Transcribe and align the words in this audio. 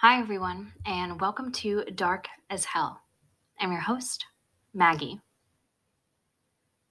Hi, 0.00 0.20
everyone, 0.20 0.70
and 0.86 1.20
welcome 1.20 1.50
to 1.54 1.82
Dark 1.86 2.28
as 2.50 2.64
Hell. 2.64 3.02
I'm 3.58 3.72
your 3.72 3.80
host, 3.80 4.26
Maggie. 4.72 5.20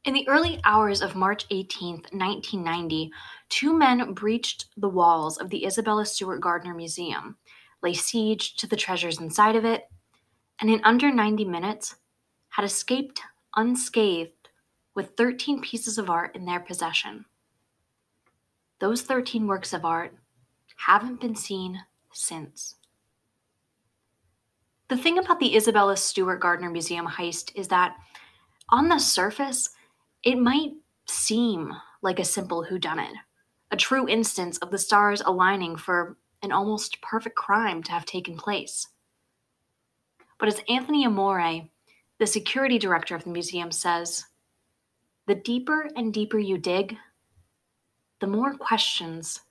In 0.04 0.14
the 0.14 0.28
early 0.28 0.60
hours 0.66 1.02
of 1.02 1.16
March 1.16 1.48
18th, 1.48 2.12
1990, 2.12 3.10
two 3.48 3.72
men 3.72 4.14
breached 4.14 4.66
the 4.76 4.90
walls 4.90 5.38
of 5.38 5.50
the 5.50 5.66
Isabella 5.66 6.06
Stewart 6.06 6.42
Gardner 6.42 6.74
Museum, 6.74 7.38
lay 7.82 7.94
siege 7.94 8.58
to 8.58 8.68
the 8.68 8.76
treasures 8.76 9.22
inside 9.22 9.56
of 9.56 9.64
it, 9.64 9.86
and 10.60 10.70
in 10.70 10.82
under 10.84 11.10
90 11.10 11.46
minutes 11.46 11.96
had 12.50 12.66
escaped 12.66 13.22
unscathed 13.56 14.50
with 14.96 15.16
13 15.16 15.62
pieces 15.62 15.98
of 15.98 16.10
art 16.10 16.36
in 16.36 16.44
their 16.44 16.60
possession. 16.60 17.24
Those 18.80 19.02
13 19.04 19.48
works 19.48 19.72
of 19.72 19.86
art 19.86 20.14
haven't 20.86 21.22
been 21.22 21.36
seen 21.36 21.84
since. 22.12 22.76
The 24.90 24.98
thing 24.98 25.18
about 25.18 25.40
the 25.40 25.56
Isabella 25.56 25.98
Stewart 25.98 26.40
Gardner 26.40 26.70
Museum 26.70 27.06
heist 27.06 27.52
is 27.56 27.68
that 27.68 27.98
on 28.70 28.88
the 28.88 29.00
surface, 29.00 29.70
it 30.24 30.38
might 30.38 30.72
seem 31.06 31.74
like 32.02 32.20
a 32.20 32.26
simple 32.26 32.66
whodunit, 32.70 33.12
a 33.70 33.76
true 33.76 34.08
instance 34.08 34.58
of 34.60 34.72
the 34.72 34.78
stars 34.78 35.22
aligning 35.26 35.76
for 35.76 36.18
an 36.42 36.54
almost 36.54 37.02
perfect 37.02 37.36
crime 37.36 37.84
to 37.84 37.92
have 37.92 38.06
taken 38.06 38.38
place. 38.38 38.88
But 40.40 40.48
as 40.48 40.62
Anthony 40.70 41.06
Amore, 41.06 41.68
the 42.18 42.28
security 42.28 42.80
director 42.80 43.16
of 43.16 43.26
the 43.26 43.30
museum, 43.32 43.72
says, 43.72 44.26
the 45.26 45.36
deeper 45.36 45.90
and 45.98 46.14
deeper 46.14 46.40
you 46.40 46.58
dig, 46.58 46.96
the 48.22 48.28
more 48.28 48.54
questions 48.54 49.42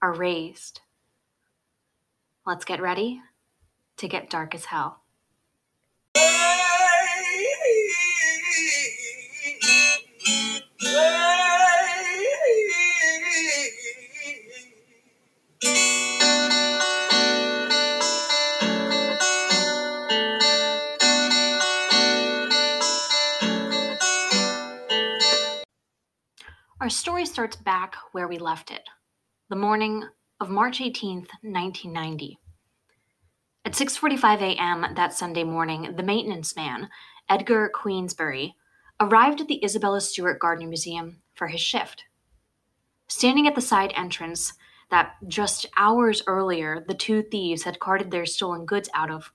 are 0.00 0.12
raised. 0.12 0.80
Let's 2.44 2.64
get 2.64 2.82
ready 2.82 3.22
to 4.02 4.08
get 4.08 4.28
dark 4.28 4.52
as 4.52 4.64
hell. 4.64 4.98
Our 26.80 26.90
story 26.90 27.24
starts 27.24 27.54
back 27.54 27.94
where 28.10 28.26
we 28.26 28.38
left 28.38 28.72
it, 28.72 28.82
the 29.48 29.54
morning 29.54 30.02
of 30.40 30.50
March 30.50 30.80
18th, 30.80 31.28
1990. 31.42 32.41
At 33.64 33.74
6:45 33.74 34.40
a.m. 34.40 34.94
that 34.96 35.14
Sunday 35.14 35.44
morning, 35.44 35.94
the 35.94 36.02
maintenance 36.02 36.56
man, 36.56 36.90
Edgar 37.28 37.70
Queensbury, 37.72 38.56
arrived 38.98 39.40
at 39.40 39.46
the 39.46 39.64
Isabella 39.64 40.00
Stewart 40.00 40.40
Gardner 40.40 40.66
Museum 40.66 41.22
for 41.34 41.46
his 41.46 41.60
shift. 41.60 42.04
Standing 43.06 43.46
at 43.46 43.54
the 43.54 43.60
side 43.60 43.92
entrance 43.94 44.54
that 44.90 45.14
just 45.28 45.66
hours 45.76 46.24
earlier 46.26 46.84
the 46.88 46.94
two 46.94 47.22
thieves 47.22 47.62
had 47.62 47.78
carted 47.78 48.10
their 48.10 48.26
stolen 48.26 48.66
goods 48.66 48.88
out 48.94 49.10
of, 49.12 49.32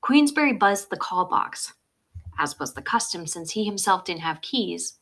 Queensbury 0.00 0.52
buzzed 0.52 0.90
the 0.90 0.96
call 0.96 1.24
box, 1.24 1.74
as 2.38 2.58
was 2.58 2.74
the 2.74 2.82
custom 2.82 3.26
since 3.26 3.50
he 3.50 3.64
himself 3.64 4.04
didn't 4.04 4.22
have 4.22 4.40
keys, 4.42 4.98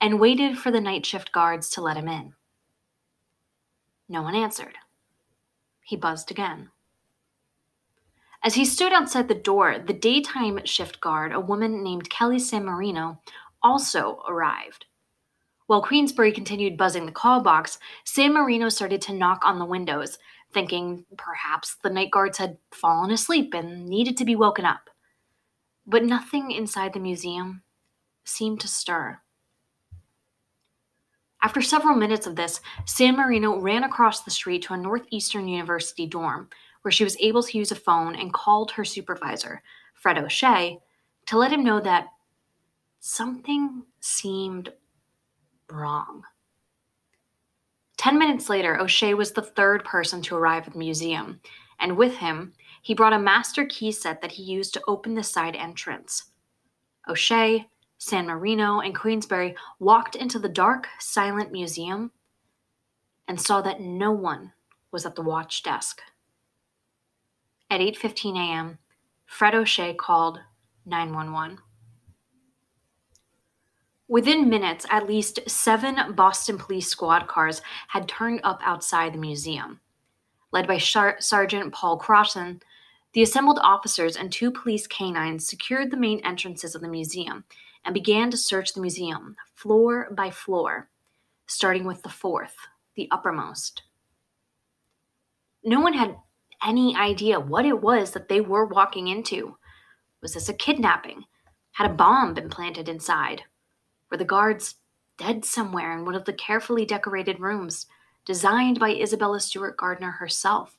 and 0.00 0.20
waited 0.20 0.56
for 0.56 0.70
the 0.70 0.80
night 0.80 1.04
shift 1.04 1.32
guards 1.32 1.68
to 1.70 1.80
let 1.80 1.96
him 1.96 2.08
in. 2.08 2.34
No 4.08 4.22
one 4.22 4.36
answered. 4.36 4.78
He 5.82 5.96
buzzed 5.96 6.30
again. 6.30 6.70
As 8.42 8.54
he 8.54 8.64
stood 8.64 8.92
outside 8.92 9.28
the 9.28 9.34
door, 9.34 9.78
the 9.78 9.92
daytime 9.92 10.64
shift 10.64 11.00
guard, 11.00 11.32
a 11.32 11.40
woman 11.40 11.82
named 11.82 12.08
Kelly 12.08 12.38
San 12.38 12.64
Marino, 12.64 13.20
also 13.62 14.22
arrived. 14.26 14.86
While 15.66 15.82
Queensbury 15.82 16.32
continued 16.32 16.78
buzzing 16.78 17.06
the 17.06 17.12
call 17.12 17.42
box, 17.42 17.78
San 18.04 18.32
Marino 18.32 18.70
started 18.70 19.02
to 19.02 19.12
knock 19.12 19.42
on 19.44 19.58
the 19.58 19.66
windows, 19.66 20.18
thinking 20.52 21.04
perhaps 21.16 21.76
the 21.76 21.90
night 21.90 22.10
guards 22.10 22.38
had 22.38 22.56
fallen 22.72 23.10
asleep 23.10 23.52
and 23.54 23.86
needed 23.86 24.16
to 24.16 24.24
be 24.24 24.34
woken 24.34 24.64
up. 24.64 24.88
But 25.86 26.04
nothing 26.04 26.50
inside 26.50 26.94
the 26.94 26.98
museum 26.98 27.62
seemed 28.24 28.60
to 28.60 28.68
stir. 28.68 29.20
After 31.42 31.62
several 31.62 31.96
minutes 31.96 32.26
of 32.26 32.36
this, 32.36 32.60
San 32.84 33.16
Marino 33.16 33.60
ran 33.60 33.84
across 33.84 34.22
the 34.22 34.30
street 34.30 34.62
to 34.62 34.74
a 34.74 34.76
Northeastern 34.76 35.46
University 35.46 36.06
dorm, 36.06 36.48
where 36.82 36.92
she 36.92 37.04
was 37.04 37.16
able 37.20 37.42
to 37.42 37.58
use 37.58 37.72
a 37.72 37.76
phone 37.76 38.14
and 38.16 38.32
called 38.32 38.72
her 38.72 38.84
supervisor, 38.84 39.62
Fred 39.94 40.18
O'Shea, 40.18 40.78
to 41.26 41.38
let 41.38 41.52
him 41.52 41.62
know 41.62 41.80
that 41.80 42.08
something 43.00 43.82
seemed 44.00 44.72
wrong. 45.70 46.22
Ten 47.96 48.18
minutes 48.18 48.48
later, 48.48 48.80
O'Shea 48.80 49.14
was 49.14 49.32
the 49.32 49.42
third 49.42 49.84
person 49.84 50.22
to 50.22 50.36
arrive 50.36 50.66
at 50.66 50.72
the 50.72 50.78
museum, 50.78 51.40
and 51.78 51.96
with 51.96 52.16
him, 52.16 52.54
he 52.82 52.94
brought 52.94 53.12
a 53.12 53.18
master 53.18 53.66
key 53.66 53.92
set 53.92 54.22
that 54.22 54.32
he 54.32 54.42
used 54.42 54.72
to 54.74 54.82
open 54.88 55.14
the 55.14 55.22
side 55.22 55.54
entrance. 55.54 56.30
O'Shea, 57.08 57.68
San 57.98 58.26
Marino, 58.26 58.80
and 58.80 58.94
Queensbury 58.94 59.54
walked 59.78 60.16
into 60.16 60.38
the 60.38 60.48
dark, 60.48 60.88
silent 60.98 61.52
museum 61.52 62.10
and 63.28 63.40
saw 63.40 63.60
that 63.60 63.80
no 63.80 64.10
one 64.10 64.52
was 64.90 65.04
at 65.04 65.14
the 65.14 65.22
watch 65.22 65.62
desk. 65.62 66.00
At 67.70 67.80
8:15 67.80 68.36
a.m., 68.36 68.78
Fred 69.26 69.54
O'Shea 69.54 69.94
called 69.94 70.40
911. 70.86 71.58
Within 74.08 74.48
minutes, 74.48 74.84
at 74.90 75.06
least 75.06 75.48
seven 75.48 76.14
Boston 76.16 76.58
Police 76.58 76.88
squad 76.88 77.28
cars 77.28 77.62
had 77.86 78.08
turned 78.08 78.40
up 78.42 78.58
outside 78.64 79.12
the 79.12 79.18
museum. 79.18 79.80
Led 80.50 80.66
by 80.66 80.78
Sergeant 80.78 81.72
Paul 81.72 81.96
Crossan, 81.96 82.60
the 83.12 83.22
assembled 83.22 83.60
officers 83.62 84.16
and 84.16 84.32
two 84.32 84.50
police 84.50 84.88
canines 84.88 85.46
secured 85.46 85.92
the 85.92 85.96
main 85.96 86.18
entrances 86.24 86.74
of 86.74 86.82
the 86.82 86.88
museum 86.88 87.44
and 87.84 87.94
began 87.94 88.32
to 88.32 88.36
search 88.36 88.74
the 88.74 88.80
museum, 88.80 89.36
floor 89.54 90.08
by 90.10 90.32
floor, 90.32 90.88
starting 91.46 91.84
with 91.84 92.02
the 92.02 92.08
fourth, 92.08 92.56
the 92.96 93.08
uppermost. 93.12 93.84
No 95.62 95.78
one 95.78 95.92
had 95.92 96.16
any 96.64 96.96
idea 96.96 97.40
what 97.40 97.64
it 97.64 97.80
was 97.80 98.12
that 98.12 98.28
they 98.28 98.40
were 98.40 98.66
walking 98.66 99.08
into. 99.08 99.56
Was 100.22 100.34
this 100.34 100.48
a 100.48 100.54
kidnapping? 100.54 101.24
Had 101.72 101.90
a 101.90 101.94
bomb 101.94 102.34
been 102.34 102.50
planted 102.50 102.88
inside? 102.88 103.42
Were 104.10 104.16
the 104.16 104.24
guards 104.24 104.76
dead 105.18 105.44
somewhere 105.44 105.96
in 105.96 106.04
one 106.04 106.14
of 106.14 106.24
the 106.24 106.32
carefully 106.32 106.84
decorated 106.84 107.40
rooms 107.40 107.86
designed 108.24 108.78
by 108.78 108.90
Isabella 108.90 109.40
Stewart 109.40 109.76
Gardner 109.76 110.12
herself? 110.12 110.76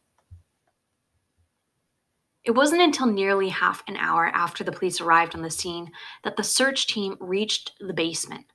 It 2.43 2.51
wasn't 2.51 2.81
until 2.81 3.07
nearly 3.07 3.49
half 3.49 3.83
an 3.87 3.97
hour 3.97 4.27
after 4.27 4.63
the 4.63 4.71
police 4.71 4.99
arrived 4.99 5.35
on 5.35 5.43
the 5.43 5.51
scene 5.51 5.91
that 6.23 6.37
the 6.37 6.43
search 6.43 6.87
team 6.87 7.15
reached 7.19 7.73
the 7.79 7.93
basement 7.93 8.45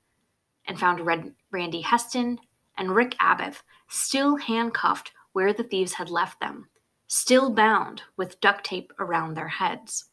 and 0.65 0.79
found 0.79 1.05
Red 1.05 1.33
Randy 1.51 1.81
Heston 1.81 2.39
and 2.77 2.95
Rick 2.95 3.15
Abbott 3.19 3.61
still 3.87 4.35
handcuffed 4.35 5.11
where 5.31 5.53
the 5.53 5.63
thieves 5.63 5.93
had 5.93 6.09
left 6.09 6.39
them 6.41 6.67
still 7.07 7.49
bound 7.49 8.03
with 8.17 8.39
duct 8.41 8.65
tape 8.65 8.93
around 8.99 9.33
their 9.33 9.47
heads. 9.47 10.05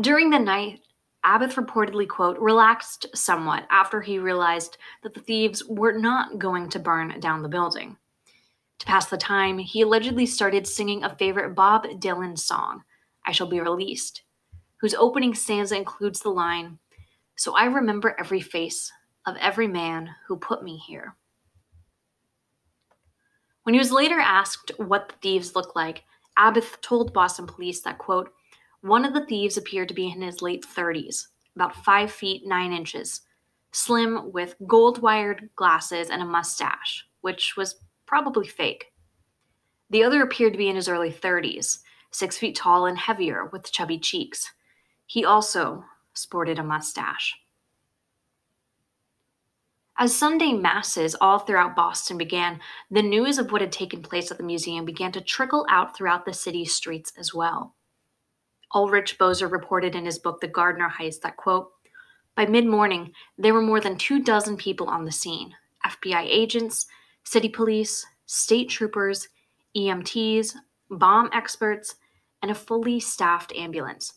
During 0.00 0.30
the 0.30 0.38
night, 0.38 0.80
Abbott 1.24 1.50
reportedly, 1.52 2.06
quote, 2.06 2.38
relaxed 2.38 3.06
somewhat 3.14 3.66
after 3.70 4.00
he 4.00 4.18
realized 4.18 4.78
that 5.02 5.12
the 5.12 5.20
thieves 5.20 5.64
were 5.64 5.92
not 5.92 6.38
going 6.38 6.68
to 6.70 6.78
burn 6.78 7.18
down 7.20 7.42
the 7.42 7.48
building. 7.48 7.96
To 8.78 8.86
pass 8.86 9.06
the 9.06 9.16
time, 9.16 9.58
he 9.58 9.82
allegedly 9.82 10.26
started 10.26 10.66
singing 10.66 11.02
a 11.02 11.16
favorite 11.16 11.54
Bob 11.54 11.84
Dylan 11.98 12.38
song, 12.38 12.84
I 13.24 13.32
Shall 13.32 13.48
Be 13.48 13.60
Released, 13.60 14.22
whose 14.80 14.94
opening 14.94 15.34
stanza 15.34 15.76
includes 15.76 16.20
the 16.20 16.28
line, 16.30 16.78
So 17.34 17.56
I 17.56 17.64
remember 17.64 18.14
every 18.18 18.40
face 18.40 18.92
of 19.26 19.36
every 19.40 19.66
man 19.66 20.14
who 20.26 20.36
put 20.36 20.62
me 20.62 20.76
here. 20.76 21.16
When 23.66 23.74
he 23.74 23.80
was 23.80 23.90
later 23.90 24.20
asked 24.20 24.70
what 24.76 25.08
the 25.08 25.16
thieves 25.20 25.56
looked 25.56 25.74
like, 25.74 26.04
Abbott 26.36 26.78
told 26.82 27.12
Boston 27.12 27.48
police 27.48 27.80
that, 27.80 27.98
quote, 27.98 28.32
one 28.80 29.04
of 29.04 29.12
the 29.12 29.26
thieves 29.26 29.56
appeared 29.56 29.88
to 29.88 29.94
be 29.94 30.06
in 30.06 30.22
his 30.22 30.40
late 30.40 30.64
30s, 30.64 31.26
about 31.56 31.74
5 31.74 32.12
feet 32.12 32.46
9 32.46 32.72
inches, 32.72 33.22
slim 33.72 34.30
with 34.30 34.54
gold 34.68 35.02
wired 35.02 35.50
glasses 35.56 36.10
and 36.10 36.22
a 36.22 36.24
mustache, 36.24 37.08
which 37.22 37.56
was 37.56 37.80
probably 38.06 38.46
fake. 38.46 38.92
The 39.90 40.04
other 40.04 40.22
appeared 40.22 40.52
to 40.52 40.58
be 40.58 40.68
in 40.68 40.76
his 40.76 40.88
early 40.88 41.10
30s, 41.10 41.80
6 42.12 42.38
feet 42.38 42.54
tall 42.54 42.86
and 42.86 42.96
heavier 42.96 43.46
with 43.46 43.72
chubby 43.72 43.98
cheeks. 43.98 44.48
He 45.06 45.24
also 45.24 45.82
sported 46.14 46.60
a 46.60 46.62
mustache. 46.62 47.34
As 49.98 50.14
Sunday 50.14 50.52
masses 50.52 51.16
all 51.22 51.38
throughout 51.38 51.74
Boston 51.74 52.18
began, 52.18 52.60
the 52.90 53.00
news 53.02 53.38
of 53.38 53.50
what 53.50 53.62
had 53.62 53.72
taken 53.72 54.02
place 54.02 54.30
at 54.30 54.36
the 54.36 54.44
museum 54.44 54.84
began 54.84 55.10
to 55.12 55.22
trickle 55.22 55.66
out 55.70 55.96
throughout 55.96 56.26
the 56.26 56.34
city's 56.34 56.74
streets 56.74 57.14
as 57.18 57.32
well. 57.32 57.74
Ulrich 58.74 59.18
Boser 59.18 59.50
reported 59.50 59.94
in 59.94 60.04
his 60.04 60.18
book 60.18 60.40
The 60.40 60.48
Gardner 60.48 60.92
Heist 61.00 61.22
that, 61.22 61.38
quote, 61.38 61.70
by 62.34 62.44
mid 62.44 62.66
morning, 62.66 63.12
there 63.38 63.54
were 63.54 63.62
more 63.62 63.80
than 63.80 63.96
two 63.96 64.22
dozen 64.22 64.58
people 64.58 64.88
on 64.88 65.06
the 65.06 65.12
scene 65.12 65.54
FBI 65.86 66.26
agents, 66.28 66.86
city 67.24 67.48
police, 67.48 68.04
state 68.26 68.68
troopers, 68.68 69.28
EMTs, 69.74 70.56
bomb 70.90 71.30
experts, 71.32 71.94
and 72.42 72.50
a 72.50 72.54
fully 72.54 73.00
staffed 73.00 73.54
ambulance. 73.54 74.12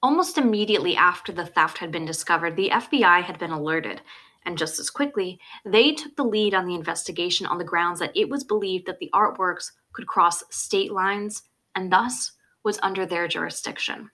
Almost 0.00 0.38
immediately 0.38 0.96
after 0.96 1.32
the 1.32 1.46
theft 1.46 1.78
had 1.78 1.90
been 1.90 2.04
discovered, 2.04 2.54
the 2.54 2.70
FBI 2.70 3.22
had 3.22 3.38
been 3.38 3.50
alerted, 3.50 4.00
and 4.44 4.56
just 4.56 4.78
as 4.78 4.90
quickly, 4.90 5.40
they 5.64 5.92
took 5.92 6.14
the 6.14 6.24
lead 6.24 6.54
on 6.54 6.66
the 6.66 6.76
investigation 6.76 7.46
on 7.46 7.58
the 7.58 7.64
grounds 7.64 7.98
that 7.98 8.16
it 8.16 8.28
was 8.28 8.44
believed 8.44 8.86
that 8.86 9.00
the 9.00 9.10
artworks 9.12 9.72
could 9.92 10.06
cross 10.06 10.44
state 10.50 10.92
lines 10.92 11.42
and 11.74 11.90
thus 11.90 12.32
was 12.62 12.78
under 12.82 13.04
their 13.04 13.26
jurisdiction. 13.26 14.10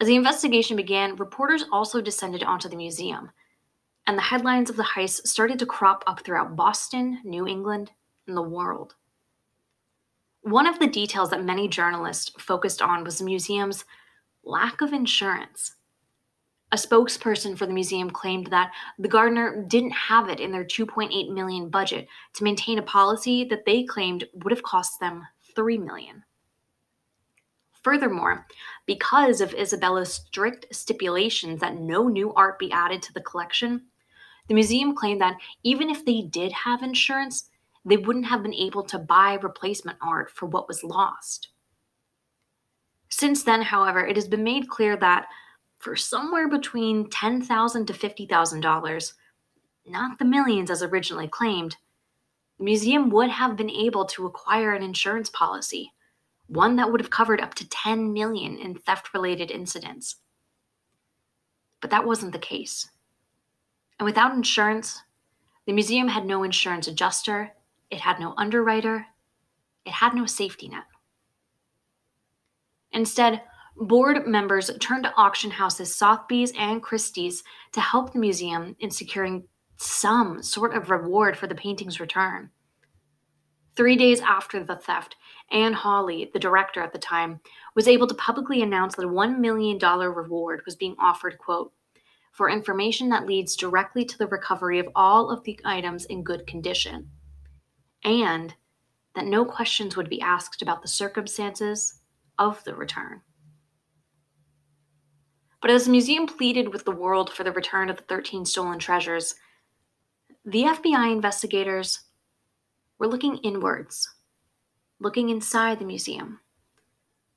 As 0.00 0.08
the 0.08 0.16
investigation 0.16 0.76
began, 0.76 1.16
reporters 1.16 1.64
also 1.70 2.00
descended 2.00 2.42
onto 2.42 2.68
the 2.68 2.76
museum, 2.76 3.30
and 4.08 4.18
the 4.18 4.22
headlines 4.22 4.70
of 4.70 4.76
the 4.76 4.82
heist 4.82 5.26
started 5.26 5.58
to 5.60 5.66
crop 5.66 6.02
up 6.06 6.20
throughout 6.20 6.56
Boston, 6.56 7.20
New 7.24 7.46
England, 7.46 7.92
and 8.26 8.36
the 8.36 8.42
world. 8.42 8.96
One 10.42 10.66
of 10.66 10.80
the 10.80 10.86
details 10.86 11.30
that 11.30 11.44
many 11.44 11.66
journalists 11.68 12.30
focused 12.38 12.82
on 12.82 13.04
was 13.04 13.18
the 13.18 13.24
museum's 13.24 13.84
lack 14.46 14.80
of 14.80 14.92
insurance. 14.92 15.76
A 16.72 16.76
spokesperson 16.76 17.56
for 17.56 17.66
the 17.66 17.72
museum 17.72 18.10
claimed 18.10 18.48
that 18.48 18.72
the 18.98 19.08
Gardner 19.08 19.64
didn't 19.68 19.92
have 19.92 20.28
it 20.28 20.40
in 20.40 20.50
their 20.50 20.64
2.8 20.64 21.32
million 21.32 21.68
budget 21.68 22.08
to 22.34 22.44
maintain 22.44 22.78
a 22.78 22.82
policy 22.82 23.44
that 23.44 23.64
they 23.66 23.84
claimed 23.84 24.24
would 24.34 24.50
have 24.50 24.62
cost 24.62 24.98
them 24.98 25.24
3 25.54 25.78
million. 25.78 26.24
Furthermore, 27.82 28.46
because 28.84 29.40
of 29.40 29.54
Isabella's 29.54 30.12
strict 30.12 30.66
stipulations 30.74 31.60
that 31.60 31.78
no 31.78 32.08
new 32.08 32.34
art 32.34 32.58
be 32.58 32.72
added 32.72 33.00
to 33.02 33.12
the 33.12 33.20
collection, 33.20 33.82
the 34.48 34.54
museum 34.54 34.94
claimed 34.94 35.20
that 35.20 35.36
even 35.62 35.88
if 35.88 36.04
they 36.04 36.22
did 36.22 36.50
have 36.50 36.82
insurance, 36.82 37.48
they 37.84 37.96
wouldn't 37.96 38.26
have 38.26 38.42
been 38.42 38.54
able 38.54 38.82
to 38.82 38.98
buy 38.98 39.34
replacement 39.34 39.98
art 40.02 40.30
for 40.32 40.46
what 40.46 40.66
was 40.66 40.82
lost. 40.82 41.50
Since 43.18 43.44
then, 43.44 43.62
however, 43.62 44.06
it 44.06 44.14
has 44.16 44.28
been 44.28 44.44
made 44.44 44.68
clear 44.68 44.94
that 44.98 45.28
for 45.78 45.96
somewhere 45.96 46.48
between 46.48 47.08
10,000 47.08 47.86
to 47.86 47.94
$50,000, 47.94 49.12
not 49.86 50.18
the 50.18 50.24
millions 50.26 50.70
as 50.70 50.82
originally 50.82 51.26
claimed, 51.26 51.78
the 52.58 52.64
museum 52.64 53.08
would 53.08 53.30
have 53.30 53.56
been 53.56 53.70
able 53.70 54.04
to 54.04 54.26
acquire 54.26 54.74
an 54.74 54.82
insurance 54.82 55.30
policy, 55.30 55.94
one 56.48 56.76
that 56.76 56.92
would 56.92 57.00
have 57.00 57.08
covered 57.08 57.40
up 57.40 57.54
to 57.54 57.66
10 57.66 58.12
million 58.12 58.58
in 58.58 58.74
theft-related 58.74 59.50
incidents. 59.50 60.16
But 61.80 61.88
that 61.92 62.04
wasn't 62.04 62.32
the 62.32 62.38
case. 62.38 62.90
And 63.98 64.04
without 64.04 64.34
insurance, 64.34 65.00
the 65.64 65.72
museum 65.72 66.08
had 66.08 66.26
no 66.26 66.42
insurance 66.42 66.86
adjuster, 66.86 67.52
it 67.90 68.00
had 68.00 68.20
no 68.20 68.34
underwriter, 68.36 69.06
it 69.86 69.92
had 69.92 70.12
no 70.12 70.26
safety 70.26 70.68
net. 70.68 70.84
Instead, 72.92 73.42
board 73.76 74.26
members 74.26 74.70
turned 74.80 75.04
to 75.04 75.14
auction 75.16 75.50
houses 75.50 75.94
Sotheby's 75.94 76.52
and 76.58 76.82
Christie's 76.82 77.42
to 77.72 77.80
help 77.80 78.12
the 78.12 78.18
museum 78.18 78.76
in 78.80 78.90
securing 78.90 79.44
some 79.76 80.42
sort 80.42 80.74
of 80.74 80.90
reward 80.90 81.36
for 81.36 81.46
the 81.46 81.54
painting's 81.54 82.00
return. 82.00 82.50
Three 83.76 83.96
days 83.96 84.22
after 84.22 84.64
the 84.64 84.76
theft, 84.76 85.16
Anne 85.50 85.74
Hawley, 85.74 86.30
the 86.32 86.38
director 86.38 86.82
at 86.82 86.94
the 86.94 86.98
time, 86.98 87.40
was 87.74 87.86
able 87.86 88.06
to 88.06 88.14
publicly 88.14 88.62
announce 88.62 88.96
that 88.96 89.04
a 89.04 89.08
$1 89.08 89.38
million 89.38 89.78
reward 89.78 90.62
was 90.64 90.76
being 90.76 90.96
offered, 90.98 91.36
quote, 91.36 91.72
for 92.32 92.48
information 92.48 93.10
that 93.10 93.26
leads 93.26 93.54
directly 93.54 94.04
to 94.06 94.16
the 94.16 94.26
recovery 94.26 94.78
of 94.78 94.88
all 94.94 95.30
of 95.30 95.44
the 95.44 95.60
items 95.64 96.06
in 96.06 96.22
good 96.22 96.46
condition, 96.46 97.10
and 98.02 98.54
that 99.14 99.26
no 99.26 99.44
questions 99.44 99.96
would 99.96 100.08
be 100.08 100.20
asked 100.22 100.62
about 100.62 100.80
the 100.80 100.88
circumstances 100.88 102.00
of 102.38 102.62
the 102.64 102.74
return. 102.74 103.22
But 105.60 105.70
as 105.70 105.86
the 105.86 105.90
museum 105.90 106.26
pleaded 106.26 106.72
with 106.72 106.84
the 106.84 106.90
world 106.90 107.32
for 107.32 107.42
the 107.42 107.52
return 107.52 107.90
of 107.90 107.96
the 107.96 108.02
13 108.04 108.44
stolen 108.44 108.78
treasures, 108.78 109.34
the 110.44 110.62
FBI 110.62 111.10
investigators 111.10 112.00
were 112.98 113.08
looking 113.08 113.38
inwards, 113.38 114.08
looking 115.00 115.28
inside 115.28 115.78
the 115.78 115.84
museum, 115.84 116.40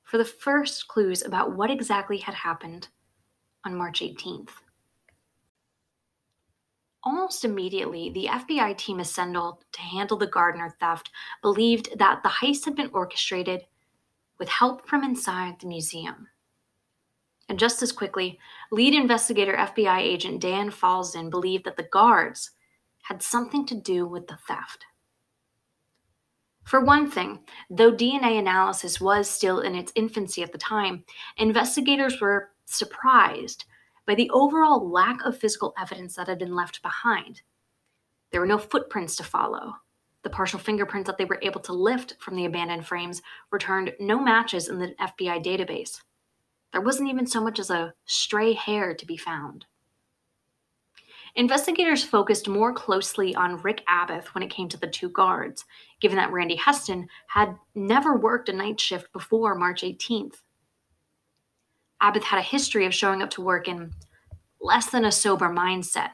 for 0.03 0.17
the 0.17 0.25
first 0.25 0.87
clues 0.87 1.23
about 1.23 1.55
what 1.55 1.71
exactly 1.71 2.17
had 2.17 2.35
happened 2.35 2.89
on 3.65 3.75
March 3.75 4.01
18th. 4.01 4.51
Almost 7.03 7.45
immediately, 7.45 8.09
the 8.09 8.25
FBI 8.25 8.77
team 8.77 8.99
assembled 8.99 9.63
to 9.71 9.81
handle 9.81 10.17
the 10.17 10.27
Gardner 10.27 10.75
theft 10.79 11.09
believed 11.41 11.97
that 11.97 12.21
the 12.23 12.29
heist 12.29 12.65
had 12.65 12.75
been 12.75 12.89
orchestrated 12.93 13.65
with 14.39 14.49
help 14.49 14.87
from 14.87 15.03
inside 15.03 15.59
the 15.59 15.67
museum. 15.67 16.27
And 17.49 17.59
just 17.59 17.81
as 17.81 17.91
quickly, 17.91 18.39
lead 18.71 18.93
investigator 18.93 19.53
FBI 19.53 19.99
agent 19.99 20.39
Dan 20.39 20.69
Falzon 20.69 21.29
believed 21.29 21.65
that 21.65 21.77
the 21.77 21.83
guards 21.91 22.51
had 23.03 23.23
something 23.23 23.65
to 23.65 23.75
do 23.75 24.05
with 24.05 24.27
the 24.27 24.37
theft. 24.47 24.85
For 26.63 26.79
one 26.79 27.09
thing, 27.09 27.39
though 27.71 27.91
DNA 27.91 28.37
analysis 28.37 29.01
was 29.01 29.27
still 29.27 29.61
in 29.61 29.73
its 29.73 29.91
infancy 29.95 30.43
at 30.43 30.51
the 30.51 30.59
time, 30.59 31.03
investigators 31.37 32.21
were 32.21 32.51
surprised 32.65 33.65
by 34.05 34.13
the 34.13 34.29
overall 34.29 34.87
lack 34.87 35.23
of 35.25 35.37
physical 35.37 35.73
evidence 35.79 36.15
that 36.15 36.27
had 36.27 36.37
been 36.37 36.55
left 36.55 36.83
behind. 36.83 37.41
There 38.31 38.39
were 38.39 38.47
no 38.47 38.59
footprints 38.59 39.15
to 39.15 39.23
follow, 39.23 39.73
the 40.23 40.29
partial 40.29 40.59
fingerprints 40.59 41.07
that 41.07 41.17
they 41.17 41.25
were 41.25 41.39
able 41.41 41.61
to 41.61 41.73
lift 41.73 42.15
from 42.19 42.35
the 42.35 42.45
abandoned 42.45 42.85
frames 42.85 43.21
returned 43.51 43.93
no 43.99 44.19
matches 44.19 44.67
in 44.67 44.79
the 44.79 44.93
FBI 44.99 45.43
database. 45.43 46.01
There 46.71 46.81
wasn't 46.81 47.09
even 47.09 47.25
so 47.25 47.41
much 47.41 47.59
as 47.59 47.69
a 47.69 47.93
stray 48.05 48.53
hair 48.53 48.93
to 48.93 49.05
be 49.05 49.17
found. 49.17 49.65
Investigators 51.35 52.03
focused 52.03 52.47
more 52.47 52.73
closely 52.73 53.35
on 53.35 53.61
Rick 53.61 53.83
Abath 53.87 54.27
when 54.33 54.43
it 54.43 54.49
came 54.49 54.67
to 54.69 54.77
the 54.77 54.87
two 54.87 55.09
guards, 55.09 55.63
given 56.01 56.17
that 56.17 56.31
Randy 56.31 56.55
Heston 56.55 57.07
had 57.27 57.55
never 57.75 58.17
worked 58.17 58.49
a 58.49 58.53
night 58.53 58.79
shift 58.79 59.11
before 59.13 59.55
March 59.55 59.81
18th. 59.81 60.41
Abath 62.01 62.23
had 62.23 62.39
a 62.39 62.43
history 62.43 62.85
of 62.85 62.93
showing 62.93 63.21
up 63.21 63.29
to 63.31 63.41
work 63.41 63.67
in 63.67 63.93
less 64.59 64.89
than 64.89 65.05
a 65.05 65.11
sober 65.11 65.49
mindset, 65.49 66.11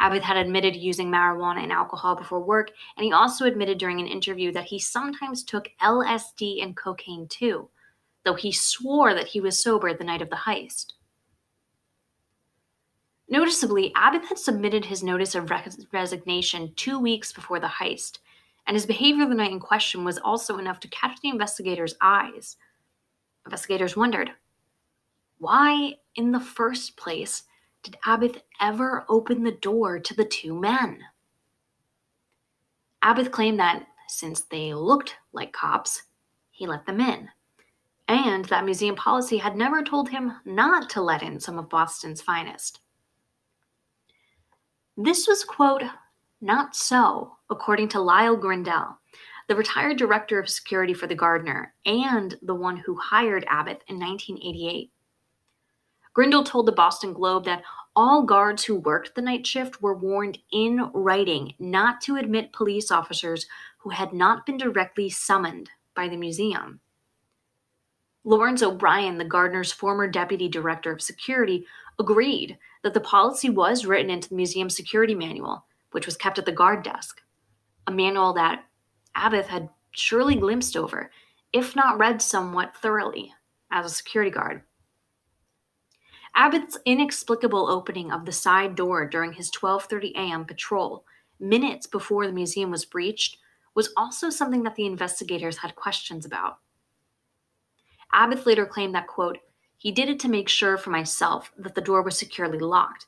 Abath 0.00 0.22
had 0.22 0.36
admitted 0.38 0.74
using 0.74 1.10
marijuana 1.10 1.62
and 1.62 1.72
alcohol 1.72 2.16
before 2.16 2.40
work, 2.40 2.70
and 2.96 3.04
he 3.04 3.12
also 3.12 3.44
admitted 3.44 3.78
during 3.78 4.00
an 4.00 4.06
interview 4.06 4.50
that 4.52 4.64
he 4.64 4.78
sometimes 4.78 5.44
took 5.44 5.68
LSD 5.82 6.62
and 6.62 6.76
cocaine 6.76 7.28
too, 7.28 7.68
though 8.24 8.34
he 8.34 8.50
swore 8.50 9.12
that 9.14 9.28
he 9.28 9.40
was 9.40 9.62
sober 9.62 9.92
the 9.92 10.04
night 10.04 10.22
of 10.22 10.30
the 10.30 10.36
heist. 10.36 10.94
Noticeably, 13.28 13.92
Abbott 13.94 14.24
had 14.24 14.38
submitted 14.38 14.86
his 14.86 15.04
notice 15.04 15.34
of 15.34 15.52
resignation 15.92 16.72
two 16.74 16.98
weeks 16.98 17.32
before 17.32 17.60
the 17.60 17.68
heist, 17.68 18.18
and 18.66 18.74
his 18.74 18.86
behavior 18.86 19.26
the 19.28 19.34
night 19.34 19.52
in 19.52 19.60
question 19.60 20.04
was 20.04 20.18
also 20.18 20.58
enough 20.58 20.80
to 20.80 20.88
catch 20.88 21.20
the 21.20 21.28
investigators' 21.28 21.94
eyes. 22.00 22.56
Investigators 23.44 23.96
wondered 23.96 24.32
why, 25.38 25.94
in 26.16 26.32
the 26.32 26.40
first 26.40 26.96
place, 26.96 27.44
did 27.82 27.96
Abath 28.06 28.42
ever 28.60 29.04
open 29.08 29.42
the 29.42 29.52
door 29.52 29.98
to 29.98 30.14
the 30.14 30.24
two 30.24 30.54
men? 30.54 31.00
Abath 33.02 33.30
claimed 33.30 33.58
that 33.60 33.86
since 34.08 34.42
they 34.42 34.74
looked 34.74 35.16
like 35.32 35.52
cops, 35.52 36.02
he 36.50 36.66
let 36.66 36.84
them 36.84 37.00
in, 37.00 37.28
and 38.08 38.44
that 38.46 38.64
museum 38.64 38.96
policy 38.96 39.38
had 39.38 39.56
never 39.56 39.82
told 39.82 40.08
him 40.08 40.32
not 40.44 40.90
to 40.90 41.00
let 41.00 41.22
in 41.22 41.40
some 41.40 41.58
of 41.58 41.70
Boston's 41.70 42.20
finest. 42.20 42.80
This 44.96 45.26
was, 45.26 45.44
quote, 45.44 45.82
not 46.40 46.74
so, 46.76 47.36
according 47.48 47.88
to 47.90 48.00
Lyle 48.00 48.36
Grindell, 48.36 48.98
the 49.48 49.56
retired 49.56 49.96
director 49.96 50.38
of 50.38 50.48
security 50.48 50.92
for 50.92 51.06
the 51.06 51.14
Gardner 51.14 51.74
and 51.86 52.36
the 52.42 52.54
one 52.54 52.76
who 52.76 52.96
hired 52.96 53.44
Abath 53.46 53.80
in 53.88 53.98
1988. 53.98 54.90
Grindell 56.12 56.44
told 56.44 56.66
the 56.66 56.72
Boston 56.72 57.12
Globe 57.12 57.44
that 57.44 57.62
all 57.94 58.22
guards 58.22 58.64
who 58.64 58.76
worked 58.76 59.14
the 59.14 59.22
night 59.22 59.46
shift 59.46 59.82
were 59.82 59.94
warned 59.94 60.38
in 60.52 60.90
writing 60.92 61.54
not 61.58 62.00
to 62.02 62.16
admit 62.16 62.52
police 62.52 62.90
officers 62.90 63.46
who 63.78 63.90
had 63.90 64.12
not 64.12 64.46
been 64.46 64.56
directly 64.56 65.08
summoned 65.08 65.70
by 65.94 66.08
the 66.08 66.16
museum. 66.16 66.80
Lawrence 68.24 68.62
O'Brien, 68.62 69.18
the 69.18 69.24
Gardner's 69.24 69.72
former 69.72 70.06
deputy 70.06 70.48
director 70.48 70.92
of 70.92 71.00
security, 71.00 71.66
agreed 71.98 72.58
that 72.82 72.94
the 72.94 73.00
policy 73.00 73.48
was 73.48 73.86
written 73.86 74.10
into 74.10 74.28
the 74.28 74.34
museum 74.34 74.68
security 74.68 75.14
manual, 75.14 75.64
which 75.92 76.06
was 76.06 76.16
kept 76.16 76.38
at 76.38 76.44
the 76.44 76.52
guard 76.52 76.82
desk, 76.82 77.22
a 77.86 77.90
manual 77.90 78.32
that 78.34 78.64
Abbott 79.14 79.46
had 79.46 79.70
surely 79.92 80.34
glimpsed 80.34 80.76
over, 80.76 81.10
if 81.52 81.74
not 81.74 81.98
read 81.98 82.20
somewhat 82.20 82.76
thoroughly, 82.76 83.32
as 83.70 83.86
a 83.86 83.94
security 83.94 84.30
guard. 84.30 84.62
Abbott's 86.34 86.78
inexplicable 86.84 87.68
opening 87.68 88.12
of 88.12 88.24
the 88.24 88.32
side 88.32 88.74
door 88.74 89.06
during 89.06 89.32
his 89.32 89.50
12:30 89.50 90.12
a.m. 90.14 90.44
patrol, 90.44 91.04
minutes 91.38 91.86
before 91.86 92.26
the 92.26 92.32
museum 92.32 92.70
was 92.70 92.84
breached, 92.84 93.38
was 93.74 93.92
also 93.96 94.30
something 94.30 94.62
that 94.62 94.74
the 94.74 94.86
investigators 94.86 95.58
had 95.58 95.76
questions 95.76 96.24
about. 96.24 96.58
Abbott 98.12 98.46
later 98.46 98.66
claimed 98.66 98.94
that 98.94 99.06
quote, 99.06 99.38
he 99.76 99.90
did 99.92 100.10
it 100.10 100.20
to 100.20 100.28
make 100.28 100.48
sure 100.48 100.76
for 100.76 100.90
myself 100.90 101.52
that 101.56 101.74
the 101.74 101.80
door 101.80 102.02
was 102.02 102.18
securely 102.18 102.58
locked. 102.58 103.06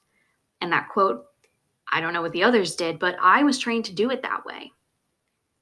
And 0.61 0.73
that 0.73 0.89
quote, 0.89 1.27
I 1.93 2.01
don't 2.01 2.15
know 2.15 2.23
what 2.23 2.33
the 2.33 2.45
others 2.45 2.77
did, 2.77 2.99
but 2.99 3.17
I 3.21 3.43
was 3.43 3.59
trained 3.59 3.85
to 3.87 3.93
do 3.93 4.11
it 4.11 4.23
that 4.23 4.47
way. 4.47 4.73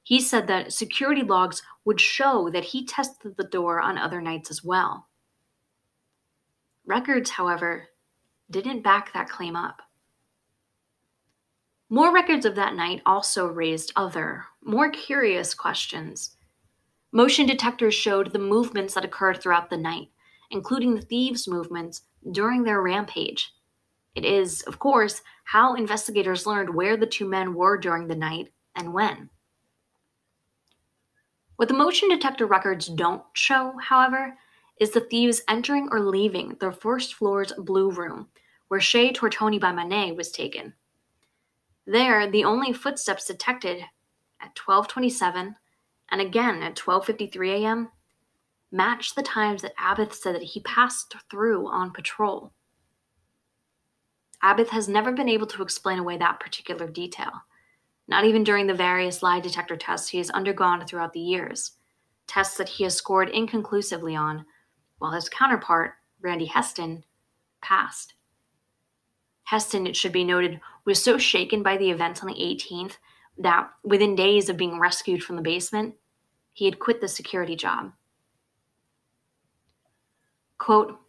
He 0.03 0.21
said 0.21 0.47
that 0.47 0.71
security 0.71 1.21
logs 1.21 1.61
would 1.83 1.99
show 1.99 2.49
that 2.51 2.63
he 2.63 2.85
tested 2.85 3.35
the 3.35 3.43
door 3.43 3.81
on 3.81 3.97
other 3.97 4.21
nights 4.21 4.49
as 4.49 4.63
well. 4.63 5.07
Records, 6.91 7.29
however, 7.29 7.87
didn't 8.49 8.81
back 8.81 9.13
that 9.13 9.29
claim 9.29 9.55
up. 9.55 9.81
More 11.89 12.13
records 12.13 12.45
of 12.45 12.55
that 12.55 12.75
night 12.75 13.01
also 13.05 13.47
raised 13.47 13.93
other, 13.95 14.43
more 14.61 14.89
curious 14.89 15.53
questions. 15.53 16.35
Motion 17.13 17.47
detectors 17.47 17.95
showed 17.95 18.33
the 18.33 18.39
movements 18.39 18.93
that 18.93 19.05
occurred 19.05 19.41
throughout 19.41 19.69
the 19.69 19.77
night, 19.77 20.09
including 20.49 20.93
the 20.93 21.01
thieves' 21.01 21.47
movements 21.47 22.01
during 22.29 22.63
their 22.63 22.81
rampage. 22.81 23.53
It 24.13 24.25
is, 24.25 24.61
of 24.63 24.77
course, 24.77 25.21
how 25.45 25.75
investigators 25.75 26.45
learned 26.45 26.75
where 26.75 26.97
the 26.97 27.07
two 27.07 27.25
men 27.25 27.53
were 27.53 27.77
during 27.77 28.09
the 28.09 28.17
night 28.17 28.51
and 28.75 28.91
when. 28.91 29.29
What 31.55 31.69
the 31.69 31.73
motion 31.73 32.09
detector 32.09 32.47
records 32.47 32.87
don't 32.87 33.23
show, 33.31 33.75
however, 33.81 34.35
is 34.81 34.91
the 34.91 34.99
thieves 34.99 35.41
entering 35.47 35.87
or 35.91 36.01
leaving 36.01 36.57
the 36.59 36.73
first 36.73 37.13
floor's 37.13 37.53
blue 37.57 37.89
room, 37.89 38.27
where 38.67 38.81
Chez 38.81 39.13
Tortoni 39.13 39.61
by 39.61 39.71
Manet 39.71 40.11
was 40.11 40.29
taken. 40.29 40.73
There, 41.85 42.29
the 42.29 42.43
only 42.43 42.73
footsteps 42.73 43.27
detected 43.27 43.79
at 44.41 44.57
1227 44.57 45.55
and 46.09 46.21
again 46.21 46.61
at 46.61 46.75
12:53 46.75 47.61
a.m. 47.61 47.91
matched 48.73 49.15
the 49.15 49.23
times 49.23 49.61
that 49.61 49.73
Abbott 49.77 50.13
said 50.13 50.35
that 50.35 50.43
he 50.43 50.59
passed 50.59 51.15
through 51.29 51.67
on 51.67 51.91
patrol. 51.91 52.51
Abbott 54.41 54.71
has 54.71 54.89
never 54.89 55.13
been 55.13 55.29
able 55.29 55.47
to 55.47 55.61
explain 55.61 55.99
away 55.99 56.17
that 56.17 56.41
particular 56.41 56.89
detail 56.89 57.43
not 58.11 58.25
even 58.25 58.43
during 58.43 58.67
the 58.67 58.73
various 58.73 59.23
lie 59.23 59.39
detector 59.39 59.77
tests 59.77 60.09
he 60.09 60.17
has 60.17 60.29
undergone 60.31 60.85
throughout 60.85 61.13
the 61.13 61.19
years, 61.19 61.71
tests 62.27 62.57
that 62.57 62.67
he 62.67 62.83
has 62.83 62.93
scored 62.93 63.29
inconclusively 63.29 64.15
on, 64.15 64.45
while 65.01 65.13
his 65.13 65.29
counterpart, 65.29 65.95
Randy 66.21 66.45
Heston, 66.45 67.03
passed. 67.59 68.13
Heston, 69.45 69.87
it 69.87 69.95
should 69.95 70.11
be 70.11 70.23
noted, 70.23 70.61
was 70.85 71.03
so 71.03 71.17
shaken 71.17 71.63
by 71.63 71.75
the 71.75 71.89
events 71.89 72.21
on 72.21 72.27
the 72.27 72.35
18th 72.35 72.97
that 73.39 73.71
within 73.83 74.15
days 74.15 74.47
of 74.47 74.57
being 74.57 74.79
rescued 74.79 75.23
from 75.23 75.37
the 75.37 75.41
basement, 75.41 75.95
he 76.53 76.65
had 76.65 76.77
quit 76.77 77.01
the 77.01 77.07
security 77.07 77.55
job. 77.55 77.93
Quote, 80.59 80.99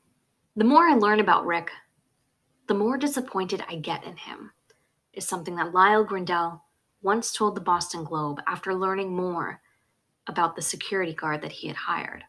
the 0.57 0.65
more 0.65 0.89
I 0.89 0.95
learn 0.95 1.21
about 1.21 1.45
Rick, 1.45 1.71
the 2.69 2.75
more 2.75 2.97
disappointed 2.97 3.63
I 3.69 3.77
get 3.77 4.05
in 4.05 4.17
him, 4.17 4.53
is 5.13 5.29
something 5.29 5.57
that 5.57 5.75
Lyle 5.75 6.03
Grindell 6.03 6.63
once 7.03 7.31
told 7.31 7.57
the 7.57 7.61
Boston 7.61 8.05
Globe 8.05 8.41
after 8.47 8.75
learning 8.75 9.15
more 9.15 9.61
about 10.27 10.57
the 10.57 10.63
security 10.63 11.13
guard 11.13 11.43
that 11.43 11.53
he 11.53 11.69
had 11.69 11.77
hired. 11.77 12.25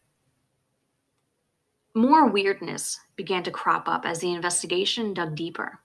More 1.95 2.27
weirdness 2.27 2.99
began 3.15 3.43
to 3.43 3.51
crop 3.51 3.87
up 3.87 4.05
as 4.05 4.19
the 4.19 4.33
investigation 4.33 5.13
dug 5.13 5.35
deeper. 5.35 5.79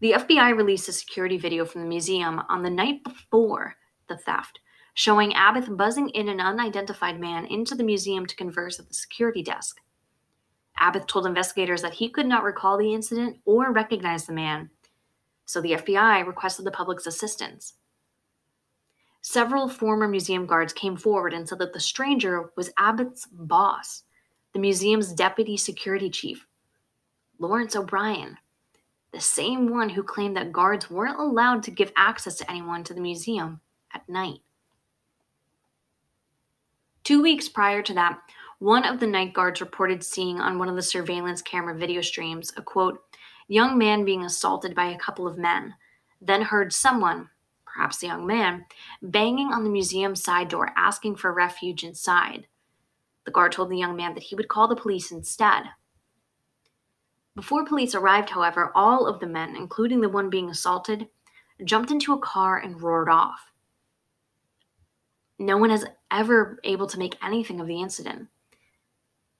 The 0.00 0.12
FBI 0.12 0.54
released 0.54 0.88
a 0.88 0.92
security 0.92 1.38
video 1.38 1.64
from 1.64 1.80
the 1.80 1.88
museum 1.88 2.42
on 2.50 2.62
the 2.62 2.70
night 2.70 3.02
before 3.02 3.76
the 4.08 4.18
theft, 4.18 4.60
showing 4.92 5.34
Abbott 5.34 5.76
buzzing 5.76 6.10
in 6.10 6.28
an 6.28 6.40
unidentified 6.40 7.18
man 7.18 7.46
into 7.46 7.74
the 7.74 7.82
museum 7.82 8.26
to 8.26 8.36
converse 8.36 8.78
at 8.78 8.88
the 8.88 8.94
security 8.94 9.42
desk. 9.42 9.80
Abbott 10.76 11.08
told 11.08 11.26
investigators 11.26 11.80
that 11.80 11.94
he 11.94 12.10
could 12.10 12.26
not 12.26 12.44
recall 12.44 12.76
the 12.76 12.92
incident 12.92 13.38
or 13.46 13.72
recognize 13.72 14.26
the 14.26 14.32
man, 14.32 14.70
so 15.46 15.60
the 15.60 15.72
FBI 15.72 16.26
requested 16.26 16.66
the 16.66 16.70
public's 16.70 17.06
assistance. 17.06 17.74
Several 19.22 19.68
former 19.68 20.06
museum 20.06 20.44
guards 20.44 20.74
came 20.74 20.96
forward 20.96 21.32
and 21.32 21.48
said 21.48 21.58
that 21.60 21.72
the 21.72 21.80
stranger 21.80 22.50
was 22.56 22.70
Abbott's 22.76 23.26
boss, 23.32 24.03
the 24.54 24.60
museum's 24.60 25.12
deputy 25.12 25.56
security 25.56 26.08
chief, 26.08 26.46
Lawrence 27.40 27.74
O'Brien, 27.74 28.38
the 29.12 29.20
same 29.20 29.68
one 29.68 29.88
who 29.88 30.02
claimed 30.02 30.36
that 30.36 30.52
guards 30.52 30.88
weren't 30.88 31.18
allowed 31.18 31.64
to 31.64 31.72
give 31.72 31.92
access 31.96 32.36
to 32.36 32.48
anyone 32.48 32.84
to 32.84 32.94
the 32.94 33.00
museum 33.00 33.60
at 33.92 34.08
night. 34.08 34.38
Two 37.02 37.20
weeks 37.20 37.48
prior 37.48 37.82
to 37.82 37.94
that, 37.94 38.20
one 38.60 38.84
of 38.84 39.00
the 39.00 39.06
night 39.08 39.34
guards 39.34 39.60
reported 39.60 40.04
seeing 40.04 40.40
on 40.40 40.58
one 40.58 40.68
of 40.68 40.76
the 40.76 40.82
surveillance 40.82 41.42
camera 41.42 41.76
video 41.76 42.00
streams 42.00 42.52
a 42.56 42.62
quote, 42.62 43.02
young 43.48 43.76
man 43.76 44.04
being 44.04 44.24
assaulted 44.24 44.74
by 44.74 44.86
a 44.86 44.98
couple 44.98 45.26
of 45.26 45.36
men, 45.36 45.74
then 46.20 46.42
heard 46.42 46.72
someone, 46.72 47.28
perhaps 47.66 47.98
the 47.98 48.06
young 48.06 48.24
man, 48.24 48.64
banging 49.02 49.52
on 49.52 49.64
the 49.64 49.70
museum 49.70 50.14
side 50.14 50.48
door 50.48 50.70
asking 50.76 51.16
for 51.16 51.32
refuge 51.32 51.82
inside. 51.82 52.46
The 53.24 53.30
guard 53.30 53.52
told 53.52 53.70
the 53.70 53.78
young 53.78 53.96
man 53.96 54.14
that 54.14 54.24
he 54.24 54.34
would 54.34 54.48
call 54.48 54.68
the 54.68 54.76
police 54.76 55.10
instead. 55.10 55.64
Before 57.36 57.64
police 57.64 57.94
arrived, 57.94 58.30
however, 58.30 58.70
all 58.74 59.06
of 59.06 59.18
the 59.18 59.26
men, 59.26 59.56
including 59.56 60.00
the 60.00 60.08
one 60.08 60.30
being 60.30 60.50
assaulted, 60.50 61.08
jumped 61.64 61.90
into 61.90 62.12
a 62.12 62.18
car 62.18 62.58
and 62.58 62.80
roared 62.80 63.08
off. 63.08 63.50
No 65.38 65.56
one 65.56 65.70
is 65.70 65.86
ever 66.10 66.60
able 66.62 66.86
to 66.86 66.98
make 66.98 67.16
anything 67.22 67.60
of 67.60 67.66
the 67.66 67.80
incident. 67.80 68.28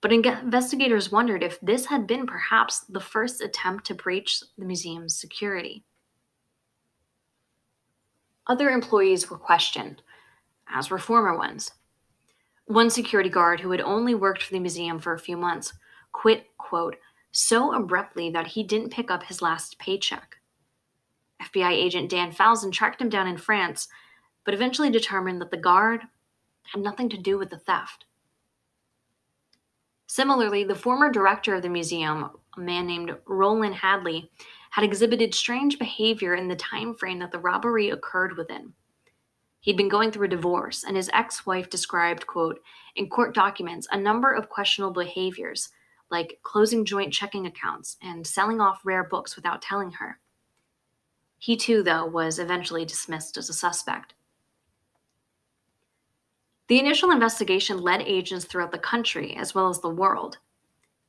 But 0.00 0.12
investigators 0.12 1.12
wondered 1.12 1.42
if 1.42 1.60
this 1.60 1.86
had 1.86 2.06
been 2.06 2.26
perhaps 2.26 2.80
the 2.80 3.00
first 3.00 3.40
attempt 3.40 3.86
to 3.86 3.94
breach 3.94 4.40
the 4.58 4.64
museum's 4.64 5.18
security. 5.18 5.84
Other 8.46 8.68
employees 8.68 9.30
were 9.30 9.38
questioned, 9.38 10.02
as 10.68 10.90
were 10.90 10.98
former 10.98 11.38
ones. 11.38 11.70
One 12.66 12.88
security 12.88 13.28
guard 13.28 13.60
who 13.60 13.70
had 13.72 13.80
only 13.80 14.14
worked 14.14 14.42
for 14.42 14.52
the 14.52 14.60
museum 14.60 14.98
for 14.98 15.12
a 15.12 15.18
few 15.18 15.36
months 15.36 15.74
quit, 16.12 16.46
quote, 16.56 16.96
so 17.32 17.74
abruptly 17.74 18.30
that 18.30 18.46
he 18.46 18.62
didn't 18.62 18.92
pick 18.92 19.10
up 19.10 19.24
his 19.24 19.42
last 19.42 19.78
paycheck. 19.78 20.36
FBI 21.42 21.70
agent 21.70 22.08
Dan 22.08 22.32
Falzon 22.32 22.72
tracked 22.72 23.02
him 23.02 23.08
down 23.08 23.26
in 23.26 23.36
France, 23.36 23.88
but 24.44 24.54
eventually 24.54 24.90
determined 24.90 25.40
that 25.40 25.50
the 25.50 25.56
guard 25.56 26.02
had 26.72 26.82
nothing 26.82 27.08
to 27.10 27.18
do 27.18 27.38
with 27.38 27.50
the 27.50 27.58
theft. 27.58 28.06
Similarly, 30.06 30.64
the 30.64 30.74
former 30.74 31.10
director 31.10 31.54
of 31.54 31.62
the 31.62 31.68
museum, 31.68 32.30
a 32.56 32.60
man 32.60 32.86
named 32.86 33.16
Rollin 33.26 33.72
Hadley, 33.72 34.30
had 34.70 34.84
exhibited 34.84 35.34
strange 35.34 35.78
behavior 35.78 36.34
in 36.34 36.48
the 36.48 36.56
time 36.56 36.94
frame 36.94 37.18
that 37.18 37.32
the 37.32 37.38
robbery 37.38 37.90
occurred 37.90 38.36
within. 38.36 38.72
He'd 39.64 39.78
been 39.78 39.88
going 39.88 40.10
through 40.10 40.26
a 40.26 40.28
divorce, 40.28 40.84
and 40.84 40.94
his 40.94 41.08
ex-wife 41.14 41.70
described, 41.70 42.26
quote, 42.26 42.60
in 42.96 43.08
court 43.08 43.34
documents, 43.34 43.88
a 43.90 43.96
number 43.98 44.30
of 44.30 44.50
questionable 44.50 44.92
behaviors, 44.92 45.70
like 46.10 46.38
closing 46.42 46.84
joint 46.84 47.14
checking 47.14 47.46
accounts 47.46 47.96
and 48.02 48.26
selling 48.26 48.60
off 48.60 48.82
rare 48.84 49.04
books 49.04 49.36
without 49.36 49.62
telling 49.62 49.92
her. 49.92 50.20
He 51.38 51.56
too, 51.56 51.82
though, 51.82 52.04
was 52.04 52.38
eventually 52.38 52.84
dismissed 52.84 53.38
as 53.38 53.48
a 53.48 53.54
suspect. 53.54 54.12
The 56.68 56.78
initial 56.78 57.10
investigation 57.10 57.78
led 57.78 58.02
agents 58.02 58.44
throughout 58.44 58.70
the 58.70 58.78
country 58.78 59.34
as 59.34 59.54
well 59.54 59.70
as 59.70 59.80
the 59.80 59.88
world. 59.88 60.36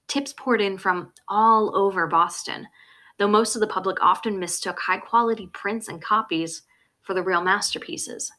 Tips 0.08 0.32
poured 0.32 0.62
in 0.62 0.78
from 0.78 1.12
all 1.28 1.76
over 1.76 2.08
Boston, 2.08 2.70
though 3.18 3.28
most 3.28 3.56
of 3.56 3.60
the 3.60 3.68
public 3.68 4.02
often 4.02 4.40
mistook 4.40 4.80
high 4.80 5.00
quality 5.00 5.48
prints 5.48 5.90
and 5.90 6.02
copies 6.02 6.62
for 7.02 7.14
the 7.14 7.24
real 7.24 7.42
masterpieces. 7.42 8.32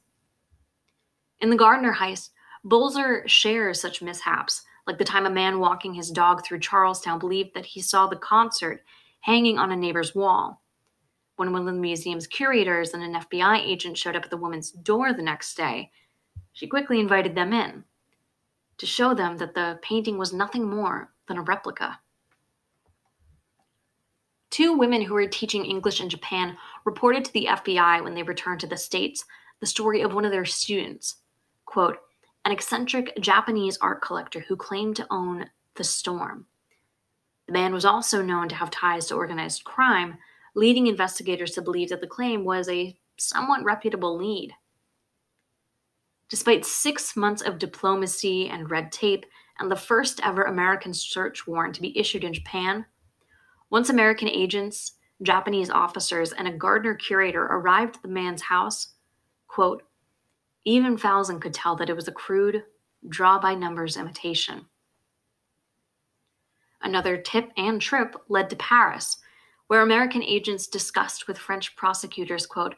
In 1.40 1.50
the 1.50 1.56
Gardner 1.56 1.94
heist, 1.94 2.30
Boser 2.64 3.28
shares 3.28 3.80
such 3.80 4.02
mishaps, 4.02 4.62
like 4.86 4.98
the 4.98 5.04
time 5.04 5.26
a 5.26 5.30
man 5.30 5.58
walking 5.58 5.94
his 5.94 6.10
dog 6.10 6.44
through 6.44 6.60
Charlestown 6.60 7.18
believed 7.18 7.54
that 7.54 7.66
he 7.66 7.82
saw 7.82 8.06
the 8.06 8.16
concert 8.16 8.84
hanging 9.20 9.58
on 9.58 9.70
a 9.70 9.76
neighbor's 9.76 10.14
wall. 10.14 10.62
When 11.36 11.52
one 11.52 11.62
of 11.62 11.66
the 11.66 11.80
museum's 11.80 12.26
curators 12.26 12.94
and 12.94 13.02
an 13.02 13.20
FBI 13.22 13.58
agent 13.58 13.98
showed 13.98 14.16
up 14.16 14.24
at 14.24 14.30
the 14.30 14.36
woman's 14.36 14.70
door 14.70 15.12
the 15.12 15.22
next 15.22 15.56
day, 15.56 15.90
she 16.52 16.66
quickly 16.66 16.98
invited 16.98 17.34
them 17.34 17.52
in 17.52 17.84
to 18.78 18.86
show 18.86 19.14
them 19.14 19.36
that 19.36 19.54
the 19.54 19.78
painting 19.82 20.16
was 20.16 20.32
nothing 20.32 20.68
more 20.68 21.12
than 21.28 21.38
a 21.38 21.42
replica. 21.42 22.00
Two 24.50 24.72
women 24.72 25.02
who 25.02 25.14
were 25.14 25.26
teaching 25.26 25.64
English 25.64 26.00
in 26.00 26.08
Japan 26.08 26.56
reported 26.84 27.24
to 27.24 27.32
the 27.32 27.46
FBI 27.50 28.02
when 28.02 28.14
they 28.14 28.22
returned 28.22 28.60
to 28.60 28.66
the 28.66 28.76
States 28.78 29.24
the 29.60 29.66
story 29.66 30.00
of 30.00 30.14
one 30.14 30.24
of 30.24 30.30
their 30.30 30.44
students. 30.44 31.16
Quote, 31.66 31.98
an 32.44 32.52
eccentric 32.52 33.12
Japanese 33.20 33.76
art 33.78 34.00
collector 34.00 34.40
who 34.40 34.56
claimed 34.56 34.96
to 34.96 35.06
own 35.10 35.50
the 35.74 35.84
storm. 35.84 36.46
The 37.46 37.52
man 37.52 37.74
was 37.74 37.84
also 37.84 38.22
known 38.22 38.48
to 38.48 38.54
have 38.54 38.70
ties 38.70 39.06
to 39.06 39.14
organized 39.14 39.64
crime, 39.64 40.18
leading 40.54 40.86
investigators 40.86 41.52
to 41.52 41.62
believe 41.62 41.90
that 41.90 42.00
the 42.00 42.06
claim 42.06 42.44
was 42.44 42.68
a 42.68 42.96
somewhat 43.18 43.64
reputable 43.64 44.16
lead. 44.16 44.52
Despite 46.28 46.64
six 46.64 47.16
months 47.16 47.42
of 47.42 47.58
diplomacy 47.58 48.48
and 48.48 48.70
red 48.70 48.90
tape 48.90 49.26
and 49.58 49.70
the 49.70 49.76
first 49.76 50.20
ever 50.24 50.42
American 50.42 50.92
search 50.92 51.46
warrant 51.46 51.74
to 51.76 51.82
be 51.82 51.96
issued 51.98 52.24
in 52.24 52.32
Japan, 52.32 52.86
once 53.70 53.90
American 53.90 54.28
agents, 54.28 54.92
Japanese 55.22 55.70
officers, 55.70 56.32
and 56.32 56.46
a 56.46 56.52
Gardner 56.52 56.94
curator 56.94 57.42
arrived 57.42 57.96
at 57.96 58.02
the 58.02 58.08
man's 58.08 58.42
house, 58.42 58.94
quote, 59.46 59.82
even 60.66 60.98
Falzon 60.98 61.40
could 61.40 61.54
tell 61.54 61.76
that 61.76 61.88
it 61.88 61.96
was 61.96 62.08
a 62.08 62.12
crude, 62.12 62.64
draw 63.08 63.38
by 63.38 63.54
numbers 63.54 63.96
imitation. 63.96 64.66
Another 66.82 67.16
tip 67.16 67.52
and 67.56 67.80
trip 67.80 68.16
led 68.28 68.50
to 68.50 68.56
Paris, 68.56 69.16
where 69.68 69.80
American 69.80 70.24
agents 70.24 70.66
discussed 70.66 71.28
with 71.28 71.38
French 71.38 71.76
prosecutors, 71.76 72.46
quote, 72.46 72.74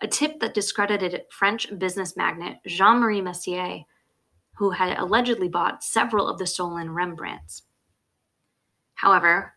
a 0.00 0.06
tip 0.06 0.40
that 0.40 0.54
discredited 0.54 1.22
French 1.30 1.66
business 1.78 2.16
magnate 2.16 2.56
Jean 2.66 2.98
Marie 2.98 3.20
Messier, 3.20 3.82
who 4.56 4.70
had 4.70 4.98
allegedly 4.98 5.48
bought 5.48 5.84
several 5.84 6.26
of 6.28 6.38
the 6.38 6.46
stolen 6.46 6.90
Rembrandts. 6.90 7.64
However, 8.94 9.52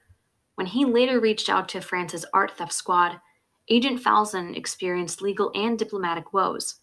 when 0.55 0.67
he 0.67 0.83
later 0.83 1.21
reached 1.21 1.47
out 1.47 1.69
to 1.69 1.79
France's 1.79 2.25
art 2.33 2.51
theft 2.57 2.73
squad, 2.73 3.21
Agent 3.69 4.03
Falzon 4.03 4.57
experienced 4.57 5.21
legal 5.21 5.51
and 5.55 5.79
diplomatic 5.79 6.33
woes 6.33 6.80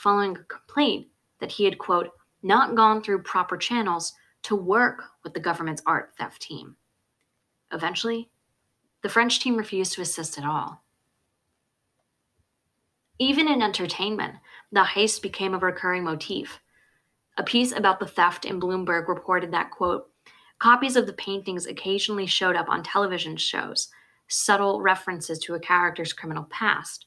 following 0.00 0.36
a 0.36 0.44
complaint 0.44 1.08
that 1.40 1.52
he 1.52 1.64
had, 1.64 1.78
quote, 1.78 2.10
not 2.42 2.74
gone 2.74 3.02
through 3.02 3.22
proper 3.22 3.56
channels 3.58 4.14
to 4.42 4.56
work 4.56 5.02
with 5.22 5.34
the 5.34 5.40
government's 5.40 5.82
art 5.86 6.12
theft 6.16 6.40
team. 6.40 6.74
Eventually, 7.70 8.30
the 9.02 9.10
French 9.10 9.40
team 9.40 9.56
refused 9.56 9.92
to 9.92 10.00
assist 10.00 10.38
at 10.38 10.44
all. 10.44 10.82
Even 13.18 13.46
in 13.46 13.60
entertainment, 13.60 14.36
the 14.72 14.80
heist 14.80 15.20
became 15.20 15.52
a 15.52 15.58
recurring 15.58 16.04
motif. 16.04 16.58
A 17.36 17.42
piece 17.42 17.72
about 17.72 18.00
the 18.00 18.06
theft 18.06 18.46
in 18.46 18.58
Bloomberg 18.58 19.06
reported 19.06 19.52
that, 19.52 19.70
quote, 19.70 20.08
copies 20.58 20.96
of 20.96 21.06
the 21.06 21.12
paintings 21.12 21.66
occasionally 21.66 22.26
showed 22.26 22.56
up 22.56 22.70
on 22.70 22.82
television 22.82 23.36
shows, 23.36 23.88
subtle 24.28 24.80
references 24.80 25.38
to 25.40 25.54
a 25.54 25.60
character's 25.60 26.14
criminal 26.14 26.44
past. 26.44 27.04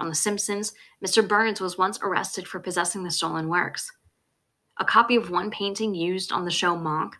On 0.00 0.08
The 0.08 0.14
Simpsons, 0.14 0.72
Mr. 1.04 1.26
Burns 1.26 1.60
was 1.60 1.76
once 1.76 1.98
arrested 2.00 2.48
for 2.48 2.58
possessing 2.58 3.04
the 3.04 3.10
stolen 3.10 3.48
works. 3.48 3.92
A 4.78 4.84
copy 4.84 5.14
of 5.14 5.28
one 5.28 5.50
painting 5.50 5.94
used 5.94 6.32
on 6.32 6.46
the 6.46 6.50
show 6.50 6.74
Monk 6.74 7.16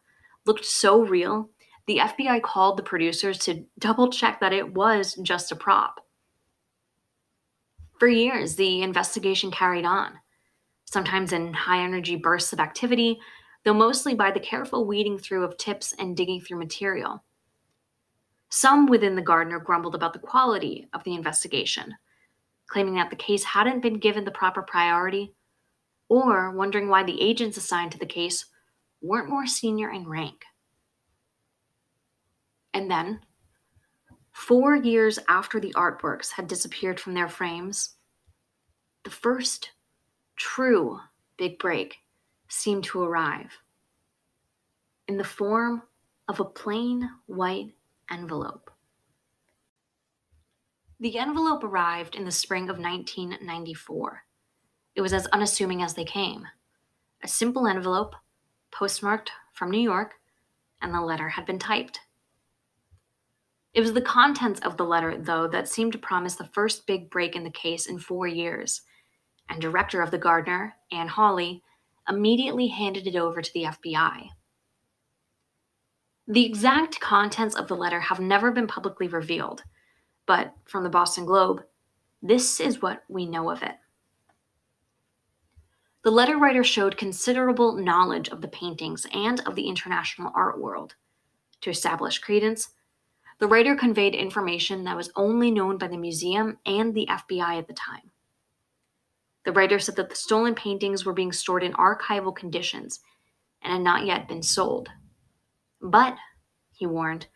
looked 0.46 0.64
so 0.64 1.02
real, 1.02 1.50
the 1.86 1.98
FBI 1.98 2.40
called 2.40 2.78
the 2.78 2.82
producers 2.82 3.36
to 3.40 3.66
double 3.78 4.08
check 4.08 4.40
that 4.40 4.54
it 4.54 4.72
was 4.72 5.14
just 5.22 5.52
a 5.52 5.56
prop. 5.56 6.06
For 7.98 8.08
years, 8.08 8.56
the 8.56 8.80
investigation 8.80 9.50
carried 9.50 9.84
on, 9.84 10.14
sometimes 10.86 11.34
in 11.34 11.52
high 11.52 11.82
energy 11.82 12.16
bursts 12.16 12.54
of 12.54 12.60
activity, 12.60 13.20
though 13.62 13.74
mostly 13.74 14.14
by 14.14 14.30
the 14.30 14.40
careful 14.40 14.86
weeding 14.86 15.18
through 15.18 15.44
of 15.44 15.58
tips 15.58 15.92
and 15.98 16.16
digging 16.16 16.40
through 16.40 16.60
material. 16.60 17.24
Some 18.48 18.86
within 18.86 19.16
the 19.16 19.22
Gardner 19.22 19.60
grumbled 19.60 19.94
about 19.94 20.14
the 20.14 20.18
quality 20.18 20.88
of 20.94 21.04
the 21.04 21.14
investigation 21.14 21.96
claiming 22.70 22.94
that 22.94 23.10
the 23.10 23.16
case 23.16 23.42
hadn't 23.42 23.82
been 23.82 23.98
given 23.98 24.24
the 24.24 24.30
proper 24.30 24.62
priority, 24.62 25.34
or 26.08 26.52
wondering 26.52 26.88
why 26.88 27.02
the 27.02 27.20
agents 27.20 27.56
assigned 27.56 27.92
to 27.92 27.98
the 27.98 28.06
case 28.06 28.46
weren't 29.02 29.28
more 29.28 29.46
senior 29.46 29.90
in 29.90 30.08
rank. 30.08 30.44
And 32.72 32.88
then, 32.88 33.20
four 34.32 34.76
years 34.76 35.18
after 35.28 35.58
the 35.58 35.74
artworks 35.74 36.30
had 36.30 36.46
disappeared 36.46 37.00
from 37.00 37.14
their 37.14 37.28
frames, 37.28 37.96
the 39.02 39.10
first 39.10 39.72
true 40.36 41.00
big 41.36 41.58
break 41.58 41.96
seemed 42.48 42.84
to 42.84 43.02
arrive 43.02 43.58
in 45.08 45.16
the 45.16 45.24
form 45.24 45.82
of 46.28 46.38
a 46.38 46.44
plain 46.44 47.10
white 47.26 47.74
envelope. 48.10 48.69
The 51.02 51.16
envelope 51.16 51.64
arrived 51.64 52.14
in 52.14 52.26
the 52.26 52.30
spring 52.30 52.64
of 52.64 52.78
1994. 52.78 54.22
It 54.94 55.00
was 55.00 55.14
as 55.14 55.26
unassuming 55.28 55.82
as 55.82 55.94
they 55.94 56.04
came 56.04 56.46
a 57.22 57.28
simple 57.28 57.66
envelope, 57.66 58.14
postmarked 58.70 59.30
from 59.52 59.70
New 59.70 59.80
York, 59.80 60.14
and 60.80 60.94
the 60.94 61.00
letter 61.00 61.28
had 61.28 61.44
been 61.44 61.58
typed. 61.58 62.00
It 63.74 63.80
was 63.80 63.92
the 63.92 64.00
contents 64.00 64.60
of 64.60 64.76
the 64.76 64.84
letter, 64.84 65.16
though, 65.18 65.46
that 65.48 65.68
seemed 65.68 65.92
to 65.92 65.98
promise 65.98 66.36
the 66.36 66.48
first 66.52 66.86
big 66.86 67.10
break 67.10 67.36
in 67.36 67.44
the 67.44 67.50
case 67.50 67.86
in 67.86 67.98
four 67.98 68.26
years, 68.26 68.82
and 69.50 69.60
director 69.60 70.00
of 70.00 70.10
the 70.10 70.18
Gardner, 70.18 70.76
Anne 70.90 71.08
Hawley, 71.08 71.62
immediately 72.08 72.68
handed 72.68 73.06
it 73.06 73.16
over 73.16 73.42
to 73.42 73.52
the 73.52 73.64
FBI. 73.64 74.28
The 76.26 76.46
exact 76.46 77.00
contents 77.00 77.54
of 77.54 77.68
the 77.68 77.76
letter 77.76 78.00
have 78.00 78.20
never 78.20 78.50
been 78.50 78.66
publicly 78.66 79.08
revealed, 79.08 79.62
but 80.26 80.54
from 80.64 80.84
the 80.84 80.90
Boston 80.90 81.24
Globe, 81.24 81.64
this 82.22 82.60
is 82.60 82.82
what 82.82 83.02
we 83.08 83.26
know 83.26 83.50
of 83.50 83.62
it. 83.62 83.74
The 86.02 86.10
letter 86.10 86.38
writer 86.38 86.64
showed 86.64 86.96
considerable 86.96 87.76
knowledge 87.76 88.28
of 88.28 88.40
the 88.40 88.48
paintings 88.48 89.06
and 89.12 89.40
of 89.40 89.54
the 89.54 89.68
international 89.68 90.32
art 90.34 90.58
world. 90.58 90.94
To 91.62 91.70
establish 91.70 92.18
credence, 92.18 92.70
the 93.38 93.46
writer 93.46 93.74
conveyed 93.74 94.14
information 94.14 94.84
that 94.84 94.96
was 94.96 95.10
only 95.16 95.50
known 95.50 95.78
by 95.78 95.88
the 95.88 95.96
museum 95.96 96.58
and 96.64 96.94
the 96.94 97.06
FBI 97.10 97.58
at 97.58 97.66
the 97.66 97.74
time. 97.74 98.10
The 99.44 99.52
writer 99.52 99.78
said 99.78 99.96
that 99.96 100.10
the 100.10 100.14
stolen 100.14 100.54
paintings 100.54 101.04
were 101.04 101.12
being 101.12 101.32
stored 101.32 101.62
in 101.62 101.72
archival 101.74 102.34
conditions 102.34 103.00
and 103.62 103.72
had 103.72 103.82
not 103.82 104.06
yet 104.06 104.28
been 104.28 104.42
sold. 104.42 104.88
But, 105.80 106.16
he 106.72 106.86
warned, 106.86 107.26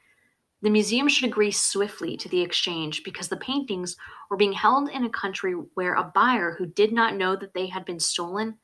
the 0.65 0.71
museum 0.71 1.09
should 1.09 1.29
agree 1.29 1.51
swiftly 1.51 2.17
to 2.17 2.29
the 2.31 2.41
exchange 2.41 3.05
because 3.05 3.29
the 3.29 3.37
paintings 3.37 3.99
were 4.31 4.37
being 4.39 4.55
held 4.55 4.89
in 4.89 5.05
a 5.05 5.11
country 5.11 5.53
where 5.75 5.93
a 5.93 6.11
buyer 6.15 6.57
who 6.57 6.65
did 6.65 6.91
not 6.91 7.17
know 7.17 7.37
that 7.37 7.53
they 7.53 7.67
had 7.67 7.85
been 7.85 8.01
stolen 8.01 8.57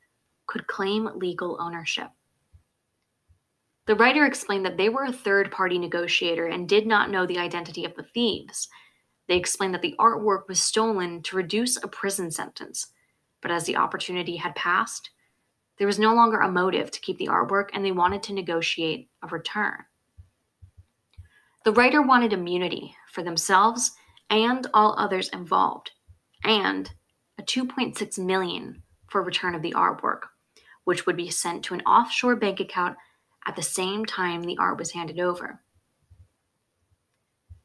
could 0.47 0.67
claim 0.67 1.11
legal 1.15 1.59
ownership. 1.61 2.09
The 3.87 3.97
writer 3.97 4.25
explained 4.25 4.65
that 4.65 4.79
they 4.79 4.89
were 4.89 5.05
a 5.05 5.13
third 5.13 5.51
party 5.51 5.79
negotiator 5.79 6.47
and 6.47 6.67
did 6.67 6.87
not 6.87 7.11
know 7.11 7.27
the 7.27 7.39
identity 7.39 7.85
of 7.85 7.95
the 7.97 8.07
thieves. 8.15 8.67
They 9.29 9.37
explained 9.37 9.75
that 9.75 9.83
the 9.83 9.97
artwork 9.99 10.49
was 10.49 10.59
stolen 10.59 11.23
to 11.25 11.37
reduce 11.37 11.77
a 11.77 11.87
prison 11.87 12.31
sentence, 12.31 12.95
but 13.43 13.51
as 13.51 13.65
the 13.65 13.77
opportunity 13.77 14.37
had 14.37 14.55
passed, 14.55 15.11
there 15.77 15.87
was 15.87 15.99
no 15.99 16.15
longer 16.15 16.39
a 16.39 16.51
motive 16.51 16.91
to 16.93 17.01
keep 17.01 17.19
the 17.19 17.29
artwork 17.29 17.69
and 17.75 17.85
they 17.85 17.93
wanted 17.93 18.23
to 18.23 18.33
negotiate 18.33 19.11
a 19.23 19.27
return. 19.27 19.85
The 21.63 21.73
writer 21.73 22.01
wanted 22.01 22.33
immunity 22.33 22.97
for 23.13 23.23
themselves 23.23 23.93
and 24.31 24.67
all 24.73 24.95
others 24.97 25.29
involved, 25.29 25.91
and 26.43 26.91
a 27.39 27.43
2.6 27.43 28.19
million 28.19 28.83
for 29.11 29.23
return 29.23 29.55
of 29.55 29.61
the 29.61 29.75
artwork, 29.75 30.21
which 30.85 31.05
would 31.05 31.17
be 31.17 31.31
sent 31.31 31.63
to 31.65 31.75
an 31.75 31.83
offshore 31.83 32.37
bank 32.37 32.61
account 32.61 32.97
at 33.47 33.57
the 33.57 33.63
same 33.63 34.07
time 34.07 34.43
the 34.43 34.57
art 34.57 34.79
was 34.79 34.93
handed 34.93 35.21
over. 35.21 35.61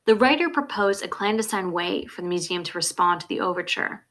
The 0.06 0.16
writer 0.16 0.50
proposed 0.50 1.04
a 1.04 1.08
clandestine 1.08 1.72
way 1.72 2.06
for 2.06 2.22
the 2.22 2.28
museum 2.28 2.64
to 2.64 2.78
respond 2.78 3.22
to 3.22 3.28
the 3.28 3.40
overture. 3.40 4.06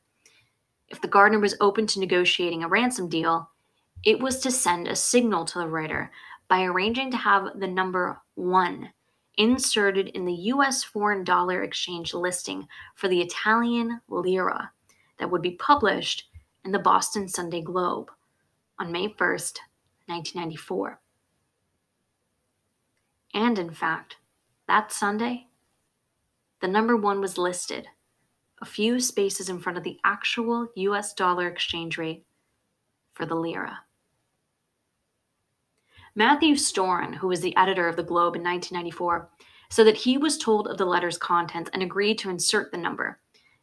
If 0.89 1.03
the 1.03 1.09
Gardner 1.09 1.41
was 1.41 1.57
open 1.61 1.87
to 1.89 2.01
negotiating 2.01 2.63
a 2.63 2.69
ransom 2.69 3.09
deal, 3.09 3.51
it 4.03 4.19
was 4.19 4.41
to 4.41 4.51
send 4.51 4.89
a 4.89 4.97
signal 4.97 5.45
to 5.45 5.59
the 5.59 5.69
writer 5.69 6.11
by 6.49 6.63
arranging 6.63 7.11
to 7.11 7.17
have 7.19 7.61
the 7.61 7.67
number 7.67 8.21
1 8.35 8.91
inserted 9.37 10.09
in 10.09 10.25
the 10.25 10.33
US 10.33 10.85
foreign 10.85 11.25
dollar 11.25 11.63
exchange 11.63 12.15
listing 12.15 12.67
for 12.95 13.09
the 13.09 13.21
Italian 13.21 14.01
lira 14.09 14.71
that 15.19 15.31
would 15.31 15.43
be 15.43 15.53
published 15.53 16.29
in 16.65 16.73
the 16.73 16.79
Boston 16.79 17.29
Sunday 17.29 17.61
Globe 17.61 18.11
on 18.79 18.91
May 18.91 19.09
1st, 19.09 19.59
1994. 20.07 21.01
And 23.35 23.59
in 23.59 23.71
fact, 23.71 24.17
that 24.67 24.93
Sunday, 24.93 25.49
the 26.61 26.69
number 26.69 26.97
one 26.97 27.21
was 27.21 27.37
listed 27.37 27.89
a 28.63 28.65
few 28.65 29.01
spaces 29.01 29.49
in 29.49 29.59
front 29.59 29.77
of 29.77 29.85
the 29.85 29.99
actual 30.05 30.69
US 30.77 31.13
dollar 31.13 31.49
exchange 31.49 31.99
rate 31.99 32.25
for 33.13 33.27
the 33.27 33.35
lira. 33.35 33.81
Matthew 36.17 36.55
Storin, 36.55 37.15
who 37.15 37.27
was 37.27 37.41
the 37.41 37.57
editor 37.57 37.89
of 37.89 37.97
the 37.97 38.03
Globe 38.03 38.37
in 38.37 38.43
1994, 38.43 39.29
so 39.69 39.83
that 39.83 39.97
he 39.97 40.17
was 40.17 40.39
told 40.39 40.69
of 40.69 40.79
the 40.79 40.85
letter's 40.85 41.19
contents 41.19 41.71
and 41.73 41.83
agreed 41.83 42.19
to 42.19 42.31
insert 42.31 42.71
the 42.71 42.79
number, 42.79 43.19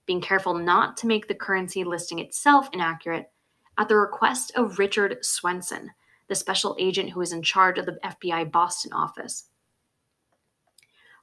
being 0.05 0.19
careful 0.19 0.53
not 0.53 0.97
to 0.97 1.07
make 1.07 1.27
the 1.27 1.35
currency 1.35 1.85
listing 1.85 2.19
itself 2.19 2.67
inaccurate 2.73 3.31
at 3.77 3.87
the 3.87 3.95
request 3.95 4.51
of 4.55 4.79
Richard 4.79 5.23
Swenson, 5.23 5.91
the 6.27 6.35
special 6.35 6.75
agent 6.77 7.09
who 7.09 7.19
was 7.19 7.31
in 7.31 7.41
charge 7.41 7.77
of 7.77 7.85
the 7.85 7.97
FBI 8.03 8.51
Boston 8.51 8.91
office. 8.91 9.45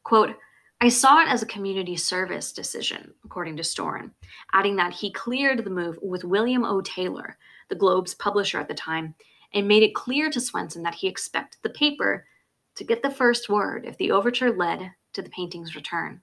Quote, 0.04 0.34
I 0.80 0.88
saw 0.88 1.20
it 1.20 1.28
as 1.28 1.42
a 1.42 1.46
community 1.46 1.96
service 1.96 2.52
decision, 2.52 3.12
according 3.24 3.56
to 3.56 3.62
Storin, 3.62 4.12
adding 4.54 4.76
that 4.76 4.94
he 4.94 5.12
cleared 5.12 5.64
the 5.64 5.70
move 5.70 5.98
with 6.00 6.24
William 6.24 6.64
O. 6.64 6.80
Taylor, 6.80 7.36
the 7.68 7.74
Globe's 7.74 8.14
publisher 8.14 8.58
at 8.58 8.68
the 8.68 8.74
time, 8.74 9.14
and 9.52 9.66
made 9.66 9.82
it 9.82 9.94
clear 9.94 10.30
to 10.30 10.40
Swenson 10.40 10.82
that 10.82 10.96
he 10.96 11.08
expected 11.08 11.58
the 11.62 11.70
paper 11.70 12.26
to 12.74 12.84
get 12.84 13.02
the 13.02 13.10
first 13.10 13.48
word 13.48 13.84
if 13.84 13.96
the 13.96 14.10
overture 14.10 14.54
led 14.54 14.92
to 15.12 15.22
the 15.22 15.30
painting's 15.30 15.74
return. 15.74 16.20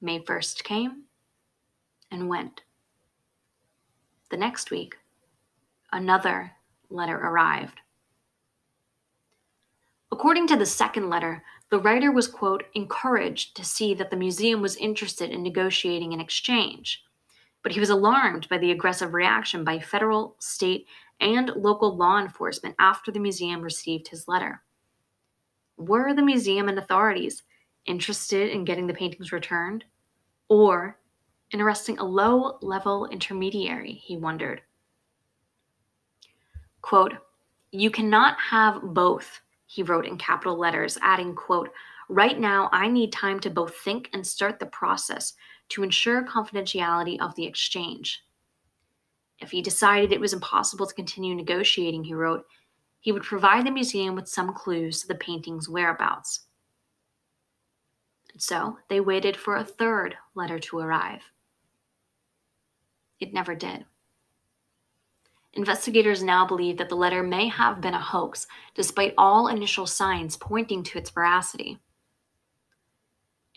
May 0.00 0.20
1st 0.20 0.64
came 0.64 1.04
and 2.10 2.28
went. 2.28 2.62
The 4.30 4.36
next 4.36 4.70
week, 4.70 4.96
another 5.92 6.52
letter 6.90 7.16
arrived. 7.16 7.80
According 10.10 10.46
to 10.48 10.56
the 10.56 10.66
second 10.66 11.10
letter, 11.10 11.44
the 11.70 11.78
writer 11.78 12.10
was, 12.10 12.26
quote, 12.28 12.64
encouraged 12.74 13.56
to 13.56 13.64
see 13.64 13.94
that 13.94 14.10
the 14.10 14.16
museum 14.16 14.62
was 14.62 14.76
interested 14.76 15.30
in 15.30 15.42
negotiating 15.42 16.12
an 16.12 16.20
exchange, 16.20 17.04
but 17.62 17.72
he 17.72 17.80
was 17.80 17.90
alarmed 17.90 18.48
by 18.48 18.58
the 18.58 18.70
aggressive 18.70 19.14
reaction 19.14 19.64
by 19.64 19.78
federal, 19.78 20.36
state, 20.38 20.86
and 21.20 21.50
local 21.56 21.96
law 21.96 22.18
enforcement 22.18 22.74
after 22.78 23.10
the 23.10 23.20
museum 23.20 23.60
received 23.60 24.08
his 24.08 24.28
letter. 24.28 24.62
Were 25.76 26.14
the 26.14 26.22
museum 26.22 26.68
and 26.68 26.78
authorities 26.78 27.42
interested 27.86 28.50
in 28.50 28.64
getting 28.64 28.86
the 28.86 28.94
paintings 28.94 29.32
returned? 29.32 29.84
Or 30.48 30.98
in 31.50 31.60
arresting 31.60 31.98
a 31.98 32.04
low 32.04 32.58
level 32.62 33.06
intermediary, 33.06 33.92
he 33.92 34.16
wondered. 34.16 34.62
Quote, 36.82 37.14
You 37.72 37.90
cannot 37.90 38.36
have 38.38 38.82
both, 38.82 39.40
he 39.66 39.82
wrote 39.82 40.06
in 40.06 40.16
capital 40.16 40.58
letters, 40.58 40.98
adding, 41.02 41.34
quote, 41.34 41.70
Right 42.08 42.38
now, 42.38 42.70
I 42.72 42.88
need 42.88 43.12
time 43.12 43.38
to 43.40 43.50
both 43.50 43.76
think 43.76 44.08
and 44.12 44.26
start 44.26 44.58
the 44.58 44.66
process 44.66 45.34
to 45.70 45.82
ensure 45.82 46.24
confidentiality 46.24 47.20
of 47.20 47.34
the 47.34 47.46
exchange. 47.46 48.22
If 49.40 49.50
he 49.50 49.62
decided 49.62 50.12
it 50.12 50.20
was 50.20 50.32
impossible 50.32 50.86
to 50.86 50.94
continue 50.94 51.34
negotiating, 51.34 52.04
he 52.04 52.14
wrote, 52.14 52.44
he 53.00 53.12
would 53.12 53.22
provide 53.22 53.66
the 53.66 53.70
museum 53.70 54.14
with 54.14 54.28
some 54.28 54.52
clues 54.52 55.00
to 55.00 55.08
the 55.08 55.14
painting's 55.14 55.68
whereabouts. 55.68 56.40
And 58.32 58.42
so 58.42 58.78
they 58.88 59.00
waited 59.00 59.36
for 59.36 59.56
a 59.56 59.64
third 59.64 60.16
letter 60.34 60.58
to 60.58 60.78
arrive. 60.78 61.22
It 63.20 63.32
never 63.32 63.54
did. 63.54 63.84
Investigators 65.54 66.22
now 66.22 66.46
believe 66.46 66.76
that 66.78 66.88
the 66.88 66.94
letter 66.94 67.22
may 67.22 67.48
have 67.48 67.80
been 67.80 67.94
a 67.94 68.00
hoax, 68.00 68.46
despite 68.74 69.14
all 69.16 69.48
initial 69.48 69.86
signs 69.86 70.36
pointing 70.36 70.82
to 70.84 70.98
its 70.98 71.10
veracity. 71.10 71.78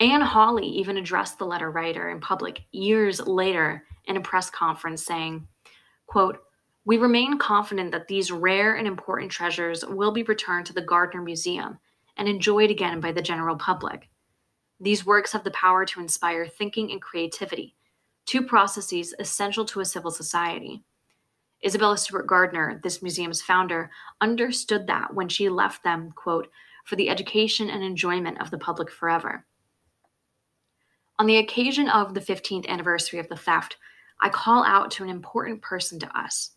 Anne 0.02 0.20
Hawley 0.20 0.66
even 0.66 0.96
addressed 0.96 1.38
the 1.38 1.46
letter 1.46 1.70
writer 1.70 2.10
in 2.10 2.18
public 2.18 2.64
years 2.72 3.20
later 3.20 3.84
in 4.06 4.16
a 4.16 4.20
press 4.20 4.50
conference 4.50 5.04
saying, 5.04 5.46
quote, 6.06 6.40
We 6.84 6.98
remain 6.98 7.38
confident 7.38 7.92
that 7.92 8.08
these 8.08 8.32
rare 8.32 8.74
and 8.74 8.88
important 8.88 9.30
treasures 9.30 9.86
will 9.86 10.10
be 10.10 10.24
returned 10.24 10.66
to 10.66 10.72
the 10.72 10.82
Gardner 10.82 11.22
Museum 11.22 11.78
and 12.16 12.28
enjoyed 12.28 12.68
again 12.68 12.98
by 12.98 13.12
the 13.12 13.22
general 13.22 13.54
public. 13.54 14.10
These 14.80 15.06
works 15.06 15.30
have 15.34 15.44
the 15.44 15.52
power 15.52 15.84
to 15.84 16.00
inspire 16.00 16.48
thinking 16.48 16.90
and 16.90 17.00
creativity, 17.00 17.76
two 18.26 18.42
processes 18.42 19.14
essential 19.20 19.64
to 19.66 19.78
a 19.78 19.84
civil 19.84 20.10
society. 20.10 20.82
Isabella 21.64 21.96
Stewart 21.96 22.26
Gardner, 22.26 22.80
this 22.82 23.02
museum's 23.02 23.40
founder, 23.40 23.88
understood 24.20 24.88
that 24.88 25.14
when 25.14 25.28
she 25.28 25.48
left 25.48 25.84
them, 25.84 26.10
quote, 26.10 26.50
for 26.86 26.96
the 26.96 27.08
education 27.08 27.70
and 27.70 27.84
enjoyment 27.84 28.40
of 28.40 28.50
the 28.50 28.58
public 28.58 28.90
forever. 28.90 29.46
On 31.18 31.26
the 31.26 31.36
occasion 31.36 31.88
of 31.88 32.14
the 32.14 32.20
15th 32.20 32.66
anniversary 32.66 33.18
of 33.18 33.28
the 33.28 33.36
theft, 33.36 33.76
I 34.20 34.28
call 34.28 34.64
out 34.64 34.90
to 34.92 35.04
an 35.04 35.10
important 35.10 35.62
person 35.62 35.98
to 36.00 36.18
us. 36.18 36.52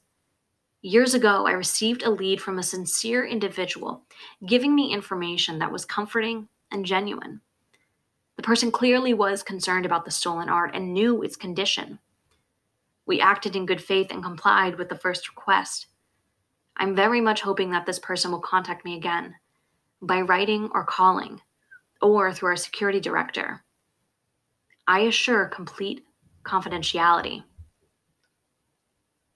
Years 0.82 1.14
ago, 1.14 1.48
I 1.48 1.52
received 1.52 2.04
a 2.04 2.12
lead 2.12 2.42
from 2.42 2.60
a 2.60 2.64
sincere 2.64 3.26
individual 3.26 4.04
giving 4.46 4.76
me 4.76 4.94
information 4.94 5.60
that 5.60 5.72
was 5.72 5.84
comforting 5.84 6.48
and 6.72 6.86
genuine. 6.86 7.42
The 8.36 8.44
person 8.44 8.72
clearly 8.72 9.14
was 9.14 9.44
concerned 9.44 9.86
about 9.86 10.06
the 10.06 10.12
stolen 10.12 10.50
art 10.50 10.72
and 10.76 10.94
knew 10.94 11.24
its 11.24 11.36
condition. 11.36 12.00
We 13.06 13.22
acted 13.22 13.56
in 13.56 13.66
good 13.66 13.82
faith 13.82 14.08
and 14.12 14.24
complied 14.24 14.78
with 14.78 14.90
the 14.90 14.98
first 14.98 15.30
request. 15.30 15.88
I'm 16.78 16.96
very 16.96 17.22
much 17.22 17.42
hoping 17.42 17.72
that 17.72 17.86
this 17.86 18.00
person 18.00 18.32
will 18.32 18.40
contact 18.40 18.84
me 18.84 18.96
again 18.96 19.36
by 20.02 20.22
writing 20.22 20.70
or 20.74 20.84
calling, 20.84 21.42
or 22.02 22.34
through 22.34 22.50
our 22.50 22.56
security 22.56 23.00
director. 23.00 23.64
I 24.88 25.02
assure 25.02 25.46
complete 25.48 26.06
confidentiality. 26.44 27.44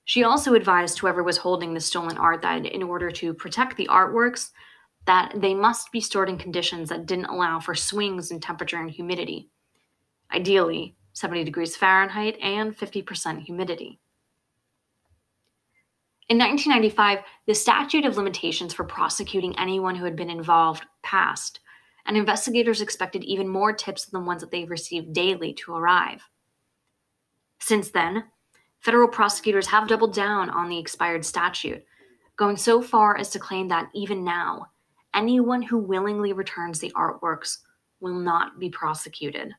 She 0.06 0.24
also 0.24 0.54
advised 0.54 1.00
whoever 1.00 1.24
was 1.24 1.38
holding 1.38 1.74
the 1.74 1.80
stolen 1.80 2.18
art 2.18 2.42
that 2.42 2.66
in 2.66 2.84
order 2.84 3.12
to 3.12 3.34
protect 3.34 3.78
the 3.78 3.88
artworks, 3.88 4.52
that 5.06 5.34
they 5.36 5.54
must 5.54 5.92
be 5.92 6.02
stored 6.02 6.30
in 6.30 6.38
conditions 6.38 6.90
that 6.90 7.06
didn't 7.06 7.26
allow 7.26 7.60
for 7.60 7.76
swings 7.76 8.32
in 8.32 8.40
temperature 8.40 8.78
and 8.78 8.92
humidity. 8.92 9.50
Ideally, 10.34 10.96
70 11.14 11.44
degrees 11.44 11.76
Fahrenheit, 11.76 12.38
and 12.42 12.78
50% 12.78 13.42
humidity. 13.42 14.00
In 16.30 16.38
1995, 16.38 17.20
the 17.48 17.56
statute 17.56 18.06
of 18.06 18.16
limitations 18.16 18.74
for 18.74 18.84
prosecuting 18.84 19.58
anyone 19.58 19.96
who 19.96 20.06
had 20.06 20.16
been 20.16 20.30
involved 20.30 20.86
passed, 21.02 21.60
and 22.06 22.18
investigators 22.18 22.82
expected 22.82 23.24
even 23.24 23.48
more 23.48 23.74
tips 23.74 24.06
than 24.06 24.22
the 24.22 24.26
ones 24.28 24.42
that 24.42 24.52
they 24.52 24.66
received 24.66 25.14
daily 25.14 25.54
to 25.54 25.74
arrive. 25.74 26.22
Since 27.60 27.92
then, 27.92 28.26
federal 28.80 29.08
prosecutors 29.08 29.68
have 29.68 29.88
doubled 29.88 30.14
down 30.14 30.50
on 30.50 30.70
the 30.70 30.80
expired 30.80 31.26
statute, 31.26 31.84
going 32.38 32.58
so 32.58 32.82
far 32.82 33.18
as 33.18 33.30
to 33.32 33.40
claim 33.40 33.68
that 33.68 33.90
even 33.94 34.24
now, 34.24 34.68
anyone 35.14 35.62
who 35.62 35.78
willingly 35.78 36.34
returns 36.34 36.80
the 36.80 36.92
artworks 36.96 37.58
will 38.00 38.16
not 38.16 38.60
be 38.60 38.70
prosecuted. 38.70 39.54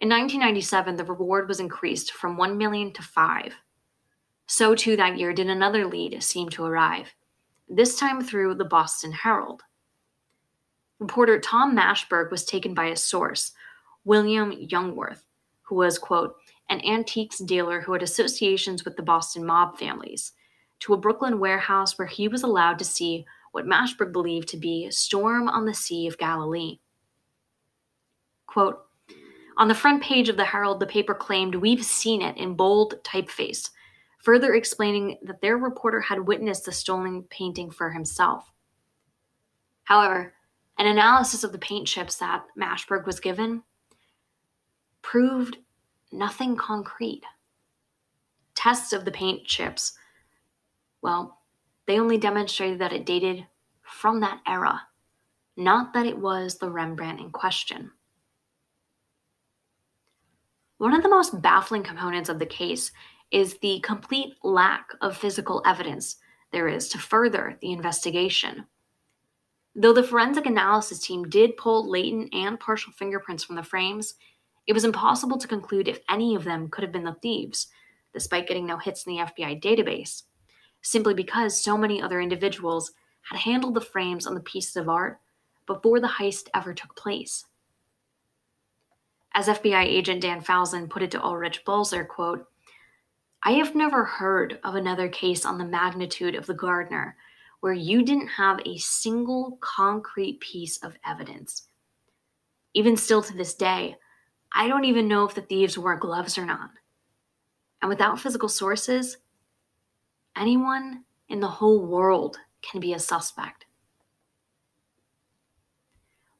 In 0.00 0.08
1997, 0.08 0.96
the 0.96 1.04
reward 1.04 1.48
was 1.48 1.60
increased 1.60 2.12
from 2.12 2.36
1 2.36 2.58
million 2.58 2.92
to 2.92 3.02
5. 3.02 3.54
So 4.46 4.74
too 4.74 4.96
that 4.96 5.16
year 5.16 5.32
did 5.32 5.48
another 5.48 5.86
lead 5.86 6.20
seem 6.22 6.48
to 6.50 6.64
arrive, 6.64 7.14
this 7.68 7.98
time 7.98 8.20
through 8.20 8.56
the 8.56 8.64
Boston 8.64 9.12
Herald. 9.12 9.62
Reporter 11.02 11.40
Tom 11.40 11.76
Mashberg 11.76 12.30
was 12.30 12.44
taken 12.44 12.74
by 12.74 12.84
a 12.86 12.96
source, 12.96 13.50
William 14.04 14.52
Youngworth, 14.52 15.24
who 15.62 15.74
was, 15.74 15.98
quote, 15.98 16.36
an 16.70 16.80
antiques 16.86 17.38
dealer 17.38 17.80
who 17.80 17.92
had 17.92 18.04
associations 18.04 18.84
with 18.84 18.96
the 18.96 19.02
Boston 19.02 19.44
mob 19.44 19.76
families, 19.76 20.30
to 20.78 20.94
a 20.94 20.96
Brooklyn 20.96 21.40
warehouse 21.40 21.98
where 21.98 22.06
he 22.06 22.28
was 22.28 22.44
allowed 22.44 22.78
to 22.78 22.84
see 22.84 23.26
what 23.50 23.66
Mashberg 23.66 24.12
believed 24.12 24.46
to 24.50 24.56
be 24.56 24.86
a 24.86 24.92
storm 24.92 25.48
on 25.48 25.64
the 25.64 25.74
Sea 25.74 26.06
of 26.06 26.18
Galilee. 26.18 26.78
Quote, 28.46 28.84
on 29.56 29.66
the 29.66 29.74
front 29.74 30.04
page 30.04 30.28
of 30.28 30.36
the 30.36 30.44
Herald, 30.44 30.78
the 30.78 30.86
paper 30.86 31.14
claimed, 31.14 31.56
We've 31.56 31.84
seen 31.84 32.22
it 32.22 32.36
in 32.36 32.54
bold 32.54 33.02
typeface, 33.02 33.70
further 34.22 34.54
explaining 34.54 35.18
that 35.24 35.40
their 35.40 35.58
reporter 35.58 36.00
had 36.00 36.28
witnessed 36.28 36.64
the 36.64 36.70
stolen 36.70 37.24
painting 37.24 37.72
for 37.72 37.90
himself. 37.90 38.52
However, 39.82 40.34
an 40.82 40.88
analysis 40.88 41.44
of 41.44 41.52
the 41.52 41.58
paint 41.58 41.86
chips 41.86 42.16
that 42.16 42.44
Mashberg 42.58 43.06
was 43.06 43.20
given 43.20 43.62
proved 45.00 45.58
nothing 46.10 46.56
concrete. 46.56 47.22
Tests 48.56 48.92
of 48.92 49.04
the 49.04 49.12
paint 49.12 49.44
chips, 49.44 49.92
well, 51.00 51.38
they 51.86 52.00
only 52.00 52.18
demonstrated 52.18 52.80
that 52.80 52.92
it 52.92 53.06
dated 53.06 53.46
from 53.82 54.18
that 54.22 54.40
era, 54.44 54.82
not 55.56 55.94
that 55.94 56.04
it 56.04 56.18
was 56.18 56.58
the 56.58 56.68
Rembrandt 56.68 57.20
in 57.20 57.30
question. 57.30 57.92
One 60.78 60.94
of 60.94 61.04
the 61.04 61.08
most 61.08 61.40
baffling 61.40 61.84
components 61.84 62.28
of 62.28 62.40
the 62.40 62.46
case 62.46 62.90
is 63.30 63.56
the 63.58 63.78
complete 63.84 64.34
lack 64.42 64.88
of 65.00 65.16
physical 65.16 65.62
evidence 65.64 66.16
there 66.50 66.66
is 66.66 66.88
to 66.88 66.98
further 66.98 67.56
the 67.60 67.70
investigation. 67.70 68.66
Though 69.74 69.92
the 69.92 70.02
forensic 70.02 70.46
analysis 70.46 70.98
team 70.98 71.24
did 71.28 71.56
pull 71.56 71.88
latent 71.88 72.34
and 72.34 72.60
partial 72.60 72.92
fingerprints 72.92 73.42
from 73.42 73.56
the 73.56 73.62
frames, 73.62 74.14
it 74.66 74.74
was 74.74 74.84
impossible 74.84 75.38
to 75.38 75.48
conclude 75.48 75.88
if 75.88 76.00
any 76.10 76.34
of 76.34 76.44
them 76.44 76.68
could 76.68 76.82
have 76.82 76.92
been 76.92 77.04
the 77.04 77.16
thieves, 77.22 77.68
despite 78.12 78.46
getting 78.46 78.66
no 78.66 78.76
hits 78.76 79.06
in 79.06 79.14
the 79.14 79.22
FBI 79.22 79.62
database, 79.62 80.24
simply 80.82 81.14
because 81.14 81.60
so 81.60 81.76
many 81.76 82.02
other 82.02 82.20
individuals 82.20 82.92
had 83.22 83.40
handled 83.40 83.74
the 83.74 83.80
frames 83.80 84.26
on 84.26 84.34
the 84.34 84.40
pieces 84.40 84.76
of 84.76 84.88
art 84.88 85.20
before 85.66 86.00
the 86.00 86.08
heist 86.08 86.48
ever 86.54 86.74
took 86.74 86.94
place. 86.94 87.46
As 89.34 89.48
FBI 89.48 89.84
agent 89.84 90.20
Dan 90.20 90.42
Falzon 90.42 90.90
put 90.90 91.02
it 91.02 91.10
to 91.12 91.22
Ulrich 91.22 91.64
Boser, 91.64 92.06
quote, 92.06 92.46
I 93.42 93.52
have 93.52 93.74
never 93.74 94.04
heard 94.04 94.60
of 94.62 94.74
another 94.74 95.08
case 95.08 95.46
on 95.46 95.58
the 95.58 95.64
magnitude 95.64 96.34
of 96.34 96.46
the 96.46 96.54
Gardner 96.54 97.16
where 97.62 97.72
you 97.72 98.02
didn't 98.02 98.26
have 98.26 98.58
a 98.66 98.76
single 98.76 99.56
concrete 99.60 100.40
piece 100.40 100.78
of 100.78 100.96
evidence. 101.06 101.68
Even 102.74 102.96
still 102.96 103.22
to 103.22 103.32
this 103.36 103.54
day, 103.54 103.94
I 104.52 104.66
don't 104.66 104.84
even 104.84 105.06
know 105.06 105.24
if 105.24 105.36
the 105.36 105.42
thieves 105.42 105.78
wore 105.78 105.94
gloves 105.96 106.36
or 106.36 106.44
not. 106.44 106.70
And 107.80 107.88
without 107.88 108.18
physical 108.18 108.48
sources, 108.48 109.18
anyone 110.36 111.04
in 111.28 111.38
the 111.38 111.46
whole 111.46 111.86
world 111.86 112.36
can 112.62 112.80
be 112.80 112.94
a 112.94 112.98
suspect. 112.98 113.66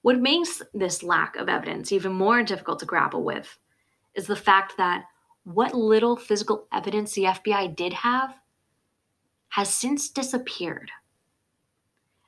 What 0.00 0.18
makes 0.18 0.60
this 0.74 1.04
lack 1.04 1.36
of 1.36 1.48
evidence 1.48 1.92
even 1.92 2.12
more 2.14 2.42
difficult 2.42 2.80
to 2.80 2.86
grapple 2.86 3.22
with 3.22 3.60
is 4.16 4.26
the 4.26 4.34
fact 4.34 4.76
that 4.76 5.04
what 5.44 5.72
little 5.72 6.16
physical 6.16 6.66
evidence 6.72 7.12
the 7.12 7.26
FBI 7.26 7.76
did 7.76 7.92
have 7.92 8.34
has 9.50 9.68
since 9.68 10.08
disappeared. 10.08 10.90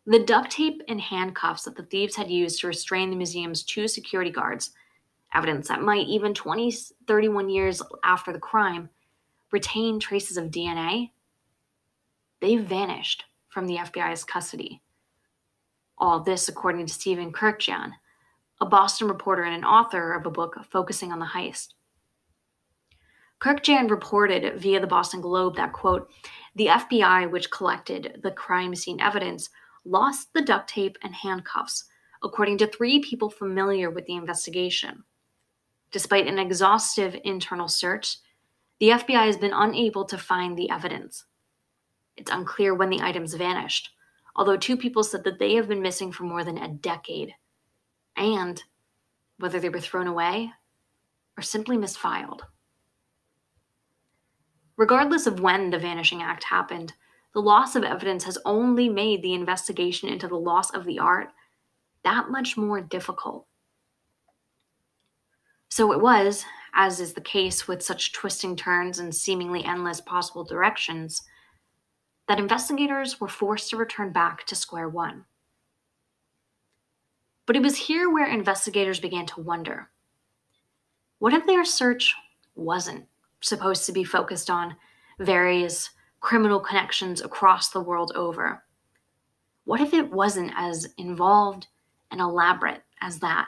The 0.06 0.18
duct 0.18 0.50
tape 0.50 0.82
and 0.86 1.00
handcuffs 1.00 1.64
that 1.64 1.76
the 1.76 1.82
thieves 1.84 2.16
had 2.16 2.30
used 2.30 2.60
to 2.60 2.66
restrain 2.66 3.10
the 3.10 3.16
museum's 3.16 3.62
two 3.62 3.88
security 3.88 4.30
guards, 4.30 4.70
evidence 5.32 5.68
that 5.68 5.80
might, 5.80 6.06
even 6.06 6.34
20, 6.34 6.72
31 7.06 7.48
years 7.48 7.82
after 8.04 8.32
the 8.32 8.38
crime, 8.38 8.90
retain 9.50 9.98
traces 9.98 10.36
of 10.36 10.50
DNA, 10.50 11.10
they 12.40 12.56
vanished 12.56 13.24
from 13.48 13.66
the 13.66 13.76
FBI's 13.76 14.24
custody. 14.24 14.82
All 15.96 16.20
this, 16.20 16.48
according 16.48 16.86
to 16.86 16.92
Stephen 16.92 17.32
Kurkjian, 17.32 17.92
a 18.60 18.66
Boston 18.66 19.08
reporter 19.08 19.44
and 19.44 19.54
an 19.54 19.64
author 19.64 20.12
of 20.12 20.26
a 20.26 20.30
book 20.30 20.58
focusing 20.70 21.12
on 21.12 21.18
the 21.18 21.26
heist. 21.26 21.68
Kurkjian 23.40 23.90
reported 23.90 24.60
via 24.60 24.80
the 24.80 24.86
Boston 24.86 25.20
Globe 25.20 25.56
that, 25.56 25.72
quote, 25.72 26.10
the 26.56 26.66
FBI, 26.66 27.30
which 27.30 27.50
collected 27.50 28.20
the 28.22 28.30
crime 28.30 28.74
scene 28.74 29.00
evidence, 29.00 29.50
lost 29.84 30.32
the 30.32 30.42
duct 30.42 30.68
tape 30.68 30.96
and 31.02 31.14
handcuffs, 31.14 31.84
according 32.22 32.58
to 32.58 32.66
three 32.66 33.00
people 33.00 33.30
familiar 33.30 33.90
with 33.90 34.06
the 34.06 34.14
investigation. 34.14 35.04
Despite 35.90 36.26
an 36.26 36.38
exhaustive 36.38 37.16
internal 37.24 37.68
search, 37.68 38.16
the 38.80 38.88
FBI 38.88 39.26
has 39.26 39.36
been 39.36 39.52
unable 39.52 40.04
to 40.06 40.18
find 40.18 40.56
the 40.56 40.70
evidence. 40.70 41.24
It's 42.16 42.30
unclear 42.30 42.74
when 42.74 42.90
the 42.90 43.00
items 43.00 43.34
vanished, 43.34 43.90
although 44.36 44.56
two 44.56 44.76
people 44.76 45.04
said 45.04 45.24
that 45.24 45.38
they 45.38 45.54
have 45.54 45.68
been 45.68 45.82
missing 45.82 46.12
for 46.12 46.24
more 46.24 46.44
than 46.44 46.58
a 46.58 46.68
decade, 46.68 47.34
and 48.16 48.62
whether 49.38 49.60
they 49.60 49.68
were 49.68 49.80
thrown 49.80 50.06
away 50.06 50.52
or 51.36 51.42
simply 51.42 51.76
misfiled. 51.76 52.40
Regardless 54.76 55.26
of 55.26 55.40
when 55.40 55.70
the 55.70 55.78
Vanishing 55.78 56.22
Act 56.22 56.44
happened, 56.44 56.94
the 57.34 57.42
loss 57.42 57.74
of 57.74 57.82
evidence 57.82 58.24
has 58.24 58.38
only 58.44 58.88
made 58.88 59.22
the 59.22 59.34
investigation 59.34 60.08
into 60.08 60.28
the 60.28 60.36
loss 60.36 60.70
of 60.70 60.84
the 60.84 61.00
art 61.00 61.28
that 62.04 62.30
much 62.30 62.56
more 62.56 62.80
difficult. 62.80 63.46
So 65.68 65.92
it 65.92 66.00
was, 66.00 66.44
as 66.74 67.00
is 67.00 67.14
the 67.14 67.20
case 67.20 67.66
with 67.66 67.82
such 67.82 68.12
twisting 68.12 68.54
turns 68.54 69.00
and 69.00 69.12
seemingly 69.12 69.64
endless 69.64 70.00
possible 70.00 70.44
directions, 70.44 71.22
that 72.28 72.38
investigators 72.38 73.20
were 73.20 73.28
forced 73.28 73.70
to 73.70 73.76
return 73.76 74.12
back 74.12 74.46
to 74.46 74.54
square 74.54 74.88
one. 74.88 75.24
But 77.46 77.56
it 77.56 77.62
was 77.62 77.76
here 77.76 78.08
where 78.08 78.26
investigators 78.26 79.00
began 79.00 79.26
to 79.26 79.40
wonder 79.40 79.90
what 81.18 81.34
if 81.34 81.46
their 81.46 81.64
search 81.64 82.14
wasn't 82.54 83.06
supposed 83.40 83.86
to 83.86 83.92
be 83.92 84.04
focused 84.04 84.50
on 84.50 84.76
various 85.18 85.90
criminal 86.24 86.58
connections 86.58 87.20
across 87.20 87.68
the 87.68 87.82
world 87.82 88.10
over. 88.14 88.64
What 89.64 89.82
if 89.82 89.92
it 89.92 90.10
wasn't 90.10 90.52
as 90.56 90.88
involved 90.96 91.66
and 92.10 92.18
elaborate 92.18 92.82
as 93.02 93.18
that? 93.18 93.46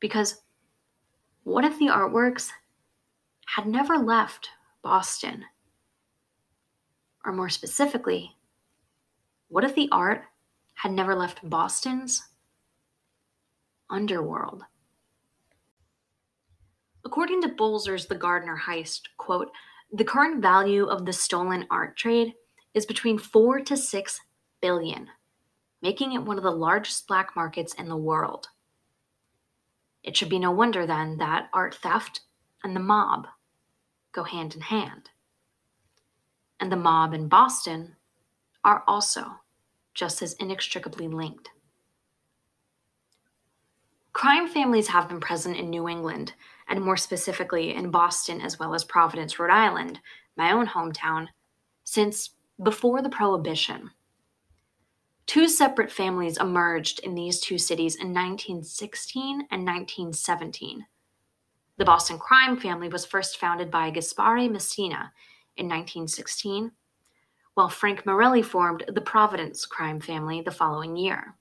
Because 0.00 0.42
what 1.44 1.64
if 1.64 1.78
the 1.78 1.86
artworks 1.86 2.50
had 3.46 3.66
never 3.66 3.98
left 3.98 4.48
Boston? 4.82 5.44
Or 7.24 7.32
more 7.32 7.48
specifically, 7.48 8.36
what 9.46 9.62
if 9.62 9.76
the 9.76 9.88
art 9.92 10.24
had 10.74 10.90
never 10.90 11.14
left 11.14 11.48
Boston's 11.48 12.30
underworld? 13.88 14.64
According 17.04 17.42
to 17.42 17.48
Boser's 17.48 18.06
The 18.06 18.16
Gardner 18.16 18.60
Heist, 18.66 19.02
quote, 19.18 19.52
the 19.92 20.04
current 20.04 20.40
value 20.40 20.86
of 20.86 21.04
the 21.04 21.12
stolen 21.12 21.66
art 21.70 21.96
trade 21.96 22.32
is 22.72 22.86
between 22.86 23.18
4 23.18 23.60
to 23.60 23.76
6 23.76 24.20
billion, 24.62 25.08
making 25.82 26.12
it 26.12 26.22
one 26.22 26.38
of 26.38 26.44
the 26.44 26.50
largest 26.50 27.06
black 27.06 27.36
markets 27.36 27.74
in 27.74 27.88
the 27.88 27.96
world. 27.96 28.48
It 30.02 30.16
should 30.16 30.30
be 30.30 30.38
no 30.38 30.50
wonder 30.50 30.86
then 30.86 31.18
that 31.18 31.50
art 31.52 31.74
theft 31.74 32.20
and 32.64 32.74
the 32.74 32.80
mob 32.80 33.26
go 34.12 34.24
hand 34.24 34.54
in 34.54 34.62
hand. 34.62 35.10
And 36.58 36.72
the 36.72 36.76
mob 36.76 37.12
in 37.12 37.28
Boston 37.28 37.96
are 38.64 38.84
also 38.86 39.40
just 39.94 40.22
as 40.22 40.32
inextricably 40.34 41.06
linked. 41.06 41.50
Crime 44.14 44.48
families 44.48 44.88
have 44.88 45.08
been 45.08 45.20
present 45.20 45.56
in 45.56 45.68
New 45.68 45.88
England 45.88 46.32
and 46.72 46.82
more 46.82 46.96
specifically 46.96 47.74
in 47.74 47.90
Boston 47.90 48.40
as 48.40 48.58
well 48.58 48.74
as 48.74 48.82
Providence, 48.82 49.38
Rhode 49.38 49.52
Island, 49.52 50.00
my 50.38 50.52
own 50.52 50.66
hometown, 50.66 51.28
since 51.84 52.30
before 52.62 53.02
the 53.02 53.10
Prohibition. 53.10 53.90
Two 55.26 55.48
separate 55.48 55.92
families 55.92 56.38
emerged 56.38 57.00
in 57.00 57.14
these 57.14 57.40
two 57.40 57.58
cities 57.58 57.96
in 57.96 58.08
1916 58.08 59.42
and 59.50 59.66
1917. 59.66 60.86
The 61.76 61.84
Boston 61.84 62.18
crime 62.18 62.58
family 62.58 62.88
was 62.88 63.04
first 63.04 63.36
founded 63.36 63.70
by 63.70 63.90
Gaspare 63.90 64.50
Messina 64.50 65.12
in 65.58 65.66
1916, 65.66 66.72
while 67.52 67.68
Frank 67.68 68.06
Morelli 68.06 68.42
formed 68.42 68.84
the 68.88 69.02
Providence 69.02 69.66
crime 69.66 70.00
family 70.00 70.40
the 70.40 70.50
following 70.50 70.96
year. 70.96 71.34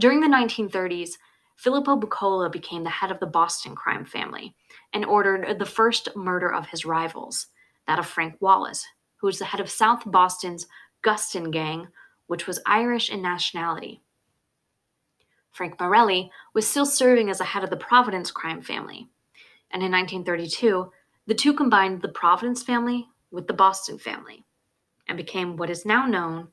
During 0.00 0.18
the 0.18 0.26
1930s, 0.26 1.12
Filippo 1.58 1.96
Buccola 1.96 2.48
became 2.48 2.84
the 2.84 2.90
head 2.90 3.10
of 3.10 3.18
the 3.18 3.26
Boston 3.26 3.74
crime 3.74 4.04
family 4.04 4.54
and 4.92 5.04
ordered 5.04 5.58
the 5.58 5.66
first 5.66 6.08
murder 6.14 6.52
of 6.52 6.68
his 6.68 6.84
rivals, 6.84 7.48
that 7.88 7.98
of 7.98 8.06
Frank 8.06 8.36
Wallace, 8.38 8.86
who 9.16 9.26
was 9.26 9.40
the 9.40 9.44
head 9.44 9.60
of 9.60 9.68
South 9.68 10.04
Boston's 10.06 10.68
Gustin 11.02 11.50
Gang, 11.50 11.88
which 12.28 12.46
was 12.46 12.60
Irish 12.64 13.10
in 13.10 13.20
nationality. 13.20 14.00
Frank 15.50 15.80
Morelli 15.80 16.30
was 16.54 16.64
still 16.64 16.86
serving 16.86 17.28
as 17.28 17.38
the 17.38 17.44
head 17.44 17.64
of 17.64 17.70
the 17.70 17.76
Providence 17.76 18.30
crime 18.30 18.62
family, 18.62 19.08
and 19.72 19.82
in 19.82 19.90
1932, 19.90 20.92
the 21.26 21.34
two 21.34 21.52
combined 21.52 22.02
the 22.02 22.08
Providence 22.08 22.62
family 22.62 23.08
with 23.32 23.48
the 23.48 23.52
Boston 23.52 23.98
family 23.98 24.44
and 25.08 25.16
became 25.16 25.56
what 25.56 25.70
is 25.70 25.84
now 25.84 26.06
known 26.06 26.48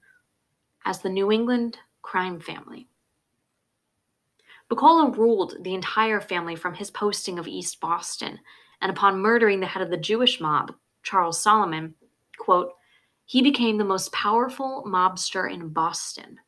as 0.84 1.00
the 1.00 1.10
New 1.10 1.32
England 1.32 1.78
crime 2.02 2.40
family. 2.40 2.88
Buccola 4.68 5.12
ruled 5.12 5.58
the 5.62 5.76
entire 5.76 6.20
family 6.20 6.56
from 6.56 6.74
his 6.74 6.90
posting 6.90 7.38
of 7.38 7.48
East 7.48 7.80
Boston, 7.80 8.40
and 8.82 8.92
upon 8.92 9.22
murdering 9.22 9.60
the 9.60 9.68
head 9.68 9.84
of 9.84 9.90
the 9.90 9.98
Jewish 9.98 10.42
mob, 10.42 10.74
Charles 11.04 11.40
Solomon, 11.40 11.96
quote, 12.38 12.74
he 13.26 13.42
became 13.42 13.78
the 13.78 13.84
most 13.84 14.12
powerful 14.12 14.84
mobster 14.88 15.52
in 15.52 15.70
Boston. 15.70 16.40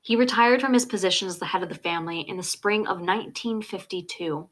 He 0.00 0.14
retired 0.14 0.60
from 0.60 0.72
his 0.72 0.86
position 0.86 1.26
as 1.26 1.38
the 1.38 1.46
head 1.46 1.64
of 1.64 1.68
the 1.68 1.74
family 1.74 2.20
in 2.20 2.36
the 2.36 2.42
spring 2.42 2.82
of 2.82 3.00
1952, 3.00 4.48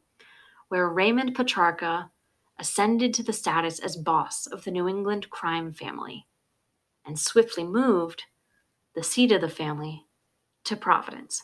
where 0.69 0.89
Raymond 0.89 1.37
Patriarca 1.37 2.11
ascended 2.59 3.15
to 3.15 3.23
the 3.23 3.33
status 3.33 3.79
as 3.79 3.97
boss 3.97 4.47
of 4.47 4.65
the 4.65 4.73
New 4.73 4.89
England 4.89 5.31
crime 5.31 5.73
family 5.73 6.27
and 7.07 7.19
swiftly 7.19 7.65
moved 7.65 8.25
the 8.95 9.03
seat 9.03 9.31
of 9.31 9.41
the 9.41 9.49
family 9.49 10.07
to 10.65 10.77
Providence. 10.77 11.43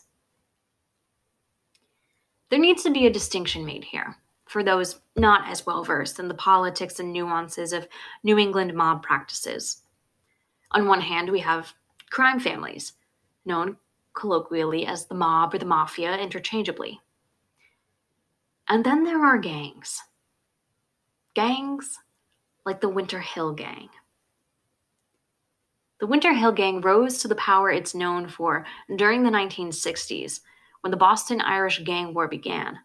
There 2.50 2.58
needs 2.58 2.82
to 2.82 2.90
be 2.90 3.06
a 3.06 3.12
distinction 3.12 3.64
made 3.64 3.84
here 3.84 4.16
for 4.46 4.64
those 4.64 5.00
not 5.14 5.48
as 5.48 5.64
well 5.64 5.84
versed 5.84 6.18
in 6.18 6.26
the 6.26 6.34
politics 6.34 6.98
and 6.98 7.12
nuances 7.12 7.72
of 7.72 7.86
New 8.24 8.36
England 8.36 8.74
mob 8.74 9.00
practices. 9.00 9.82
On 10.72 10.88
one 10.88 11.00
hand, 11.00 11.30
we 11.30 11.38
have 11.40 11.72
crime 12.10 12.40
families, 12.40 12.94
known 13.44 13.76
colloquially 14.12 14.84
as 14.84 15.06
the 15.06 15.14
mob 15.14 15.54
or 15.54 15.58
the 15.58 15.64
mafia 15.64 16.18
interchangeably. 16.18 17.00
And 18.68 18.84
then 18.84 19.04
there 19.04 19.24
are 19.24 19.38
gangs. 19.38 20.02
Gangs 21.34 22.00
like 22.66 22.80
the 22.80 22.88
Winter 22.88 23.20
Hill 23.20 23.52
Gang. 23.52 23.88
The 26.00 26.08
Winter 26.08 26.32
Hill 26.32 26.52
Gang 26.52 26.80
rose 26.80 27.18
to 27.18 27.28
the 27.28 27.36
power 27.36 27.70
it's 27.70 27.94
known 27.94 28.26
for 28.26 28.66
during 28.96 29.22
the 29.22 29.30
1960s 29.30 30.40
when 30.80 30.90
the 30.90 30.96
Boston 30.96 31.40
Irish 31.40 31.82
Gang 31.84 32.14
War 32.14 32.28
began. 32.28 32.78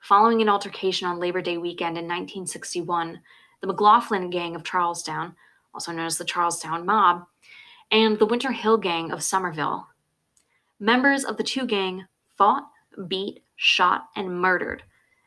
Following 0.00 0.40
an 0.40 0.48
altercation 0.48 1.06
on 1.06 1.18
Labor 1.18 1.42
Day 1.42 1.58
weekend 1.58 1.98
in 1.98 2.04
1961, 2.04 3.20
the 3.60 3.66
McLaughlin 3.66 4.30
Gang 4.30 4.56
of 4.56 4.64
Charlestown, 4.64 5.34
also 5.74 5.92
known 5.92 6.06
as 6.06 6.18
the 6.18 6.24
Charlestown 6.24 6.86
Mob, 6.86 7.26
and 7.90 8.18
the 8.18 8.26
Winter 8.26 8.52
Hill 8.52 8.78
Gang 8.78 9.12
of 9.12 9.22
Somerville. 9.22 9.86
Members 10.78 11.24
of 11.24 11.36
the 11.36 11.42
two 11.42 11.66
gang 11.66 12.06
fought, 12.38 12.70
beat, 13.08 13.42
shot, 13.56 14.08
and 14.16 14.40
murdered 14.40 14.82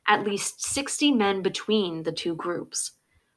at 0.07 0.23
least 0.23 0.63
60 0.65 1.11
men 1.11 1.41
between 1.41 2.03
the 2.03 2.11
two 2.11 2.35
groups, 2.35 2.91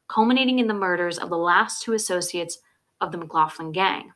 culminating 0.08 0.58
in 0.58 0.66
the 0.66 0.74
murders 0.74 1.18
of 1.18 1.30
the 1.30 1.36
last 1.36 1.82
two 1.82 1.92
associates 1.92 2.58
of 3.00 3.12
the 3.12 3.18
McLaughlin 3.18 3.72
Gang. 3.72 4.12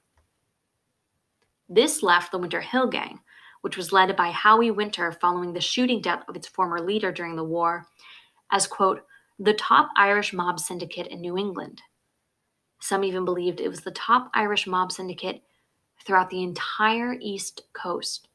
This 1.69 2.03
left 2.03 2.33
the 2.33 2.39
Winter 2.39 2.61
Hill 2.61 2.89
Gang, 2.89 3.21
which 3.61 3.77
was 3.77 3.93
led 3.93 4.15
by 4.17 4.31
Howie 4.31 4.71
Winter 4.71 5.13
following 5.13 5.53
the 5.53 5.61
shooting 5.61 6.01
death 6.01 6.25
of 6.29 6.37
its 6.37 6.49
former 6.49 6.81
leader 6.81 7.13
during 7.13 7.37
the 7.37 7.45
war, 7.45 7.87
as, 8.51 8.67
quote, 8.67 9.05
the 9.39 9.55
top 9.55 9.91
Irish 9.97 10.33
mob 10.33 10.61
syndicate 10.61 11.07
in 11.07 11.21
New 11.21 11.37
England. 11.37 11.83
Some 12.81 13.05
even 13.05 13.25
believed 13.25 13.61
it 13.61 13.69
was 13.69 13.81
the 13.81 13.91
top 13.91 14.31
Irish 14.35 14.67
mob 14.67 14.93
syndicate 14.93 15.43
throughout 16.05 16.31
the 16.31 16.43
entire 16.43 17.15
East 17.21 17.63
Coast. 17.73 18.29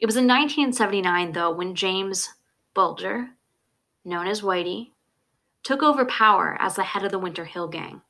It 0.00 0.06
was 0.06 0.16
in 0.16 0.26
1979, 0.26 1.32
though, 1.32 1.50
when 1.50 1.74
James 1.74 2.30
Bulger, 2.72 3.30
known 4.04 4.26
as 4.26 4.42
Whitey, 4.42 4.92
took 5.62 5.82
over 5.82 6.04
power 6.04 6.56
as 6.60 6.76
the 6.76 6.84
head 6.84 7.04
of 7.04 7.10
the 7.10 7.18
Winter 7.18 7.44
Hill 7.44 7.68
Gang. 7.68 8.00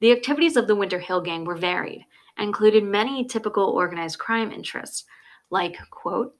The 0.00 0.12
activities 0.12 0.56
of 0.56 0.66
the 0.66 0.74
Winter 0.74 0.98
Hill 0.98 1.20
Gang 1.20 1.44
were 1.44 1.54
varied 1.54 2.06
included 2.38 2.84
many 2.84 3.24
typical 3.24 3.64
organized 3.64 4.18
crime 4.18 4.50
interests, 4.50 5.04
like, 5.50 5.76
quote, 5.90 6.34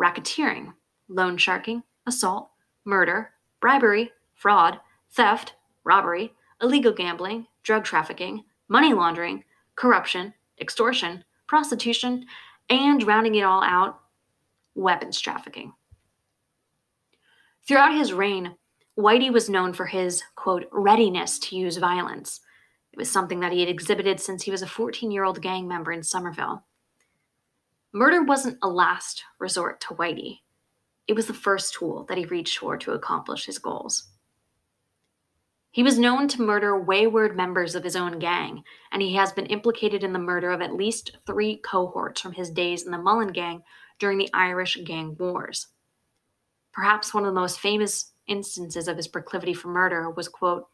racketeering, 0.00 0.72
loan 1.08 1.36
sharking, 1.36 1.82
assault, 2.06 2.50
murder, 2.84 3.30
bribery, 3.60 4.12
fraud, 4.34 4.80
theft, 5.12 5.54
robbery, 5.84 6.32
illegal 6.60 6.92
gambling, 6.92 7.46
drug 7.62 7.84
trafficking, 7.84 8.44
money 8.68 8.92
laundering, 8.92 9.44
corruption, 9.76 10.32
extortion, 10.60 11.24
prostitution, 11.46 12.26
and 12.70 13.02
rounding 13.06 13.34
it 13.34 13.42
all 13.42 13.62
out, 13.62 14.00
weapons 14.74 15.20
trafficking. 15.20 15.72
Throughout 17.66 17.94
his 17.94 18.12
reign, 18.12 18.56
Whitey 18.98 19.32
was 19.32 19.48
known 19.48 19.72
for 19.72 19.86
his, 19.86 20.22
quote, 20.36 20.66
readiness 20.70 21.38
to 21.40 21.56
use 21.56 21.76
violence. 21.78 22.40
It 22.94 22.98
was 22.98 23.10
something 23.10 23.40
that 23.40 23.50
he 23.50 23.58
had 23.58 23.68
exhibited 23.68 24.20
since 24.20 24.44
he 24.44 24.52
was 24.52 24.62
a 24.62 24.68
14 24.68 25.10
year 25.10 25.24
old 25.24 25.42
gang 25.42 25.66
member 25.66 25.90
in 25.90 26.04
Somerville. 26.04 26.62
Murder 27.92 28.22
wasn't 28.22 28.58
a 28.62 28.68
last 28.68 29.24
resort 29.40 29.80
to 29.80 29.94
Whitey, 29.94 30.42
it 31.08 31.14
was 31.14 31.26
the 31.26 31.34
first 31.34 31.74
tool 31.74 32.04
that 32.08 32.18
he 32.18 32.24
reached 32.24 32.58
for 32.58 32.76
to 32.76 32.92
accomplish 32.92 33.46
his 33.46 33.58
goals. 33.58 34.10
He 35.72 35.82
was 35.82 35.98
known 35.98 36.28
to 36.28 36.40
murder 36.42 36.80
wayward 36.80 37.36
members 37.36 37.74
of 37.74 37.82
his 37.82 37.96
own 37.96 38.20
gang, 38.20 38.62
and 38.92 39.02
he 39.02 39.16
has 39.16 39.32
been 39.32 39.46
implicated 39.46 40.04
in 40.04 40.12
the 40.12 40.20
murder 40.20 40.52
of 40.52 40.62
at 40.62 40.76
least 40.76 41.18
three 41.26 41.56
cohorts 41.56 42.20
from 42.20 42.34
his 42.34 42.48
days 42.48 42.84
in 42.84 42.92
the 42.92 42.98
Mullen 42.98 43.32
Gang 43.32 43.64
during 43.98 44.18
the 44.18 44.30
Irish 44.32 44.78
Gang 44.84 45.16
Wars. 45.18 45.66
Perhaps 46.72 47.12
one 47.12 47.24
of 47.24 47.34
the 47.34 47.40
most 47.40 47.58
famous 47.58 48.12
instances 48.28 48.86
of 48.86 48.96
his 48.96 49.08
proclivity 49.08 49.52
for 49.52 49.66
murder 49.66 50.10
was, 50.10 50.28
quote, 50.28 50.68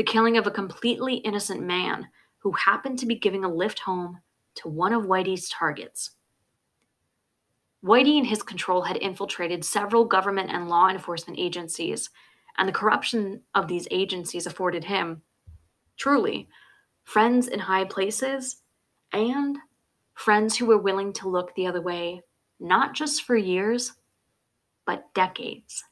the 0.00 0.04
killing 0.04 0.38
of 0.38 0.46
a 0.46 0.50
completely 0.50 1.16
innocent 1.16 1.60
man 1.60 2.08
who 2.38 2.52
happened 2.52 2.98
to 2.98 3.04
be 3.04 3.14
giving 3.14 3.44
a 3.44 3.54
lift 3.54 3.80
home 3.80 4.18
to 4.54 4.66
one 4.66 4.94
of 4.94 5.04
Whitey's 5.04 5.50
targets. 5.50 6.12
Whitey 7.84 8.16
and 8.16 8.26
his 8.26 8.42
control 8.42 8.80
had 8.80 8.96
infiltrated 8.96 9.62
several 9.62 10.06
government 10.06 10.48
and 10.50 10.70
law 10.70 10.88
enforcement 10.88 11.38
agencies 11.38 12.08
and 12.56 12.66
the 12.66 12.72
corruption 12.72 13.42
of 13.54 13.68
these 13.68 13.86
agencies 13.90 14.46
afforded 14.46 14.84
him, 14.84 15.20
truly, 15.98 16.48
friends 17.04 17.46
in 17.46 17.58
high 17.60 17.84
places 17.84 18.62
and 19.12 19.58
friends 20.14 20.56
who 20.56 20.64
were 20.64 20.78
willing 20.78 21.12
to 21.12 21.28
look 21.28 21.54
the 21.54 21.66
other 21.66 21.82
way, 21.82 22.22
not 22.58 22.94
just 22.94 23.24
for 23.24 23.36
years, 23.36 23.92
but 24.86 25.12
decades. 25.12 25.84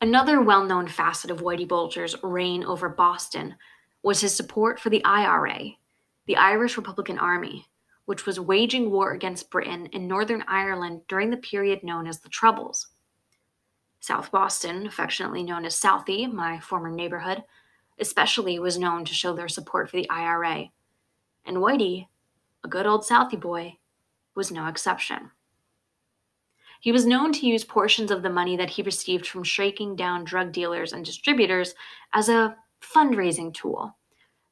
Another 0.00 0.42
well 0.42 0.62
known 0.62 0.88
facet 0.88 1.30
of 1.30 1.40
Whitey 1.40 1.66
Bulger's 1.66 2.16
reign 2.22 2.64
over 2.64 2.88
Boston 2.88 3.54
was 4.02 4.20
his 4.20 4.36
support 4.36 4.78
for 4.78 4.90
the 4.90 5.02
IRA, 5.04 5.70
the 6.26 6.36
Irish 6.36 6.76
Republican 6.76 7.18
Army, 7.18 7.66
which 8.04 8.26
was 8.26 8.38
waging 8.38 8.90
war 8.90 9.12
against 9.12 9.50
Britain 9.50 9.86
in 9.86 10.06
Northern 10.06 10.44
Ireland 10.46 11.00
during 11.08 11.30
the 11.30 11.38
period 11.38 11.82
known 11.82 12.06
as 12.06 12.20
the 12.20 12.28
Troubles. 12.28 12.88
South 14.00 14.30
Boston, 14.30 14.86
affectionately 14.86 15.42
known 15.42 15.64
as 15.64 15.74
Southie, 15.74 16.30
my 16.30 16.60
former 16.60 16.90
neighborhood, 16.90 17.42
especially 17.98 18.58
was 18.58 18.78
known 18.78 19.06
to 19.06 19.14
show 19.14 19.32
their 19.32 19.48
support 19.48 19.88
for 19.88 19.96
the 19.96 20.08
IRA. 20.10 20.66
And 21.46 21.56
Whitey, 21.56 22.06
a 22.62 22.68
good 22.68 22.86
old 22.86 23.02
Southie 23.02 23.40
boy, 23.40 23.78
was 24.34 24.52
no 24.52 24.66
exception. 24.66 25.30
He 26.86 26.92
was 26.92 27.04
known 27.04 27.32
to 27.32 27.46
use 27.48 27.64
portions 27.64 28.12
of 28.12 28.22
the 28.22 28.30
money 28.30 28.56
that 28.56 28.70
he 28.70 28.82
received 28.82 29.26
from 29.26 29.42
shaking 29.42 29.96
down 29.96 30.22
drug 30.22 30.52
dealers 30.52 30.92
and 30.92 31.04
distributors 31.04 31.74
as 32.12 32.28
a 32.28 32.56
fundraising 32.80 33.52
tool, 33.52 33.96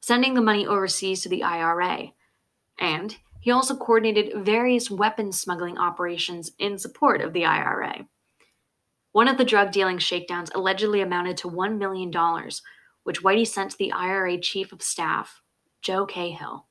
sending 0.01 0.33
the 0.33 0.41
money 0.41 0.67
overseas 0.67 1.21
to 1.21 1.29
the 1.29 1.43
IRA. 1.43 2.11
And 2.77 3.15
he 3.39 3.51
also 3.51 3.77
coordinated 3.77 4.43
various 4.43 4.91
weapons 4.91 5.39
smuggling 5.39 5.77
operations 5.77 6.51
in 6.59 6.77
support 6.77 7.21
of 7.21 7.31
the 7.31 7.45
IRA. 7.45 8.05
One 9.13 9.29
of 9.29 9.37
the 9.37 9.45
drug 9.45 9.71
dealing 9.71 9.99
shakedowns 9.99 10.51
allegedly 10.53 10.99
amounted 10.99 11.37
to 11.37 11.49
$1 11.49 11.77
million, 11.77 12.11
which 13.03 13.23
Whitey 13.23 13.47
sent 13.47 13.71
to 13.71 13.77
the 13.77 13.93
IRA 13.93 14.37
Chief 14.41 14.73
of 14.73 14.81
Staff, 14.81 15.41
Joe 15.81 16.05
Cahill. 16.05 16.65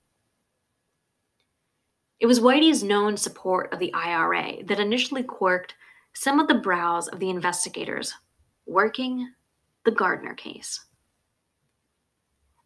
It 2.25 2.27
was 2.27 2.41
Whitey's 2.41 2.83
known 2.83 3.19
support 3.19 3.71
of 3.71 3.79
the 3.79 3.93
IRA 3.93 4.65
that 4.65 4.81
initially 4.81 5.23
quirked 5.23 5.75
some 6.15 6.41
of 6.41 6.49
the 6.49 6.55
brows 6.55 7.07
of 7.07 7.21
the 7.21 7.29
investigators 7.29 8.15
working 8.65 9.31
the 9.85 9.91
Gardner 9.91 10.33
case. 10.33 10.87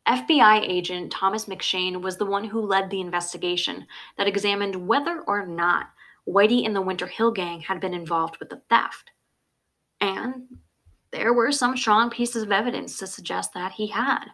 FBI 0.07 0.61
agent 0.61 1.11
Thomas 1.11 1.47
McShane 1.47 2.01
was 2.03 2.19
the 2.19 2.25
one 2.25 2.45
who 2.45 2.61
led 2.61 2.89
the 2.89 3.01
investigation 3.01 3.89
that 4.17 4.29
examined 4.29 4.87
whether 4.87 5.23
or 5.23 5.45
not 5.45 5.89
Whitey 6.25 6.65
and 6.65 6.77
the 6.77 6.81
Winter 6.81 7.09
Hill 7.09 7.33
Gang 7.33 7.63
had 7.63 7.81
been 7.81 7.95
involved 7.95 8.37
with 8.39 8.51
the 8.51 8.63
theft. 8.71 9.11
And 10.01 10.45
there 11.11 11.33
were 11.33 11.51
some 11.51 11.77
strong 11.77 12.11
pieces 12.11 12.45
of 12.45 12.53
evidence 12.53 12.97
to 12.99 13.09
suggest 13.09 13.55
that 13.55 13.73
he 13.73 13.89
had. 13.89 14.27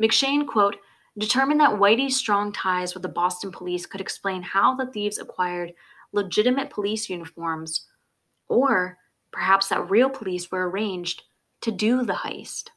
McShane, 0.00 0.46
quote, 0.46 0.76
determined 1.18 1.60
that 1.60 1.78
Whitey's 1.78 2.16
strong 2.16 2.52
ties 2.52 2.94
with 2.94 3.02
the 3.02 3.08
Boston 3.08 3.52
police 3.52 3.86
could 3.86 4.00
explain 4.00 4.42
how 4.42 4.74
the 4.74 4.86
thieves 4.86 5.18
acquired 5.18 5.72
legitimate 6.12 6.70
police 6.70 7.08
uniforms, 7.10 7.86
or 8.48 8.98
perhaps 9.30 9.68
that 9.68 9.90
real 9.90 10.10
police 10.10 10.50
were 10.50 10.68
arranged 10.68 11.22
to 11.62 11.70
do 11.70 12.04
the 12.04 12.12
heist. 12.12 12.68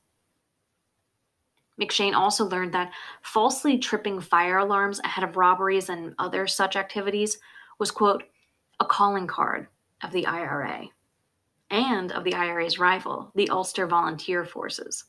McShane 1.80 2.14
also 2.14 2.46
learned 2.46 2.74
that 2.74 2.94
falsely 3.22 3.78
tripping 3.78 4.22
fire 4.22 4.60
alarms 4.60 5.02
ahead 5.04 5.28
of 5.28 5.36
robberies 5.36 5.90
and 5.90 6.16
other 6.20 6.48
such 6.48 6.76
activities 6.76 7.38
was, 7.80 7.92
quote, 7.92 8.24
a 8.80 8.86
calling 8.86 9.28
card 9.28 9.68
of 10.02 10.12
the 10.12 10.26
IRA 10.26 10.86
and 11.70 12.12
of 12.14 12.24
the 12.24 12.34
IRA's 12.34 12.80
rival, 12.80 13.32
the 13.36 13.50
Ulster 13.50 13.88
Volunteer 13.88 14.46
Forces. 14.46 15.06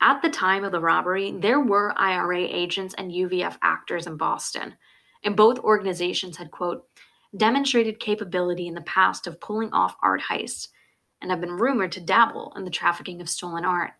At 0.00 0.22
the 0.22 0.28
time 0.28 0.64
of 0.64 0.72
the 0.72 0.80
robbery, 0.80 1.32
there 1.32 1.60
were 1.60 1.94
IRA 1.96 2.40
agents 2.40 2.94
and 2.98 3.10
UVF 3.10 3.56
actors 3.62 4.06
in 4.06 4.16
Boston, 4.16 4.74
and 5.22 5.36
both 5.36 5.58
organizations 5.60 6.36
had, 6.36 6.50
quote, 6.50 6.86
demonstrated 7.36 7.98
capability 7.98 8.68
in 8.68 8.74
the 8.74 8.82
past 8.82 9.26
of 9.26 9.40
pulling 9.40 9.72
off 9.72 9.96
art 10.02 10.22
heists 10.30 10.68
and 11.20 11.30
have 11.30 11.40
been 11.40 11.52
rumored 11.52 11.92
to 11.92 12.00
dabble 12.00 12.52
in 12.56 12.64
the 12.64 12.70
trafficking 12.70 13.20
of 13.20 13.28
stolen 13.28 13.64
art. 13.64 13.92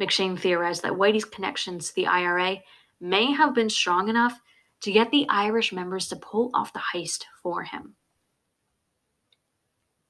McShane 0.00 0.38
theorized 0.38 0.82
that 0.82 0.92
Whitey's 0.92 1.24
connections 1.24 1.88
to 1.88 1.94
the 1.94 2.06
IRA 2.06 2.58
may 3.00 3.32
have 3.32 3.54
been 3.54 3.70
strong 3.70 4.08
enough 4.08 4.40
to 4.80 4.92
get 4.92 5.10
the 5.10 5.26
Irish 5.28 5.72
members 5.72 6.08
to 6.08 6.16
pull 6.16 6.50
off 6.54 6.72
the 6.72 6.82
heist 6.94 7.24
for 7.42 7.62
him. 7.62 7.94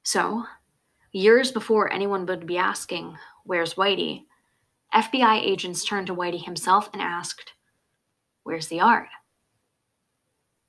So, 0.02 0.44
years 1.12 1.52
before 1.52 1.92
anyone 1.92 2.26
would 2.26 2.46
be 2.46 2.58
asking, 2.58 3.16
Where's 3.44 3.74
Whitey? 3.74 4.24
FBI 4.94 5.40
agents 5.42 5.84
turned 5.84 6.06
to 6.08 6.14
Whitey 6.14 6.44
himself 6.44 6.90
and 6.92 7.00
asked, 7.00 7.52
Where's 8.42 8.68
the 8.68 8.80
art? 8.80 9.08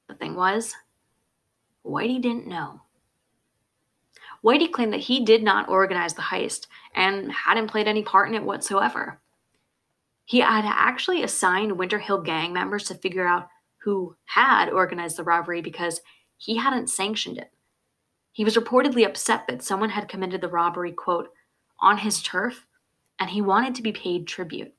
The 0.08 0.16
thing 0.16 0.36
was, 0.36 0.74
Whitey 1.86 2.22
didn't 2.22 2.48
know. 2.48 2.82
Whitey 4.44 4.72
claimed 4.72 4.94
that 4.94 5.00
he 5.02 5.24
did 5.24 5.42
not 5.42 5.70
organize 5.70 6.14
the 6.14 6.22
heist 6.22 6.68
and 6.96 7.32
hadn't 7.32 7.70
played 7.70 7.88
any 7.88 8.04
part 8.04 8.30
in 8.30 8.36
it 8.36 8.44
whatsoever. 8.44 9.20
He 10.26 10.40
had 10.40 10.66
actually 10.66 11.24
assigned 11.24 11.78
Winter 11.78 12.00
Hill 12.00 12.22
gang 12.22 12.54
members 12.54 12.84
to 12.86 12.96
figure 12.96 13.28
out 13.28 13.50
who 13.78 14.16
had 14.26 14.70
organized 14.70 15.18
the 15.18 15.24
robbery 15.24 15.62
because 15.62 16.02
he 16.38 16.58
hadn't 16.58 16.90
sanctioned 16.90 17.38
it. 17.38 17.52
He 18.32 18.44
was 18.44 18.56
reportedly 18.56 19.06
upset 19.06 19.48
that 19.48 19.64
someone 19.64 19.90
had 19.90 20.08
committed 20.08 20.42
the 20.42 20.48
robbery, 20.48 20.92
quote, 20.92 21.30
on 21.80 21.98
his 21.98 22.22
turf, 22.22 22.66
and 23.20 23.30
he 23.30 23.42
wanted 23.42 23.76
to 23.76 23.82
be 23.82 23.92
paid 23.92 24.28
tribute. 24.28 24.74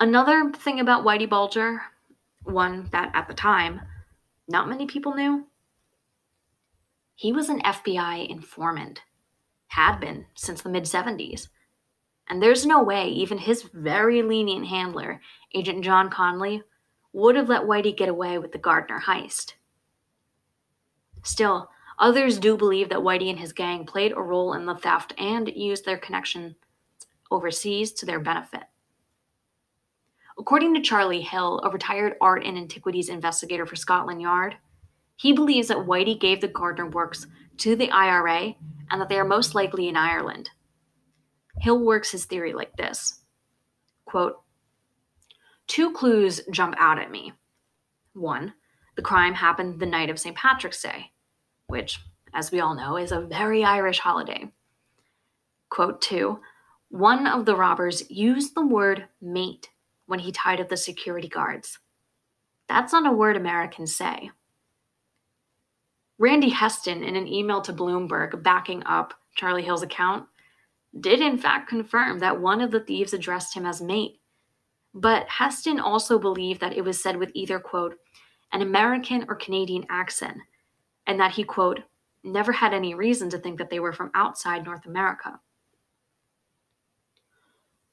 Another 0.00 0.52
thing 0.52 0.78
about 0.78 1.04
Whitey 1.04 1.28
Bulger, 1.28 1.82
one 2.44 2.88
that 2.92 3.10
at 3.14 3.26
the 3.28 3.34
time 3.34 3.80
not 4.46 4.68
many 4.68 4.86
people 4.86 5.14
knew, 5.14 5.46
he 7.14 7.32
was 7.32 7.48
an 7.48 7.60
FBI 7.62 8.28
informant, 8.28 9.02
had 9.68 9.98
been 9.98 10.26
since 10.34 10.62
the 10.62 10.68
mid 10.68 10.84
70s. 10.84 11.48
And 12.28 12.42
there's 12.42 12.64
no 12.64 12.82
way 12.82 13.08
even 13.08 13.38
his 13.38 13.62
very 13.74 14.22
lenient 14.22 14.66
handler, 14.66 15.20
Agent 15.54 15.82
John 15.82 16.10
Connolly, 16.10 16.62
would 17.12 17.36
have 17.36 17.48
let 17.48 17.62
Whitey 17.62 17.96
get 17.96 18.08
away 18.08 18.38
with 18.38 18.52
the 18.52 18.58
Gardner 18.58 19.02
heist. 19.06 19.54
Still, 21.24 21.70
others 21.98 22.38
do 22.38 22.56
believe 22.56 22.88
that 22.88 22.98
Whitey 22.98 23.30
and 23.30 23.38
his 23.38 23.52
gang 23.52 23.84
played 23.84 24.12
a 24.12 24.20
role 24.20 24.54
in 24.54 24.66
the 24.66 24.76
theft 24.76 25.14
and 25.18 25.48
used 25.54 25.84
their 25.84 25.98
connection 25.98 26.56
overseas 27.30 27.92
to 27.92 28.06
their 28.06 28.20
benefit. 28.20 28.64
According 30.38 30.74
to 30.74 30.80
Charlie 30.80 31.22
Hill, 31.22 31.60
a 31.64 31.70
retired 31.70 32.14
art 32.20 32.44
and 32.44 32.56
antiquities 32.56 33.08
investigator 33.08 33.66
for 33.66 33.76
Scotland 33.76 34.22
Yard, 34.22 34.56
he 35.16 35.32
believes 35.32 35.68
that 35.68 35.78
Whitey 35.78 36.18
gave 36.18 36.40
the 36.40 36.48
Gardner 36.48 36.88
works 36.88 37.26
to 37.58 37.74
the 37.74 37.90
IRA 37.90 38.54
and 38.90 39.00
that 39.00 39.08
they 39.08 39.18
are 39.18 39.24
most 39.24 39.54
likely 39.54 39.88
in 39.88 39.96
Ireland. 39.96 40.50
Hill 41.60 41.80
works 41.80 42.12
his 42.12 42.24
theory 42.24 42.52
like 42.52 42.76
this 42.76 43.20
quote, 44.04 44.40
Two 45.66 45.92
clues 45.92 46.40
jump 46.50 46.74
out 46.78 46.98
at 46.98 47.10
me. 47.10 47.32
One, 48.14 48.54
the 48.96 49.02
crime 49.02 49.34
happened 49.34 49.80
the 49.80 49.86
night 49.86 50.08
of 50.08 50.18
St. 50.18 50.34
Patrick's 50.36 50.82
Day, 50.82 51.12
which, 51.68 52.00
as 52.34 52.50
we 52.50 52.60
all 52.60 52.74
know, 52.74 52.96
is 52.96 53.12
a 53.12 53.20
very 53.20 53.64
Irish 53.64 54.00
holiday. 54.00 54.50
Quote 55.70 56.00
two, 56.00 56.40
one 56.88 57.26
of 57.26 57.44
the 57.44 57.54
robbers 57.54 58.10
used 58.10 58.54
the 58.54 58.66
word 58.66 59.06
mate 59.20 59.68
when 60.06 60.18
he 60.18 60.32
tied 60.32 60.60
up 60.60 60.68
the 60.68 60.76
security 60.76 61.28
guards. 61.28 61.78
That's 62.68 62.92
not 62.92 63.06
a 63.06 63.12
word 63.12 63.36
Americans 63.36 63.94
say. 63.94 64.30
Randy 66.18 66.50
Hestand, 66.50 67.06
in 67.06 67.14
an 67.14 67.28
email 67.28 67.60
to 67.60 67.72
Bloomberg 67.72 68.42
backing 68.42 68.82
up 68.84 69.14
Charlie 69.36 69.62
Hill's 69.62 69.82
account, 69.82 70.26
did 70.98 71.20
in 71.20 71.38
fact 71.38 71.68
confirm 71.68 72.18
that 72.18 72.40
one 72.40 72.60
of 72.60 72.70
the 72.70 72.80
thieves 72.80 73.12
addressed 73.12 73.54
him 73.54 73.66
as 73.66 73.80
mate. 73.80 74.20
But 74.94 75.28
Hestand 75.28 75.80
also 75.80 76.18
believed 76.18 76.60
that 76.60 76.72
it 76.72 76.82
was 76.82 77.00
said 77.00 77.18
with 77.18 77.30
either, 77.34 77.60
quote, 77.60 77.96
an 78.52 78.62
American 78.62 79.26
or 79.28 79.36
Canadian 79.36 79.84
accent, 79.90 80.38
and 81.08 81.18
that 81.18 81.32
he, 81.32 81.42
quote, 81.42 81.80
never 82.22 82.52
had 82.52 82.74
any 82.74 82.94
reason 82.94 83.30
to 83.30 83.38
think 83.38 83.58
that 83.58 83.70
they 83.70 83.80
were 83.80 83.92
from 83.92 84.10
outside 84.14 84.64
North 84.64 84.86
America. 84.86 85.40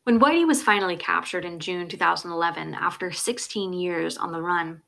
When 0.03 0.19
Whitey 0.19 0.45
was 0.45 0.61
finally 0.61 0.97
captured 0.97 1.45
in 1.45 1.59
June 1.59 1.87
2011, 1.87 2.75
after 2.75 3.11
16 3.11 3.73
years 3.73 4.17
on 4.17 4.31
the 4.31 4.41
run, 4.41 4.81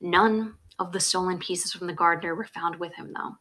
none 0.00 0.54
of 0.78 0.92
the 0.92 1.00
stolen 1.00 1.38
pieces 1.38 1.72
from 1.72 1.88
the 1.88 1.92
Gardner 1.92 2.34
were 2.34 2.44
found 2.44 2.76
with 2.76 2.94
him, 2.94 3.12
though. 3.12 3.32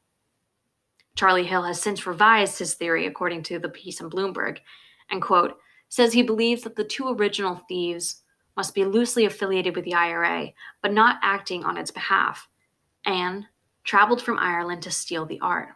Charlie 1.16 1.46
Hill 1.46 1.64
has 1.64 1.80
since 1.80 2.08
revised 2.08 2.58
his 2.58 2.74
theory, 2.74 3.06
according 3.06 3.44
to 3.44 3.60
the 3.60 3.70
piece 3.70 4.00
in 4.00 4.10
Bloomberg, 4.10 4.58
and 5.12 5.22
quote, 5.22 5.58
says 5.90 6.14
he 6.14 6.24
believes 6.24 6.64
that 6.64 6.76
the 6.76 6.84
two 6.84 7.10
original 7.10 7.62
thieves 7.68 8.24
must 8.58 8.74
be 8.74 8.86
loosely 8.86 9.26
affiliated 9.26 9.76
with 9.76 9.86
the 9.86 9.94
IRA, 9.94 10.52
but 10.82 10.94
not 10.94 11.20
acting 11.22 11.64
on 11.64 11.78
its 11.78 11.92
behalf, 11.92 12.48
and 13.06 13.46
traveled 13.84 14.22
from 14.22 14.40
Ireland 14.40 14.84
to 14.84 14.92
steal 14.92 15.26
the 15.26 15.40
art. 15.40 15.70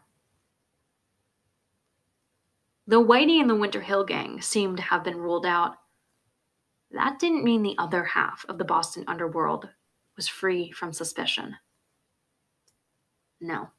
Though 2.88 3.06
Whitey 3.06 3.42
and 3.42 3.50
the 3.50 3.56
Winter 3.56 3.82
Hill 3.82 4.06
gang 4.06 4.42
seem 4.42 4.78
to 4.78 4.82
have 4.82 5.04
been 5.04 5.18
ruled 5.18 5.46
out, 5.46 5.76
that 6.92 7.20
didn't 7.20 7.44
mean 7.44 7.64
the 7.64 7.76
other 7.78 8.04
half 8.06 8.46
of 8.48 8.58
the 8.58 8.64
Boston 8.64 9.04
underworld 9.08 9.68
was 10.16 10.30
free 10.30 10.72
from 10.72 10.94
suspicion. 10.94 11.58
No. 13.42 13.70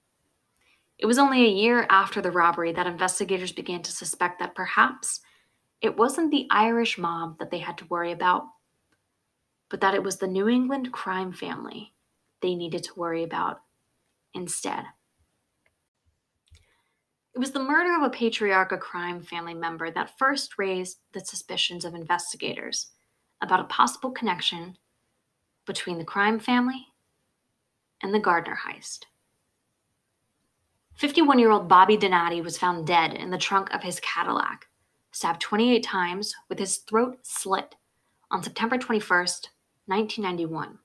It 0.98 1.06
was 1.06 1.18
only 1.18 1.44
a 1.46 1.50
year 1.50 1.86
after 1.88 2.20
the 2.20 2.30
robbery 2.30 2.72
that 2.72 2.86
investigators 2.86 3.52
began 3.52 3.82
to 3.82 3.92
suspect 3.92 4.40
that 4.40 4.54
perhaps 4.54 5.20
it 5.80 5.96
wasn't 5.96 6.30
the 6.30 6.46
Irish 6.50 6.98
mob 6.98 7.38
that 7.38 7.50
they 7.50 7.58
had 7.58 7.78
to 7.78 7.86
worry 7.86 8.12
about, 8.12 8.44
but 9.70 9.80
that 9.80 9.94
it 9.94 10.02
was 10.02 10.18
the 10.18 10.26
New 10.26 10.48
England 10.48 10.92
crime 10.92 11.32
family 11.32 11.94
they 12.42 12.54
needed 12.54 12.82
to 12.84 12.98
worry 12.98 13.24
about 13.24 13.62
instead. 14.34 14.84
It 17.34 17.38
was 17.38 17.52
the 17.52 17.62
murder 17.62 17.94
of 17.94 18.02
a 18.02 18.10
Patriarca 18.10 18.78
crime 18.80 19.22
family 19.22 19.54
member 19.54 19.90
that 19.90 20.18
first 20.18 20.58
raised 20.58 20.98
the 21.12 21.20
suspicions 21.20 21.84
of 21.84 21.94
investigators 21.94 22.88
about 23.40 23.60
a 23.60 23.64
possible 23.64 24.10
connection 24.10 24.76
between 25.66 25.98
the 25.98 26.04
crime 26.04 26.40
family 26.40 26.88
and 28.02 28.12
the 28.12 28.18
Gardner 28.18 28.58
heist. 28.66 29.04
51 30.96 31.38
year 31.38 31.52
old 31.52 31.68
Bobby 31.68 31.96
Donati 31.96 32.40
was 32.40 32.58
found 32.58 32.86
dead 32.86 33.14
in 33.14 33.30
the 33.30 33.38
trunk 33.38 33.72
of 33.72 33.84
his 33.84 34.00
Cadillac, 34.00 34.66
stabbed 35.12 35.40
28 35.40 35.80
times 35.84 36.34
with 36.48 36.58
his 36.58 36.78
throat 36.78 37.18
slit 37.22 37.76
on 38.32 38.42
September 38.42 38.76
21st, 38.76 39.46
1991. 39.86 40.78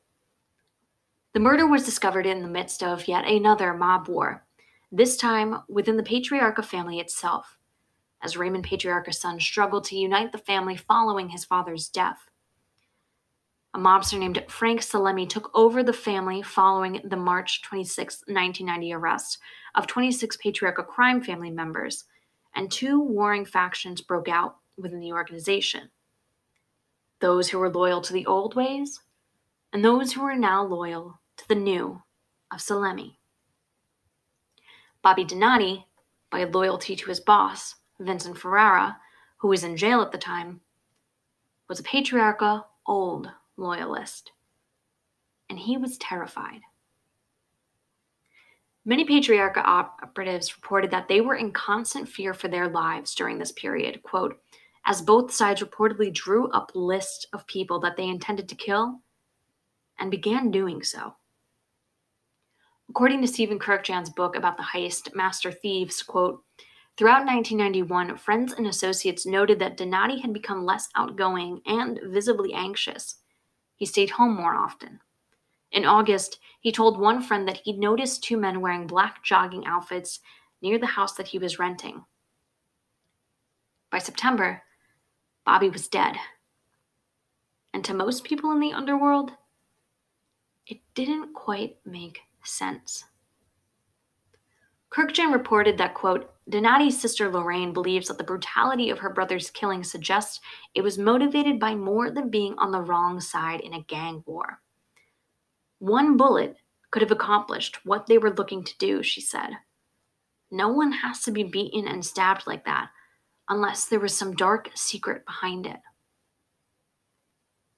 The 1.33 1.39
murder 1.39 1.65
was 1.65 1.83
discovered 1.83 2.27
in 2.27 2.43
the 2.43 2.47
midst 2.47 2.83
of 2.83 3.07
yet 3.07 3.25
another 3.27 3.73
mob 3.73 4.07
war, 4.07 4.45
this 4.91 5.17
time 5.17 5.63
within 5.67 5.97
the 5.97 6.03
Patriarca 6.03 6.63
family 6.63 6.99
itself, 6.99 7.57
as 8.21 8.37
Raymond 8.37 8.65
Patriarca's 8.65 9.19
son 9.19 9.39
struggled 9.39 9.85
to 9.85 9.97
unite 9.97 10.31
the 10.31 10.37
family 10.37 10.77
following 10.77 11.29
his 11.29 11.43
father's 11.43 11.89
death. 11.89 12.29
A 13.73 13.79
mobster 13.79 14.19
named 14.19 14.45
Frank 14.47 14.81
Salemme 14.81 15.27
took 15.27 15.49
over 15.55 15.81
the 15.81 15.91
family 15.91 16.43
following 16.43 17.01
the 17.03 17.17
March 17.17 17.63
26, 17.63 18.25
1990 18.27 18.93
arrest 18.93 19.39
of 19.73 19.87
26 19.87 20.37
Patriarca 20.37 20.85
crime 20.85 21.19
family 21.19 21.49
members, 21.49 22.03
and 22.53 22.71
two 22.71 22.99
warring 22.99 23.45
factions 23.45 24.01
broke 24.01 24.29
out 24.29 24.57
within 24.77 24.99
the 24.99 25.11
organization. 25.11 25.89
Those 27.21 27.49
who 27.49 27.57
were 27.57 27.71
loyal 27.71 28.01
to 28.01 28.13
the 28.13 28.27
old 28.27 28.53
ways, 28.53 28.99
and 29.71 29.83
those 29.83 30.13
who 30.13 30.21
were 30.21 30.35
now 30.35 30.63
loyal 30.63 31.19
to 31.37 31.47
the 31.47 31.55
new 31.55 32.01
of 32.51 32.59
Salemme. 32.59 33.17
Bobby 35.01 35.25
Donati, 35.25 35.85
by 36.29 36.43
loyalty 36.45 36.95
to 36.95 37.09
his 37.09 37.19
boss, 37.19 37.75
Vincent 37.99 38.37
Ferrara, 38.37 38.97
who 39.37 39.49
was 39.49 39.63
in 39.63 39.75
jail 39.75 40.01
at 40.01 40.11
the 40.11 40.17
time, 40.17 40.61
was 41.67 41.79
a 41.79 41.83
Patriarca 41.83 42.65
old 42.85 43.29
loyalist, 43.57 44.31
and 45.49 45.59
he 45.59 45.77
was 45.77 45.97
terrified. 45.97 46.61
Many 48.85 49.05
Patriarca 49.05 49.63
operatives 49.63 50.55
reported 50.57 50.91
that 50.91 51.07
they 51.07 51.21
were 51.21 51.35
in 51.35 51.51
constant 51.51 52.07
fear 52.07 52.33
for 52.33 52.49
their 52.49 52.67
lives 52.67 53.15
during 53.15 53.37
this 53.37 53.53
period, 53.53 54.03
quote, 54.03 54.41
as 54.85 55.01
both 55.01 55.33
sides 55.33 55.61
reportedly 55.61 56.13
drew 56.13 56.49
up 56.49 56.71
lists 56.75 57.25
of 57.31 57.47
people 57.47 57.79
that 57.79 57.95
they 57.95 58.07
intended 58.07 58.49
to 58.49 58.55
kill 58.55 58.99
and 59.99 60.11
began 60.11 60.51
doing 60.51 60.83
so. 60.83 61.15
According 62.93 63.21
to 63.21 63.27
Stephen 63.27 63.57
Kurkjian's 63.57 64.11
book 64.11 64.35
about 64.35 64.55
the 64.55 64.61
heist, 64.61 65.15
Master 65.15 65.51
Thieves, 65.51 66.03
quote, 66.03 66.43
Throughout 66.95 67.25
1991, 67.25 68.17
friends 68.17 68.53
and 68.53 68.67
associates 68.67 69.25
noted 69.25 69.57
that 69.57 69.77
Donati 69.77 70.19
had 70.19 70.31
become 70.31 70.63
less 70.63 70.89
outgoing 70.95 71.59
and 71.65 71.99
visibly 72.05 72.53
anxious 72.53 73.15
he 73.83 73.85
stayed 73.87 74.11
home 74.11 74.35
more 74.35 74.53
often. 74.53 74.99
In 75.71 75.85
August, 75.85 76.39
he 76.61 76.71
told 76.71 76.99
one 76.99 77.21
friend 77.21 77.47
that 77.47 77.61
he'd 77.65 77.79
noticed 77.79 78.23
two 78.23 78.37
men 78.37 78.61
wearing 78.61 78.85
black 78.85 79.23
jogging 79.23 79.65
outfits 79.65 80.19
near 80.61 80.77
the 80.77 80.85
house 80.85 81.15
that 81.15 81.29
he 81.29 81.39
was 81.39 81.57
renting. 81.57 82.05
By 83.89 83.97
September, 83.97 84.61
Bobby 85.45 85.69
was 85.69 85.87
dead. 85.87 86.15
And 87.73 87.83
to 87.85 87.93
most 87.95 88.23
people 88.23 88.51
in 88.51 88.59
the 88.59 88.71
underworld, 88.71 89.31
it 90.67 90.77
didn't 90.93 91.33
quite 91.33 91.77
make 91.83 92.21
sense. 92.43 93.05
Kurkjian 94.91 95.33
reported 95.33 95.77
that, 95.77 95.95
quote, 95.95 96.29
Donati's 96.49 96.99
sister 96.99 97.29
Lorraine 97.29 97.73
believes 97.73 98.07
that 98.07 98.17
the 98.17 98.23
brutality 98.23 98.89
of 98.89 98.99
her 98.99 99.09
brother's 99.09 99.49
killing 99.49 99.83
suggests 99.83 100.39
it 100.75 100.81
was 100.81 100.97
motivated 100.97 101.59
by 101.59 101.73
more 101.73 102.11
than 102.11 102.29
being 102.29 102.53
on 102.57 102.71
the 102.71 102.81
wrong 102.81 103.19
side 103.19 103.61
in 103.61 103.73
a 103.73 103.83
gang 103.83 104.23
war. 104.27 104.59
One 105.79 106.15
bullet 106.15 106.57
could 106.91 107.01
have 107.01 107.11
accomplished 107.11 107.83
what 107.85 108.05
they 108.05 108.17
were 108.19 108.35
looking 108.35 108.63
to 108.63 108.77
do, 108.77 109.01
she 109.01 109.19
said. 109.19 109.51
No 110.51 110.67
one 110.69 110.91
has 110.91 111.21
to 111.23 111.31
be 111.31 111.43
beaten 111.43 111.87
and 111.87 112.05
stabbed 112.05 112.45
like 112.45 112.65
that, 112.65 112.89
unless 113.49 113.85
there 113.85 113.99
was 113.99 114.15
some 114.15 114.35
dark 114.35 114.69
secret 114.75 115.25
behind 115.25 115.65
it. 115.65 115.79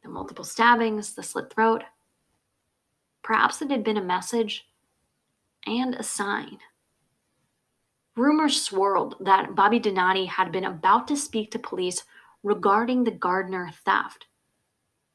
The 0.04 0.10
multiple 0.10 0.44
stabbings, 0.44 1.16
the 1.16 1.24
slit 1.24 1.54
throat. 1.54 1.84
Perhaps 3.26 3.64
it 3.64 3.72
had 3.72 3.84
been 3.84 3.98
a 3.98 4.04
message 4.04 4.68
and 5.66 5.96
a 5.96 6.04
sign. 6.04 6.60
Rumors 8.16 8.62
swirled 8.62 9.16
that 9.20 9.56
Bobby 9.56 9.80
Donati 9.80 10.28
had 10.28 10.52
been 10.52 10.64
about 10.64 11.08
to 11.08 11.18
speak 11.18 11.50
to 11.50 11.58
police 11.58 12.04
regarding 12.44 13.04
the 13.04 13.10
Gardner 13.10 13.72
theft, 13.84 14.28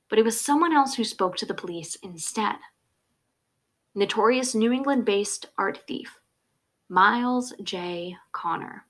but 0.09 0.19
it 0.19 0.25
was 0.25 0.41
someone 0.41 0.73
else 0.73 0.97
who 0.97 1.05
spoke 1.05 1.37
to 1.37 1.47
the 1.47 1.55
police 1.55 1.95
instead. 2.03 2.57
Notorious 3.95 4.57
New 4.57 4.73
England 4.73 5.05
based 5.05 5.47
art 5.57 5.79
thief, 5.87 6.19
Myles 6.89 7.55
J. 7.63 8.17
Connor. 8.33 8.87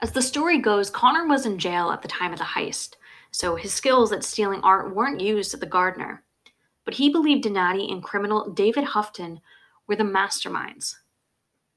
As 0.00 0.12
the 0.12 0.22
story 0.22 0.56
goes, 0.56 0.88
Connor 0.88 1.26
was 1.26 1.44
in 1.44 1.58
jail 1.58 1.90
at 1.90 2.00
the 2.00 2.08
time 2.08 2.32
of 2.32 2.38
the 2.38 2.44
heist, 2.46 2.94
so 3.30 3.54
his 3.54 3.74
skills 3.74 4.12
at 4.12 4.24
stealing 4.24 4.62
art 4.62 4.94
weren't 4.94 5.20
used 5.20 5.52
at 5.52 5.60
the 5.60 5.66
Gardner. 5.66 6.24
But 6.88 6.94
he 6.94 7.10
believed 7.10 7.42
Donati 7.42 7.90
and 7.90 8.02
criminal 8.02 8.48
David 8.48 8.82
Houghton 8.82 9.42
were 9.86 9.96
the 9.96 10.04
masterminds. 10.04 10.94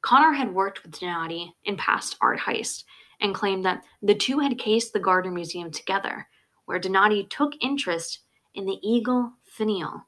Connor 0.01 0.31
had 0.31 0.53
worked 0.53 0.83
with 0.83 0.97
Donati 0.97 1.53
in 1.65 1.75
past 1.75 2.15
art 2.21 2.39
heists 2.39 2.85
and 3.19 3.35
claimed 3.35 3.65
that 3.65 3.83
the 4.01 4.15
two 4.15 4.39
had 4.39 4.57
cased 4.57 4.93
the 4.93 5.01
Gardner 5.01 5.31
Museum 5.33 5.69
together, 5.69 6.29
where 6.63 6.79
Donati 6.79 7.25
took 7.25 7.51
interest 7.59 8.19
in 8.53 8.65
the 8.65 8.79
eagle 8.81 9.33
finial. 9.43 10.07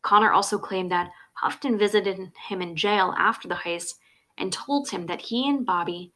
Connor 0.00 0.32
also 0.32 0.56
claimed 0.56 0.90
that 0.92 1.10
Houghton 1.34 1.76
visited 1.76 2.32
him 2.48 2.62
in 2.62 2.76
jail 2.76 3.14
after 3.18 3.48
the 3.48 3.54
heist 3.54 3.96
and 4.38 4.50
told 4.50 4.88
him 4.88 5.04
that 5.08 5.20
he 5.20 5.46
and 5.46 5.66
Bobby 5.66 6.14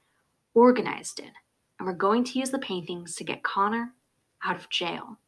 organized 0.54 1.18
it 1.18 1.32
and 1.78 1.86
were 1.86 1.92
going 1.92 2.24
to 2.24 2.38
use 2.38 2.48
the 2.48 2.58
paintings 2.60 3.14
to 3.16 3.24
get 3.24 3.42
Connor 3.42 3.92
out 4.42 4.56
of 4.56 4.70
jail. 4.70 5.18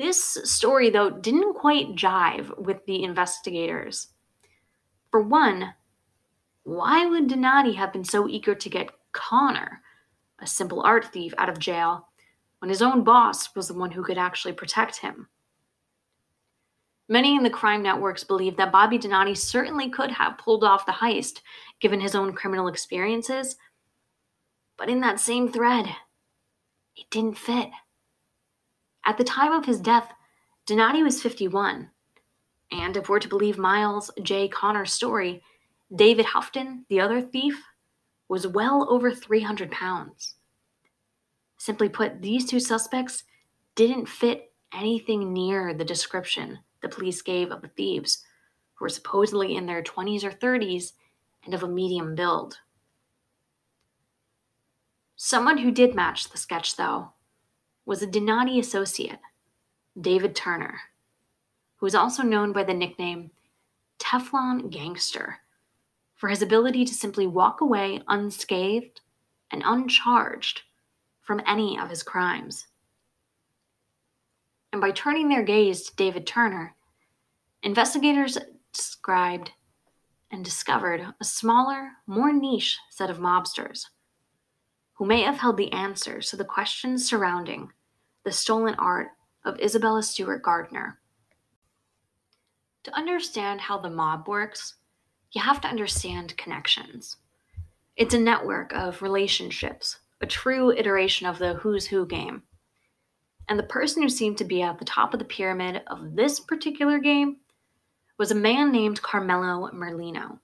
This 0.00 0.38
story, 0.44 0.88
though, 0.88 1.10
didn't 1.10 1.56
quite 1.56 1.94
jive 1.94 2.58
with 2.58 2.86
the 2.86 3.04
investigators. 3.04 4.08
For 5.10 5.20
one, 5.20 5.74
why 6.62 7.04
would 7.04 7.28
Donati 7.28 7.74
have 7.74 7.92
been 7.92 8.04
so 8.04 8.26
eager 8.26 8.54
to 8.54 8.70
get 8.70 8.92
Connor, 9.12 9.82
a 10.38 10.46
simple 10.46 10.80
art 10.80 11.12
thief, 11.12 11.34
out 11.36 11.50
of 11.50 11.58
jail 11.58 12.08
when 12.60 12.70
his 12.70 12.80
own 12.80 13.04
boss 13.04 13.54
was 13.54 13.68
the 13.68 13.74
one 13.74 13.90
who 13.90 14.02
could 14.02 14.16
actually 14.16 14.54
protect 14.54 14.96
him? 14.96 15.28
Many 17.10 17.36
in 17.36 17.42
the 17.42 17.50
crime 17.50 17.82
networks 17.82 18.24
believe 18.24 18.56
that 18.56 18.72
Bobby 18.72 18.96
Donati 18.96 19.34
certainly 19.34 19.90
could 19.90 20.12
have 20.12 20.38
pulled 20.38 20.64
off 20.64 20.86
the 20.86 20.92
heist 20.92 21.42
given 21.78 22.00
his 22.00 22.14
own 22.14 22.32
criminal 22.32 22.68
experiences, 22.68 23.54
but 24.78 24.88
in 24.88 25.00
that 25.00 25.20
same 25.20 25.52
thread, 25.52 25.94
it 26.96 27.04
didn't 27.10 27.36
fit. 27.36 27.68
At 29.04 29.18
the 29.18 29.24
time 29.24 29.52
of 29.52 29.64
his 29.64 29.80
death, 29.80 30.12
Donati 30.66 31.02
was 31.02 31.22
51, 31.22 31.90
and 32.70 32.96
if 32.96 33.08
we're 33.08 33.18
to 33.18 33.28
believe 33.28 33.58
Myles 33.58 34.10
J. 34.22 34.48
Connor's 34.48 34.92
story, 34.92 35.42
David 35.94 36.26
Houghton, 36.26 36.84
the 36.88 37.00
other 37.00 37.20
thief, 37.20 37.60
was 38.28 38.46
well 38.46 38.86
over 38.90 39.12
300 39.12 39.70
pounds. 39.70 40.36
Simply 41.58 41.88
put, 41.88 42.22
these 42.22 42.46
two 42.46 42.60
suspects 42.60 43.24
didn't 43.74 44.08
fit 44.08 44.52
anything 44.72 45.32
near 45.32 45.74
the 45.74 45.84
description 45.84 46.60
the 46.80 46.88
police 46.88 47.22
gave 47.22 47.50
of 47.50 47.62
the 47.62 47.68
thieves, 47.68 48.24
who 48.74 48.84
were 48.84 48.90
supposedly 48.90 49.56
in 49.56 49.66
their 49.66 49.82
20s 49.82 50.24
or 50.24 50.30
30s 50.30 50.92
and 51.44 51.54
of 51.54 51.62
a 51.62 51.68
medium 51.68 52.14
build. 52.14 52.58
Someone 55.16 55.58
who 55.58 55.70
did 55.70 55.94
match 55.94 56.30
the 56.30 56.38
sketch, 56.38 56.76
though, 56.76 57.12
was 57.84 58.02
a 58.02 58.06
Donati 58.06 58.58
associate, 58.58 59.20
David 60.00 60.34
Turner, 60.34 60.80
who 61.76 61.86
was 61.86 61.94
also 61.94 62.22
known 62.22 62.52
by 62.52 62.64
the 62.64 62.74
nickname 62.74 63.30
Teflon 63.98 64.70
Gangster 64.70 65.38
for 66.14 66.28
his 66.28 66.42
ability 66.42 66.84
to 66.84 66.94
simply 66.94 67.26
walk 67.26 67.60
away 67.60 68.02
unscathed 68.08 69.00
and 69.50 69.62
uncharged 69.64 70.62
from 71.22 71.42
any 71.46 71.78
of 71.78 71.90
his 71.90 72.02
crimes. 72.02 72.66
And 74.72 74.80
by 74.80 74.90
turning 74.90 75.28
their 75.28 75.42
gaze 75.42 75.82
to 75.84 75.96
David 75.96 76.26
Turner, 76.26 76.74
investigators 77.62 78.38
described 78.72 79.52
and 80.30 80.44
discovered 80.44 81.06
a 81.20 81.24
smaller, 81.24 81.92
more 82.06 82.32
niche 82.32 82.78
set 82.88 83.10
of 83.10 83.18
mobsters 83.18 83.86
who 85.00 85.06
may 85.06 85.22
have 85.22 85.38
held 85.38 85.56
the 85.56 85.72
answers 85.72 86.28
to 86.28 86.36
the 86.36 86.44
questions 86.44 87.08
surrounding 87.08 87.72
the 88.22 88.30
stolen 88.30 88.74
art 88.74 89.08
of 89.46 89.58
Isabella 89.58 90.02
Stewart 90.02 90.42
Gardner. 90.42 90.98
To 92.82 92.94
understand 92.94 93.62
how 93.62 93.78
the 93.78 93.88
mob 93.88 94.28
works, 94.28 94.74
you 95.32 95.40
have 95.40 95.62
to 95.62 95.68
understand 95.68 96.36
connections. 96.36 97.16
It's 97.96 98.12
a 98.12 98.20
network 98.20 98.74
of 98.74 99.00
relationships, 99.00 100.00
a 100.20 100.26
true 100.26 100.70
iteration 100.70 101.26
of 101.26 101.38
the 101.38 101.54
who's 101.54 101.86
who 101.86 102.04
game 102.04 102.42
and 103.48 103.58
the 103.58 103.62
person 103.62 104.02
who 104.02 104.10
seemed 104.10 104.36
to 104.36 104.44
be 104.44 104.60
at 104.60 104.78
the 104.78 104.84
top 104.84 105.14
of 105.14 105.18
the 105.18 105.24
pyramid 105.24 105.80
of 105.86 106.14
this 106.14 106.38
particular 106.38 106.98
game 106.98 107.38
was 108.18 108.30
a 108.30 108.34
man 108.34 108.70
named 108.70 109.00
Carmelo 109.00 109.70
Merlino. 109.72 110.40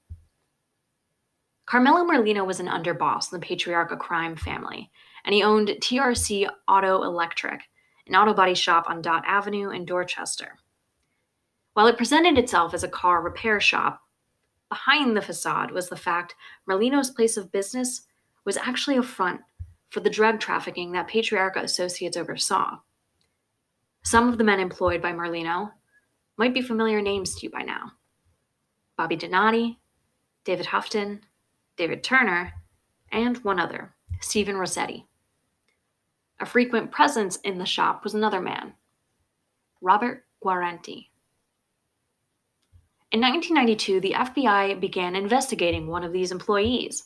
Carmelo 1.67 2.05
Merlino 2.05 2.47
was 2.47 2.61
an 2.61 2.69
underboss 2.69 3.33
in 3.33 3.41
the 3.41 3.47
Patriarca 3.47 3.99
crime 3.99 4.37
family, 4.37 4.89
and 5.25 5.35
he 5.35 5.43
owned 5.43 5.69
TRC 5.69 6.49
Auto 6.69 7.03
Electric, 7.03 7.63
an 8.07 8.15
auto 8.15 8.33
body 8.33 8.55
shop 8.55 8.89
on 8.89 9.03
Dot 9.03 9.25
Avenue 9.27 9.71
in 9.71 9.85
Dorchester. 9.85 10.59
While 11.75 11.89
it 11.89 11.97
presented 11.97 12.39
itself 12.39 12.73
as 12.73 12.85
a 12.85 12.89
car 12.89 13.21
repair 13.21 13.61
shop, 13.61 14.01
behind 14.69 15.17
the 15.17 15.23
facade 15.23 15.73
was 15.73 15.89
the 15.89 15.97
fact 15.97 16.37
Merlino's 16.69 17.11
place 17.11 17.37
of 17.37 17.51
business 17.51 18.03
was 18.45 18.57
actually 18.57 18.97
a 18.97 19.03
front 19.03 19.41
for 19.91 19.99
the 19.99 20.09
drug 20.09 20.39
trafficking 20.39 20.93
that 20.93 21.09
Patriarca 21.09 21.61
Associates 21.61 22.17
oversaw. 22.17 22.79
Some 24.05 24.29
of 24.29 24.39
the 24.39 24.45
men 24.45 24.61
employed 24.61 25.03
by 25.03 25.13
Merlino 25.13 25.73
might 26.37 26.55
be 26.55 26.63
familiar 26.63 27.03
names 27.03 27.35
to 27.35 27.47
you 27.47 27.51
by 27.51 27.63
now 27.63 27.93
Bobby 28.97 29.17
Donati, 29.17 29.81
David 30.45 30.67
Houghton, 30.67 31.26
David 31.77 32.03
Turner, 32.03 32.55
and 33.13 33.37
one 33.39 33.61
other, 33.61 33.95
Stephen 34.21 34.57
Rossetti. 34.57 35.07
A 36.41 36.47
frequent 36.47 36.91
presence 36.91 37.37
in 37.37 37.59
the 37.59 37.67
shop 37.67 38.05
was 38.05 38.15
another 38.15 38.41
man, 38.41 38.75
Robert 39.81 40.25
Guarente. 40.43 41.11
In 43.13 43.21
1992, 43.21 44.01
the 44.01 44.13
FBI 44.13 44.81
began 44.81 45.15
investigating 45.15 45.87
one 45.87 46.03
of 46.03 46.13
these 46.13 46.33
employees, 46.33 47.05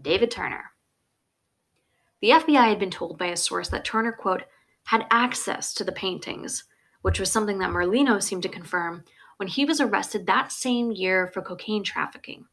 David 0.00 0.30
Turner. 0.30 0.72
The 2.20 2.30
FBI 2.30 2.68
had 2.68 2.78
been 2.78 2.90
told 2.90 3.16
by 3.16 3.26
a 3.26 3.36
source 3.36 3.68
that 3.68 3.84
Turner, 3.84 4.12
quote, 4.12 4.42
had 4.84 5.06
access 5.10 5.72
to 5.74 5.84
the 5.84 5.92
paintings, 5.92 6.64
which 7.02 7.20
was 7.20 7.30
something 7.30 7.58
that 7.58 7.70
Merlino 7.70 8.22
seemed 8.22 8.42
to 8.42 8.48
confirm 8.48 9.04
when 9.36 9.48
he 9.48 9.64
was 9.64 9.80
arrested 9.80 10.26
that 10.26 10.50
same 10.50 10.90
year 10.90 11.26
for 11.28 11.42
cocaine 11.42 11.84
trafficking. 11.84 12.46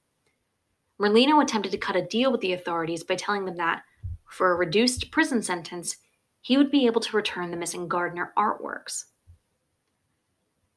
Merlino 1.00 1.42
attempted 1.42 1.72
to 1.72 1.78
cut 1.78 1.96
a 1.96 2.02
deal 2.02 2.32
with 2.32 2.42
the 2.42 2.54
authorities 2.54 3.04
by 3.04 3.16
telling 3.16 3.46
them 3.46 3.58
that, 3.58 3.84
for 4.30 4.52
a 4.52 4.56
reduced 4.56 5.12
prison 5.12 5.42
sentence, 5.42 5.98
he 6.42 6.58
would 6.58 6.72
be 6.72 6.86
able 6.86 7.02
to 7.02 7.18
return 7.18 7.52
the 7.52 7.58
missing 7.58 7.88
Gardner 7.88 8.32
artworks. 8.38 9.06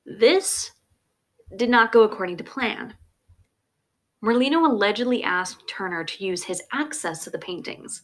This 0.04 0.72
did 1.56 1.70
not 1.70 1.92
go 1.92 2.02
according 2.02 2.38
to 2.38 2.44
plan. 2.44 2.94
Merlino 4.22 4.66
allegedly 4.66 5.22
asked 5.22 5.68
Turner 5.68 6.02
to 6.02 6.24
use 6.24 6.44
his 6.44 6.62
access 6.72 7.22
to 7.24 7.30
the 7.30 7.38
paintings, 7.38 8.02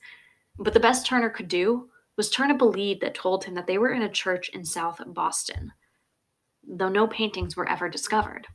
but 0.58 0.72
the 0.72 0.80
best 0.80 1.06
Turner 1.06 1.30
could 1.30 1.48
do 1.48 1.88
was 2.16 2.30
turned 2.30 2.60
a 2.60 2.64
lead 2.64 3.00
that 3.00 3.14
told 3.14 3.44
him 3.44 3.54
that 3.54 3.66
they 3.66 3.78
were 3.78 3.92
in 3.92 4.02
a 4.02 4.08
church 4.08 4.48
in 4.50 4.64
South 4.64 5.00
Boston, 5.06 5.72
though 6.62 6.88
no 6.88 7.08
paintings 7.08 7.56
were 7.56 7.68
ever 7.68 7.88
discovered. 7.88 8.46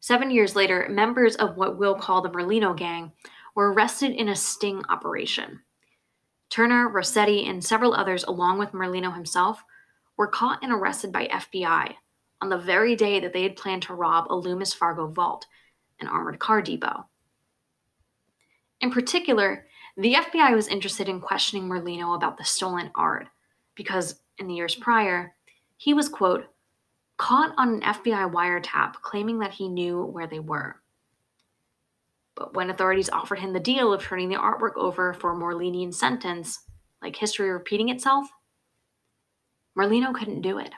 Seven 0.00 0.30
years 0.30 0.56
later, 0.56 0.88
members 0.90 1.36
of 1.36 1.56
what 1.56 1.78
we'll 1.78 1.94
call 1.94 2.22
the 2.22 2.30
Merlino 2.30 2.76
Gang 2.76 3.12
were 3.54 3.72
arrested 3.72 4.12
in 4.12 4.30
a 4.30 4.34
sting 4.34 4.82
operation. 4.88 5.60
Turner, 6.48 6.88
Rossetti, 6.88 7.46
and 7.46 7.62
several 7.62 7.94
others, 7.94 8.24
along 8.24 8.58
with 8.58 8.72
Merlino 8.72 9.14
himself, 9.14 9.62
were 10.16 10.26
caught 10.26 10.60
and 10.62 10.72
arrested 10.72 11.12
by 11.12 11.26
FBI 11.26 11.94
on 12.40 12.48
the 12.48 12.58
very 12.58 12.96
day 12.96 13.20
that 13.20 13.32
they 13.32 13.42
had 13.42 13.56
planned 13.56 13.82
to 13.82 13.94
rob 13.94 14.26
a 14.30 14.34
Loomis 14.34 14.72
Fargo 14.72 15.06
vault, 15.06 15.46
an 16.00 16.08
armored 16.08 16.38
car 16.38 16.62
depot. 16.62 17.06
In 18.80 18.90
particular, 18.90 19.66
the 19.96 20.14
FBI 20.14 20.54
was 20.54 20.66
interested 20.66 21.08
in 21.08 21.20
questioning 21.20 21.68
Merlino 21.68 22.16
about 22.16 22.38
the 22.38 22.44
stolen 22.44 22.90
art 22.94 23.28
because 23.74 24.20
in 24.38 24.46
the 24.46 24.54
years 24.54 24.74
prior, 24.74 25.34
he 25.76 25.92
was, 25.92 26.08
quote, 26.08 26.46
caught 27.20 27.52
on 27.58 27.74
an 27.74 27.80
FBI 27.82 28.32
wiretap 28.32 28.94
claiming 29.02 29.40
that 29.40 29.52
he 29.52 29.68
knew 29.68 30.02
where 30.06 30.26
they 30.26 30.38
were. 30.38 30.80
But 32.34 32.54
when 32.54 32.70
authorities 32.70 33.10
offered 33.10 33.40
him 33.40 33.52
the 33.52 33.60
deal 33.60 33.92
of 33.92 34.02
turning 34.02 34.30
the 34.30 34.36
artwork 34.36 34.74
over 34.76 35.12
for 35.12 35.32
a 35.32 35.36
more 35.36 35.54
lenient 35.54 35.94
sentence, 35.94 36.60
like 37.02 37.14
history 37.14 37.50
repeating 37.50 37.90
itself, 37.90 38.26
Merlino 39.76 40.14
couldn't 40.14 40.40
do 40.40 40.56
it. 40.56 40.72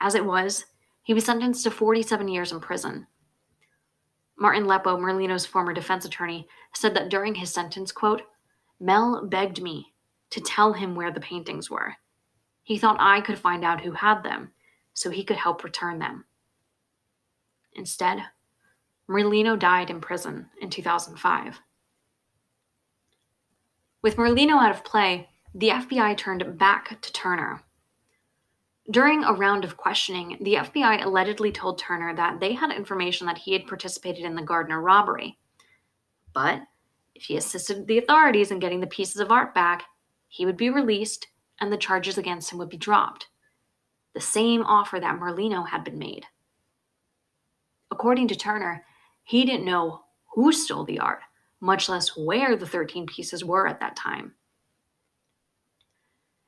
As 0.00 0.16
it 0.16 0.24
was, 0.24 0.64
he 1.04 1.14
was 1.14 1.24
sentenced 1.24 1.62
to 1.62 1.70
47 1.70 2.26
years 2.26 2.50
in 2.50 2.58
prison. 2.58 3.06
Martin 4.36 4.66
Leppo, 4.66 4.96
Merlino's 4.96 5.46
former 5.46 5.72
defense 5.72 6.04
attorney, 6.04 6.48
said 6.74 6.94
that 6.96 7.10
during 7.10 7.36
his 7.36 7.54
sentence, 7.54 7.92
quote, 7.92 8.22
Mel 8.80 9.24
begged 9.24 9.62
me 9.62 9.94
to 10.30 10.40
tell 10.40 10.72
him 10.72 10.96
where 10.96 11.12
the 11.12 11.20
paintings 11.20 11.70
were. 11.70 11.94
He 12.64 12.76
thought 12.76 12.96
I 12.98 13.20
could 13.20 13.38
find 13.38 13.64
out 13.64 13.82
who 13.82 13.92
had 13.92 14.24
them 14.24 14.50
so 14.96 15.10
he 15.10 15.22
could 15.22 15.36
help 15.36 15.62
return 15.62 15.98
them. 15.98 16.24
Instead, 17.74 18.24
Merlino 19.08 19.56
died 19.56 19.90
in 19.90 20.00
prison 20.00 20.48
in 20.60 20.70
2005. 20.70 21.60
With 24.02 24.16
Merlino 24.16 24.60
out 24.60 24.70
of 24.70 24.84
play, 24.84 25.28
the 25.54 25.68
FBI 25.68 26.16
turned 26.16 26.58
back 26.58 27.00
to 27.02 27.12
Turner. 27.12 27.62
During 28.90 29.22
a 29.22 29.34
round 29.34 29.64
of 29.64 29.76
questioning, 29.76 30.38
the 30.40 30.54
FBI 30.54 31.04
allegedly 31.04 31.52
told 31.52 31.78
Turner 31.78 32.14
that 32.14 32.40
they 32.40 32.54
had 32.54 32.70
information 32.70 33.26
that 33.26 33.38
he 33.38 33.52
had 33.52 33.66
participated 33.66 34.24
in 34.24 34.34
the 34.34 34.42
Gardner 34.42 34.80
robbery. 34.80 35.38
But 36.32 36.62
if 37.14 37.24
he 37.24 37.36
assisted 37.36 37.86
the 37.86 37.98
authorities 37.98 38.50
in 38.50 38.60
getting 38.60 38.80
the 38.80 38.86
pieces 38.86 39.20
of 39.20 39.30
art 39.30 39.54
back, 39.54 39.84
he 40.28 40.46
would 40.46 40.56
be 40.56 40.70
released 40.70 41.26
and 41.60 41.70
the 41.70 41.76
charges 41.76 42.16
against 42.16 42.50
him 42.50 42.58
would 42.58 42.68
be 42.70 42.76
dropped. 42.76 43.26
The 44.16 44.22
same 44.22 44.62
offer 44.62 44.98
that 44.98 45.20
Merlino 45.20 45.68
had 45.68 45.84
been 45.84 45.98
made. 45.98 46.24
According 47.90 48.28
to 48.28 48.34
Turner, 48.34 48.82
he 49.24 49.44
didn't 49.44 49.66
know 49.66 50.04
who 50.32 50.54
stole 50.54 50.84
the 50.84 51.00
art, 51.00 51.20
much 51.60 51.90
less 51.90 52.16
where 52.16 52.56
the 52.56 52.64
13 52.64 53.04
pieces 53.04 53.44
were 53.44 53.66
at 53.68 53.78
that 53.80 53.94
time. 53.94 54.32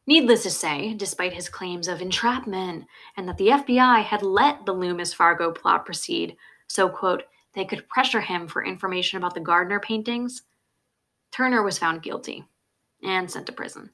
Needless 0.07 0.45
to 0.45 0.51
say, 0.51 0.95
despite 0.95 1.35
his 1.35 1.51
claims 1.51 1.89
of 1.89 2.01
entrapment 2.01 2.87
and 3.19 3.29
that 3.29 3.37
the 3.37 3.49
FBI 3.49 4.03
had 4.03 4.23
let 4.23 4.65
the 4.65 4.73
Loomis 4.73 5.13
Fargo 5.13 5.53
plot 5.53 5.85
proceed 5.85 6.39
so, 6.69 6.89
quote, 6.89 7.25
they 7.53 7.67
could 7.67 7.87
pressure 7.91 8.23
him 8.23 8.49
for 8.49 8.65
information 8.65 9.19
about 9.19 9.35
the 9.35 9.41
Gardner 9.41 9.79
paintings, 9.79 10.45
Turner 11.33 11.63
was 11.63 11.77
found 11.77 12.03
guilty 12.03 12.47
and 13.03 13.31
sent 13.31 13.45
to 13.45 13.53
prison. 13.53 13.91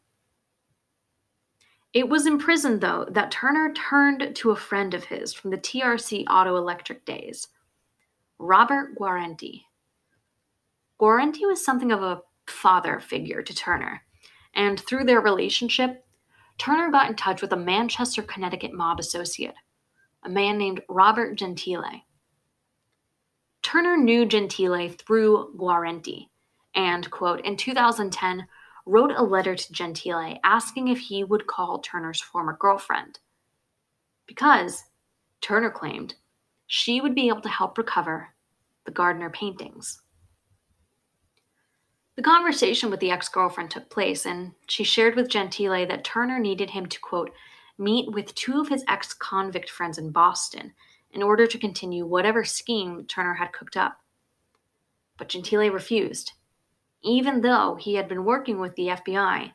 It 1.95 2.09
was 2.09 2.27
in 2.27 2.39
prison, 2.39 2.81
though, 2.81 3.07
that 3.11 3.31
Turner 3.31 3.73
turned 3.73 4.35
to 4.35 4.51
a 4.51 4.57
friend 4.57 4.95
of 4.95 5.05
his 5.05 5.33
from 5.33 5.53
the 5.53 5.59
TRC 5.59 6.25
auto 6.29 6.57
electric 6.57 7.05
days, 7.05 7.47
Robert 8.39 8.97
Guarente. 8.97 9.63
Guarente 10.99 11.47
was 11.47 11.65
something 11.65 11.93
of 11.93 12.03
a 12.03 12.23
father 12.49 12.99
figure 12.99 13.43
to 13.43 13.55
Turner, 13.55 14.03
and 14.55 14.81
through 14.81 15.05
their 15.05 15.21
relationship, 15.21 16.05
Turner 16.59 16.91
got 16.91 17.09
in 17.09 17.15
touch 17.15 17.41
with 17.41 17.53
a 17.53 17.57
Manchester, 17.57 18.23
Connecticut 18.23 18.73
mob 18.73 18.99
associate, 18.99 19.55
a 20.25 20.29
man 20.29 20.59
named 20.59 20.83
Robert 20.89 21.37
Gentile. 21.37 22.03
Turner 23.63 23.97
knew 23.97 24.27
Gentile 24.27 24.89
through 24.89 25.55
Guarente 25.57 26.29
and, 26.75 27.09
quote, 27.11 27.41
in 27.45 27.57
2010, 27.57 28.49
wrote 28.87 29.13
a 29.17 29.23
letter 29.23 29.55
to 29.55 29.73
Gentile 29.73 30.39
asking 30.45 30.89
if 30.89 30.99
he 30.99 31.25
would 31.25 31.47
call 31.47 31.79
Turner's 31.79 32.21
former 32.21 32.57
girlfriend. 32.59 33.19
Because, 34.27 34.85
Turner 35.41 35.71
claimed, 35.71 36.15
she 36.67 37.01
would 37.01 37.15
be 37.15 37.29
able 37.29 37.41
to 37.43 37.49
help 37.49 37.79
recover 37.79 38.29
the 38.85 38.91
Gardner 38.91 39.31
paintings. 39.31 40.03
The 42.17 42.23
conversation 42.23 42.91
with 42.91 43.01
the 43.01 43.11
ex 43.11 43.29
girlfriend 43.29 43.71
took 43.71 43.91
place, 43.91 44.25
and 44.25 44.53
she 44.69 44.85
shared 44.85 45.17
with 45.17 45.29
Gentile 45.29 45.87
that 45.87 46.05
Turner 46.05 46.39
needed 46.39 46.71
him 46.71 46.87
to, 46.87 47.01
quote, 47.01 47.33
meet 47.77 48.13
with 48.13 48.35
two 48.35 48.61
of 48.61 48.69
his 48.69 48.85
ex 48.87 49.13
convict 49.13 49.69
friends 49.69 49.99
in 49.99 50.11
Boston 50.11 50.73
in 51.11 51.23
order 51.23 51.47
to 51.47 51.59
continue 51.59 52.07
whatever 52.07 52.45
scheme 52.45 53.05
Turner 53.07 53.35
had 53.35 53.53
cooked 53.53 53.77
up. 53.77 53.99
But 55.17 55.29
Gentile 55.29 55.71
refused, 55.71 56.33
even 57.05 57.41
though 57.41 57.77
he 57.77 57.95
had 57.95 58.09
been 58.09 58.25
working 58.25 58.59
with 58.59 58.75
the 58.77 58.89
FBI 58.89 59.53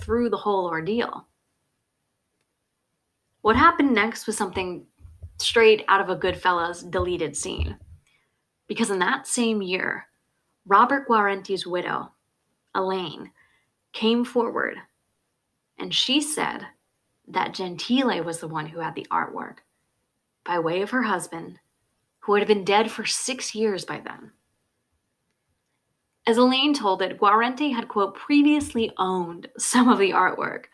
through 0.00 0.30
the 0.30 0.36
whole 0.36 0.66
ordeal. 0.66 1.26
What 3.42 3.56
happened 3.56 3.94
next 3.94 4.26
was 4.26 4.36
something 4.36 4.86
straight 5.38 5.84
out 5.88 6.00
of 6.00 6.10
a 6.10 6.16
Goodfellas 6.16 6.88
deleted 6.90 7.36
scene. 7.36 7.76
Because 8.68 8.90
in 8.90 8.98
that 9.00 9.26
same 9.26 9.62
year, 9.62 10.06
Robert 10.66 11.08
Guarente's 11.08 11.66
widow, 11.66 12.12
Elaine, 12.74 13.32
came 13.92 14.24
forward 14.24 14.76
and 15.80 15.94
she 15.94 16.20
said 16.20 16.66
that 17.26 17.54
Gentile 17.54 18.22
was 18.22 18.38
the 18.38 18.48
one 18.48 18.66
who 18.66 18.80
had 18.80 18.94
the 18.94 19.06
artwork 19.10 19.56
by 20.44 20.58
way 20.58 20.82
of 20.82 20.90
her 20.90 21.02
husband, 21.02 21.58
who 22.20 22.34
had 22.34 22.46
been 22.46 22.64
dead 22.64 22.90
for 22.90 23.06
six 23.06 23.54
years 23.54 23.84
by 23.84 24.00
then. 24.00 24.30
As 26.30 26.36
Elaine 26.36 26.74
told 26.74 27.02
it, 27.02 27.18
Guarente 27.18 27.72
had, 27.72 27.88
quote, 27.88 28.14
previously 28.14 28.92
owned 28.98 29.48
some 29.58 29.88
of 29.88 29.98
the 29.98 30.12
artwork, 30.12 30.66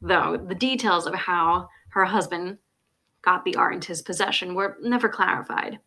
though 0.00 0.36
the 0.36 0.54
details 0.54 1.04
of 1.04 1.16
how 1.16 1.68
her 1.88 2.04
husband 2.04 2.58
got 3.20 3.44
the 3.44 3.56
art 3.56 3.74
into 3.74 3.88
his 3.88 4.02
possession 4.02 4.54
were 4.54 4.78
never 4.80 5.08
clarified. 5.08 5.80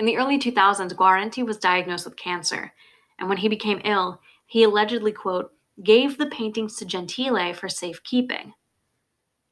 In 0.00 0.04
the 0.04 0.16
early 0.16 0.36
2000s, 0.36 0.96
Guarente 0.96 1.44
was 1.44 1.58
diagnosed 1.58 2.06
with 2.06 2.16
cancer, 2.16 2.72
and 3.20 3.28
when 3.28 3.38
he 3.38 3.48
became 3.48 3.80
ill, 3.84 4.20
he 4.46 4.64
allegedly, 4.64 5.12
quote, 5.12 5.52
gave 5.80 6.18
the 6.18 6.26
paintings 6.26 6.74
to 6.78 6.84
Gentile 6.84 7.54
for 7.54 7.68
safekeeping. 7.68 8.52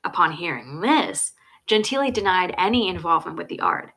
Upon 0.03 0.33
hearing 0.33 0.81
this, 0.81 1.35
Gentile 1.69 2.11
denied 2.11 2.53
any 2.59 2.89
involvement 2.89 3.39
with 3.39 3.47
the 3.47 3.61
art. 3.61 3.93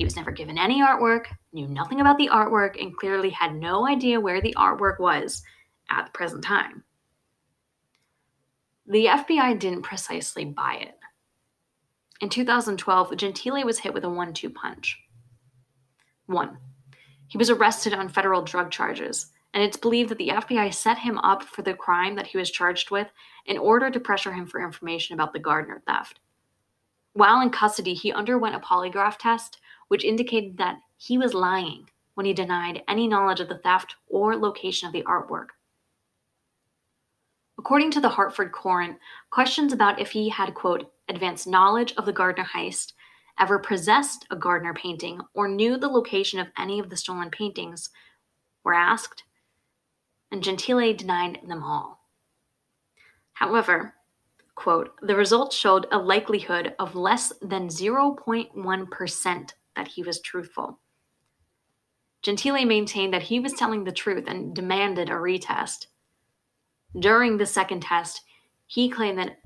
He 0.00 0.04
was 0.04 0.16
never 0.16 0.30
given 0.30 0.56
any 0.56 0.80
artwork, 0.80 1.26
knew 1.52 1.68
nothing 1.68 2.00
about 2.00 2.16
the 2.16 2.30
artwork, 2.32 2.80
and 2.80 2.96
clearly 2.96 3.28
had 3.28 3.54
no 3.54 3.86
idea 3.86 4.18
where 4.18 4.40
the 4.40 4.54
artwork 4.56 4.98
was 4.98 5.42
at 5.90 6.06
the 6.06 6.10
present 6.12 6.42
time. 6.42 6.84
The 8.86 9.04
FBI 9.04 9.58
didn't 9.58 9.82
precisely 9.82 10.46
buy 10.46 10.76
it. 10.80 10.98
In 12.22 12.30
2012, 12.30 13.14
Gentile 13.18 13.62
was 13.66 13.80
hit 13.80 13.92
with 13.92 14.04
a 14.04 14.08
one 14.08 14.32
two 14.32 14.48
punch. 14.48 14.98
One, 16.24 16.56
he 17.28 17.36
was 17.36 17.50
arrested 17.50 17.92
on 17.92 18.08
federal 18.08 18.40
drug 18.40 18.70
charges, 18.70 19.26
and 19.52 19.62
it's 19.62 19.76
believed 19.76 20.08
that 20.08 20.16
the 20.16 20.28
FBI 20.28 20.72
set 20.72 20.96
him 20.96 21.18
up 21.18 21.42
for 21.42 21.60
the 21.60 21.74
crime 21.74 22.14
that 22.14 22.28
he 22.28 22.38
was 22.38 22.50
charged 22.50 22.90
with 22.90 23.08
in 23.44 23.58
order 23.58 23.90
to 23.90 24.00
pressure 24.00 24.32
him 24.32 24.46
for 24.46 24.64
information 24.64 25.12
about 25.12 25.34
the 25.34 25.38
Gardner 25.38 25.82
theft. 25.86 26.20
While 27.12 27.42
in 27.42 27.50
custody, 27.50 27.92
he 27.92 28.12
underwent 28.12 28.54
a 28.54 28.60
polygraph 28.60 29.18
test, 29.18 29.58
which 29.90 30.04
indicated 30.04 30.56
that 30.56 30.78
he 30.96 31.18
was 31.18 31.34
lying 31.34 31.84
when 32.14 32.24
he 32.24 32.32
denied 32.32 32.80
any 32.86 33.08
knowledge 33.08 33.40
of 33.40 33.48
the 33.48 33.58
theft 33.58 33.96
or 34.06 34.36
location 34.36 34.86
of 34.86 34.92
the 34.92 35.02
artwork. 35.02 35.48
According 37.58 37.90
to 37.90 38.00
the 38.00 38.10
Hartford 38.10 38.52
Courant, 38.52 38.98
questions 39.30 39.72
about 39.72 40.00
if 40.00 40.12
he 40.12 40.28
had, 40.28 40.54
quote, 40.54 40.92
advanced 41.08 41.48
knowledge 41.48 41.92
of 41.96 42.06
the 42.06 42.12
Gardner 42.12 42.44
heist 42.44 42.92
ever 43.36 43.58
possessed 43.58 44.24
a 44.30 44.36
Gardner 44.36 44.74
painting 44.74 45.22
or 45.34 45.48
knew 45.48 45.76
the 45.76 45.88
location 45.88 46.38
of 46.38 46.46
any 46.56 46.78
of 46.78 46.88
the 46.88 46.96
stolen 46.96 47.28
paintings 47.28 47.90
were 48.62 48.74
asked, 48.74 49.24
and 50.30 50.44
Gentile 50.44 50.94
denied 50.94 51.40
them 51.48 51.64
all. 51.64 52.06
However, 53.32 53.94
quote, 54.54 54.94
the 55.02 55.16
results 55.16 55.56
showed 55.56 55.88
a 55.90 55.98
likelihood 55.98 56.76
of 56.78 56.94
less 56.94 57.32
than 57.42 57.66
0.1% 57.66 59.50
that 59.80 59.88
he 59.88 60.02
was 60.02 60.20
truthful. 60.20 60.78
Gentile 62.20 62.66
maintained 62.66 63.14
that 63.14 63.22
he 63.22 63.40
was 63.40 63.54
telling 63.54 63.84
the 63.84 63.92
truth 63.92 64.24
and 64.26 64.54
demanded 64.54 65.08
a 65.08 65.14
retest. 65.14 65.86
During 66.98 67.38
the 67.38 67.46
second 67.46 67.80
test, 67.80 68.20
he 68.66 68.90
claimed 68.90 69.18
that 69.18 69.38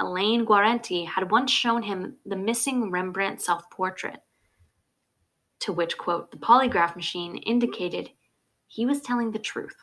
Elaine 0.00 0.44
Guarente 0.44 1.04
had 1.04 1.30
once 1.30 1.52
shown 1.52 1.84
him 1.84 2.16
the 2.26 2.34
missing 2.34 2.90
Rembrandt 2.90 3.40
self 3.40 3.70
portrait, 3.70 4.20
to 5.60 5.72
which, 5.72 5.96
quote, 5.96 6.32
the 6.32 6.38
polygraph 6.38 6.96
machine 6.96 7.36
indicated 7.36 8.10
he 8.66 8.84
was 8.84 9.00
telling 9.00 9.30
the 9.30 9.38
truth. 9.38 9.76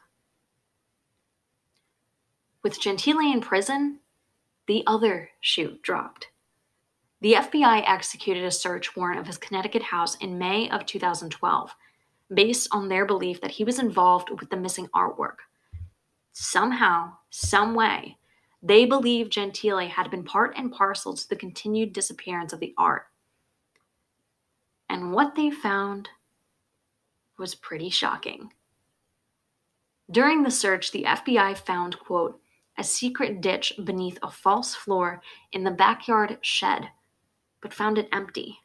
With 2.64 2.82
Gentile 2.82 3.20
in 3.20 3.40
prison, 3.40 4.02
the 4.68 4.84
other 4.86 5.30
shoe 5.40 5.78
dropped. 5.82 6.28
The 7.26 7.34
FBI 7.34 7.84
executed 7.88 8.44
a 8.44 8.52
search 8.52 8.96
warrant 8.96 9.20
of 9.20 9.26
his 9.26 9.40
Connecticut 9.40 9.82
house 9.82 10.14
in 10.18 10.38
May 10.38 10.70
of 10.70 10.86
2012, 10.86 11.76
based 12.32 12.68
on 12.72 12.88
their 12.88 13.04
belief 13.04 13.42
that 13.42 13.50
he 13.50 13.64
was 13.64 13.80
involved 13.80 14.30
with 14.30 14.52
the 14.52 14.56
missing 14.56 14.88
artwork. 14.96 15.38
Somehow, 16.34 17.14
some 17.32 17.74
way, 17.74 18.18
they 18.62 18.86
believed 18.86 19.32
Gentile 19.32 19.88
had 19.88 20.12
been 20.12 20.24
part 20.24 20.54
and 20.56 20.72
parcel 20.72 21.16
to 21.16 21.28
the 21.28 21.36
continued 21.36 21.94
disappearance 21.94 22.54
of 22.54 22.60
the 22.60 22.76
art. 22.78 23.08
And 24.88 25.12
what 25.12 25.34
they 25.34 25.50
found 25.50 26.10
was 27.40 27.56
pretty 27.56 27.90
shocking. 27.90 28.54
During 30.12 30.44
the 30.44 30.52
search, 30.52 30.92
the 30.92 31.06
FBI 31.06 31.58
found, 31.58 31.98
quote, 31.98 32.40
a 32.78 32.84
secret 32.84 33.42
ditch 33.42 33.74
beneath 33.84 34.20
a 34.22 34.30
false 34.30 34.76
floor 34.76 35.24
in 35.52 35.64
the 35.64 35.72
backyard 35.72 36.38
shed, 36.42 36.92
but 37.66 37.74
found 37.74 37.98
it 37.98 38.08
empty. 38.12 38.60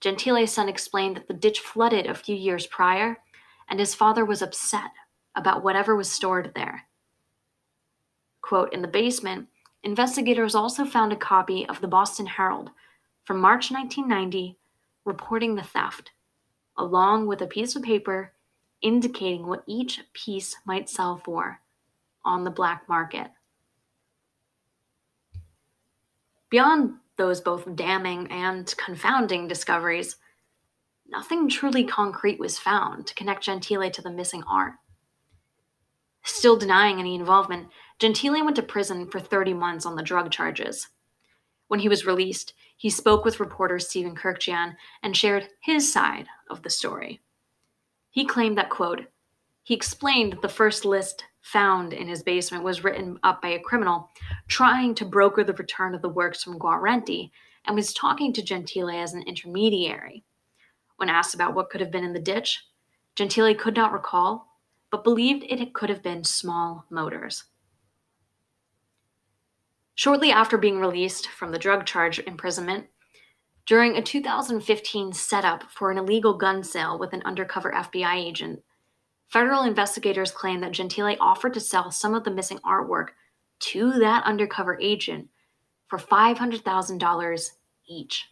Gentile's 0.00 0.52
son 0.52 0.68
explained 0.68 1.16
that 1.16 1.28
the 1.28 1.34
ditch 1.34 1.60
flooded 1.60 2.04
a 2.04 2.16
few 2.16 2.34
years 2.34 2.66
prior, 2.66 3.18
and 3.70 3.78
his 3.78 3.94
father 3.94 4.24
was 4.24 4.42
upset 4.42 4.90
about 5.36 5.62
whatever 5.62 5.94
was 5.94 6.10
stored 6.10 6.50
there. 6.56 6.88
Quote, 8.40 8.72
in 8.72 8.82
the 8.82 8.88
basement, 8.88 9.46
investigators 9.84 10.56
also 10.56 10.84
found 10.84 11.12
a 11.12 11.16
copy 11.16 11.64
of 11.68 11.80
the 11.80 11.86
Boston 11.86 12.26
Herald 12.26 12.70
from 13.22 13.38
March 13.38 13.70
1990 13.70 14.58
reporting 15.04 15.54
the 15.54 15.62
theft, 15.62 16.10
along 16.76 17.28
with 17.28 17.40
a 17.40 17.46
piece 17.46 17.76
of 17.76 17.84
paper 17.84 18.32
indicating 18.80 19.46
what 19.46 19.62
each 19.68 20.00
piece 20.12 20.56
might 20.64 20.90
sell 20.90 21.18
for 21.24 21.60
on 22.24 22.42
the 22.42 22.50
black 22.50 22.88
market. 22.88 23.30
Beyond 26.50 26.94
those 27.16 27.40
both 27.40 27.76
damning 27.76 28.30
and 28.30 28.74
confounding 28.76 29.48
discoveries, 29.48 30.16
nothing 31.08 31.48
truly 31.48 31.84
concrete 31.84 32.38
was 32.38 32.58
found 32.58 33.06
to 33.06 33.14
connect 33.14 33.44
Gentile 33.44 33.90
to 33.90 34.02
the 34.02 34.10
missing 34.10 34.42
art. 34.48 34.74
Still 36.24 36.56
denying 36.56 36.98
any 36.98 37.14
involvement, 37.14 37.68
Gentile 37.98 38.44
went 38.44 38.56
to 38.56 38.62
prison 38.62 39.08
for 39.08 39.20
30 39.20 39.54
months 39.54 39.86
on 39.86 39.96
the 39.96 40.02
drug 40.02 40.30
charges. 40.30 40.88
When 41.68 41.80
he 41.80 41.88
was 41.88 42.06
released, 42.06 42.54
he 42.76 42.90
spoke 42.90 43.24
with 43.24 43.40
reporter 43.40 43.78
Stephen 43.78 44.16
Kurkjian 44.16 44.76
and 45.02 45.16
shared 45.16 45.48
his 45.60 45.92
side 45.92 46.26
of 46.50 46.62
the 46.62 46.70
story. 46.70 47.20
He 48.10 48.24
claimed 48.24 48.58
that, 48.58 48.70
quote, 48.70 49.06
he 49.62 49.74
explained 49.74 50.32
that 50.32 50.42
the 50.42 50.48
first 50.48 50.84
list 50.84 51.24
found 51.42 51.92
in 51.92 52.08
his 52.08 52.22
basement 52.22 52.64
was 52.64 52.84
written 52.84 53.18
up 53.22 53.42
by 53.42 53.48
a 53.48 53.60
criminal 53.60 54.10
trying 54.48 54.94
to 54.94 55.04
broker 55.04 55.44
the 55.44 55.52
return 55.52 55.94
of 55.94 56.02
the 56.02 56.08
works 56.08 56.42
from 56.42 56.58
Guarente 56.58 57.30
and 57.66 57.76
was 57.76 57.92
talking 57.92 58.32
to 58.32 58.42
Gentile 58.42 58.90
as 58.90 59.12
an 59.12 59.22
intermediary. 59.22 60.24
When 60.96 61.08
asked 61.08 61.34
about 61.34 61.54
what 61.54 61.68
could 61.68 61.80
have 61.80 61.90
been 61.90 62.04
in 62.04 62.12
the 62.12 62.20
ditch, 62.20 62.64
Gentile 63.16 63.54
could 63.54 63.76
not 63.76 63.92
recall, 63.92 64.48
but 64.90 65.04
believed 65.04 65.44
it 65.44 65.74
could 65.74 65.90
have 65.90 66.02
been 66.02 66.24
small 66.24 66.86
motors. 66.90 67.44
Shortly 69.94 70.32
after 70.32 70.56
being 70.56 70.78
released 70.78 71.28
from 71.28 71.50
the 71.50 71.58
drug 71.58 71.84
charge 71.84 72.18
imprisonment, 72.20 72.86
during 73.66 73.96
a 73.96 74.02
2015 74.02 75.12
setup 75.12 75.70
for 75.70 75.90
an 75.90 75.98
illegal 75.98 76.36
gun 76.36 76.62
sale 76.62 76.98
with 76.98 77.12
an 77.12 77.22
undercover 77.24 77.72
FBI 77.72 78.14
agent, 78.14 78.62
federal 79.32 79.62
investigators 79.62 80.30
claim 80.30 80.60
that 80.60 80.72
Gentile 80.72 81.16
offered 81.18 81.54
to 81.54 81.60
sell 81.60 81.90
some 81.90 82.14
of 82.14 82.24
the 82.24 82.30
missing 82.30 82.58
artwork 82.58 83.08
to 83.60 83.92
that 83.98 84.24
undercover 84.24 84.78
agent 84.80 85.28
for 85.88 85.98
$500,000 85.98 87.50
each. 87.88 88.28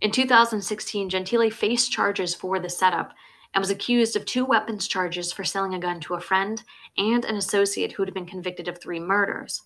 In 0.00 0.10
2016, 0.10 1.08
Gentile 1.08 1.50
faced 1.50 1.90
charges 1.90 2.34
for 2.34 2.60
the 2.60 2.68
setup 2.70 3.12
and 3.54 3.62
was 3.62 3.70
accused 3.70 4.16
of 4.16 4.24
two 4.24 4.44
weapons 4.44 4.86
charges 4.86 5.32
for 5.32 5.44
selling 5.44 5.74
a 5.74 5.78
gun 5.78 6.00
to 6.00 6.14
a 6.14 6.20
friend 6.20 6.62
and 6.96 7.24
an 7.24 7.36
associate 7.36 7.92
who 7.92 8.04
had 8.04 8.14
been 8.14 8.26
convicted 8.26 8.68
of 8.68 8.80
three 8.80 9.00
murders. 9.00 9.62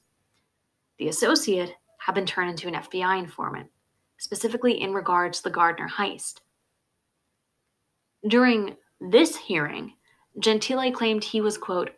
The 0.99 1.09
associate 1.09 1.75
had 1.99 2.14
been 2.14 2.27
turned 2.27 2.51
into 2.51 2.69
an 2.69 2.75
FBI 2.75 3.19
informant 3.19 3.69
specifically 4.19 4.81
in 4.81 4.93
regard 4.93 5.33
to 5.33 5.43
the 5.43 5.51
Gardner 5.51 5.89
heist. 5.89 6.41
During 8.27 8.77
this 9.01 9.36
hearing, 9.36 9.94
Gentile 10.40 10.92
claimed 10.92 11.24
he 11.24 11.40
was, 11.40 11.59
quote, 11.59 11.90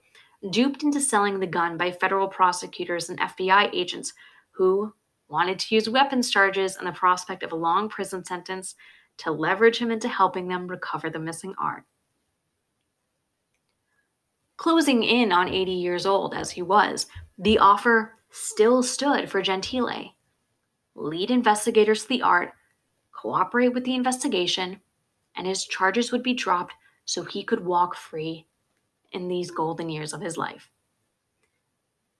duped 0.51 0.82
into 0.82 1.01
selling 1.01 1.38
the 1.38 1.46
gun 1.46 1.76
by 1.76 1.90
federal 1.90 2.28
prosecutors 2.28 3.11
and 3.11 3.18
FBI 3.20 3.70
agents 3.74 4.12
who 4.53 4.92
wanted 5.28 5.59
to 5.59 5.74
use 5.74 5.88
weapons 5.88 6.30
charges 6.30 6.76
and 6.76 6.86
the 6.86 6.92
prospect 6.92 7.42
of 7.42 7.53
a 7.53 7.57
long 7.57 7.88
prison 7.88 8.24
sentence 8.24 8.74
to 9.18 9.30
leverage 9.30 9.78
him 9.78 9.90
into 9.90 10.09
helping 10.09 10.48
them 10.48 10.66
recover 10.66 11.11
the 11.11 11.18
missing 11.18 11.55
art. 11.61 11.84
Closing 14.57 15.03
in 15.03 15.32
on 15.32 15.48
80 15.48 15.72
years 15.72 16.07
old 16.07 16.34
as 16.34 16.51
he 16.51 16.62
was, 16.62 17.07
the 17.38 17.59
offer 17.59 18.14
still 18.30 18.82
stood 18.82 19.30
for 19.30 19.42
Gentile 19.42 20.14
lead 20.94 21.30
investigators 21.30 22.03
to 22.03 22.09
the 22.09 22.22
art, 22.22 22.53
cooperate 23.12 23.72
with 23.72 23.84
the 23.84 23.94
investigation, 23.94 24.80
and 25.36 25.46
his 25.46 25.64
charges 25.64 26.12
would 26.12 26.22
be 26.22 26.34
dropped 26.34 26.74
so 27.11 27.24
he 27.24 27.42
could 27.42 27.64
walk 27.64 27.96
free 27.96 28.46
in 29.11 29.26
these 29.26 29.50
golden 29.50 29.88
years 29.88 30.12
of 30.12 30.20
his 30.20 30.36
life. 30.36 30.70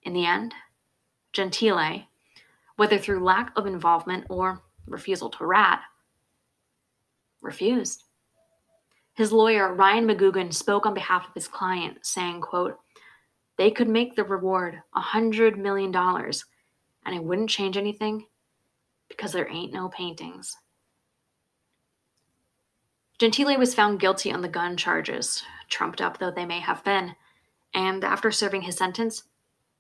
In 0.03 0.13
the 0.13 0.27
end, 0.27 0.53
Gentile, 1.33 2.03
whether 2.75 2.99
through 2.99 3.23
lack 3.23 3.53
of 3.55 3.67
involvement 3.67 4.27
or 4.29 4.61
refusal 4.89 5.31
to 5.31 5.47
rat, 5.47 5.81
refused. 7.41 8.03
His 9.15 9.31
lawyer, 9.31 9.73
Ryan 9.73 10.09
McGuigan, 10.09 10.53
spoke 10.53 10.87
on 10.87 10.95
behalf 10.95 11.29
of 11.29 11.35
his 11.35 11.47
client, 11.47 11.99
saying, 12.03 12.41
quote, 12.41 12.77
they 13.59 13.71
could 13.71 13.89
make 13.89 14.17
the 14.17 14.25
reward 14.25 14.83
a 14.97 15.01
$100 15.01 15.57
million, 15.57 15.95
and 15.95 17.15
it 17.15 17.23
wouldn't 17.23 17.51
change 17.51 17.77
anything 17.77 18.27
because 19.09 19.31
there 19.31 19.49
ain't 19.53 19.73
no 19.73 19.89
paintings. 19.91 20.57
Gentile 23.21 23.59
was 23.59 23.75
found 23.75 24.01
guilty 24.01 24.33
on 24.33 24.41
the 24.41 24.49
gun 24.49 24.79
charges, 24.79 25.43
trumped 25.69 26.01
up 26.01 26.17
though 26.17 26.31
they 26.31 26.47
may 26.47 26.59
have 26.59 26.83
been, 26.85 27.15
and 27.75 28.03
after 28.03 28.33
serving 28.33 28.63
his 28.63 28.79
sentence, 28.79 29.25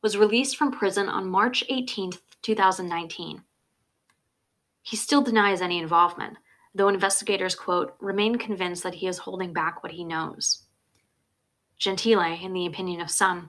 was 0.03 0.19
released 0.19 0.59
from 0.59 0.71
prison 0.71 1.09
on 1.09 1.27
March 1.27 1.65
18, 1.71 2.13
2019. 2.43 3.43
He 4.83 4.95
still 4.95 5.23
denies 5.23 5.63
any 5.63 5.79
involvement, 5.79 6.37
though 6.75 6.89
investigators, 6.89 7.55
quote, 7.55 7.97
remain 7.99 8.37
convinced 8.37 8.83
that 8.83 8.97
he 8.97 9.07
is 9.07 9.17
holding 9.17 9.55
back 9.55 9.83
what 9.83 9.93
he 9.93 10.05
knows. 10.05 10.65
Gentile, 11.79 12.21
in 12.21 12.53
the 12.53 12.67
opinion 12.67 13.01
of 13.01 13.11
some, 13.11 13.49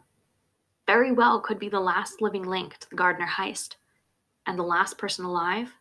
very 0.88 1.12
well 1.12 1.42
could 1.42 1.60
be 1.60 1.68
the 1.68 1.82
last 1.82 2.22
living 2.22 2.44
link 2.44 2.78
to 2.78 2.90
the 2.90 2.96
Gardner 2.96 3.28
heist, 3.28 3.76
and 4.48 4.58
the 4.58 4.64
last 4.64 4.98
person 4.98 5.26
alive 5.26 5.74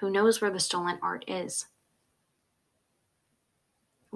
who 0.00 0.10
knows 0.10 0.42
where 0.42 0.50
the 0.50 0.60
stolen 0.60 0.98
art 1.00 1.24
is. 1.26 1.64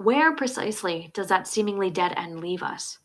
Where 0.01 0.35
precisely 0.35 1.11
does 1.13 1.27
that 1.27 1.47
seemingly 1.47 1.91
dead 1.91 2.15
end 2.17 2.39
leave 2.39 2.63
us? 2.63 2.97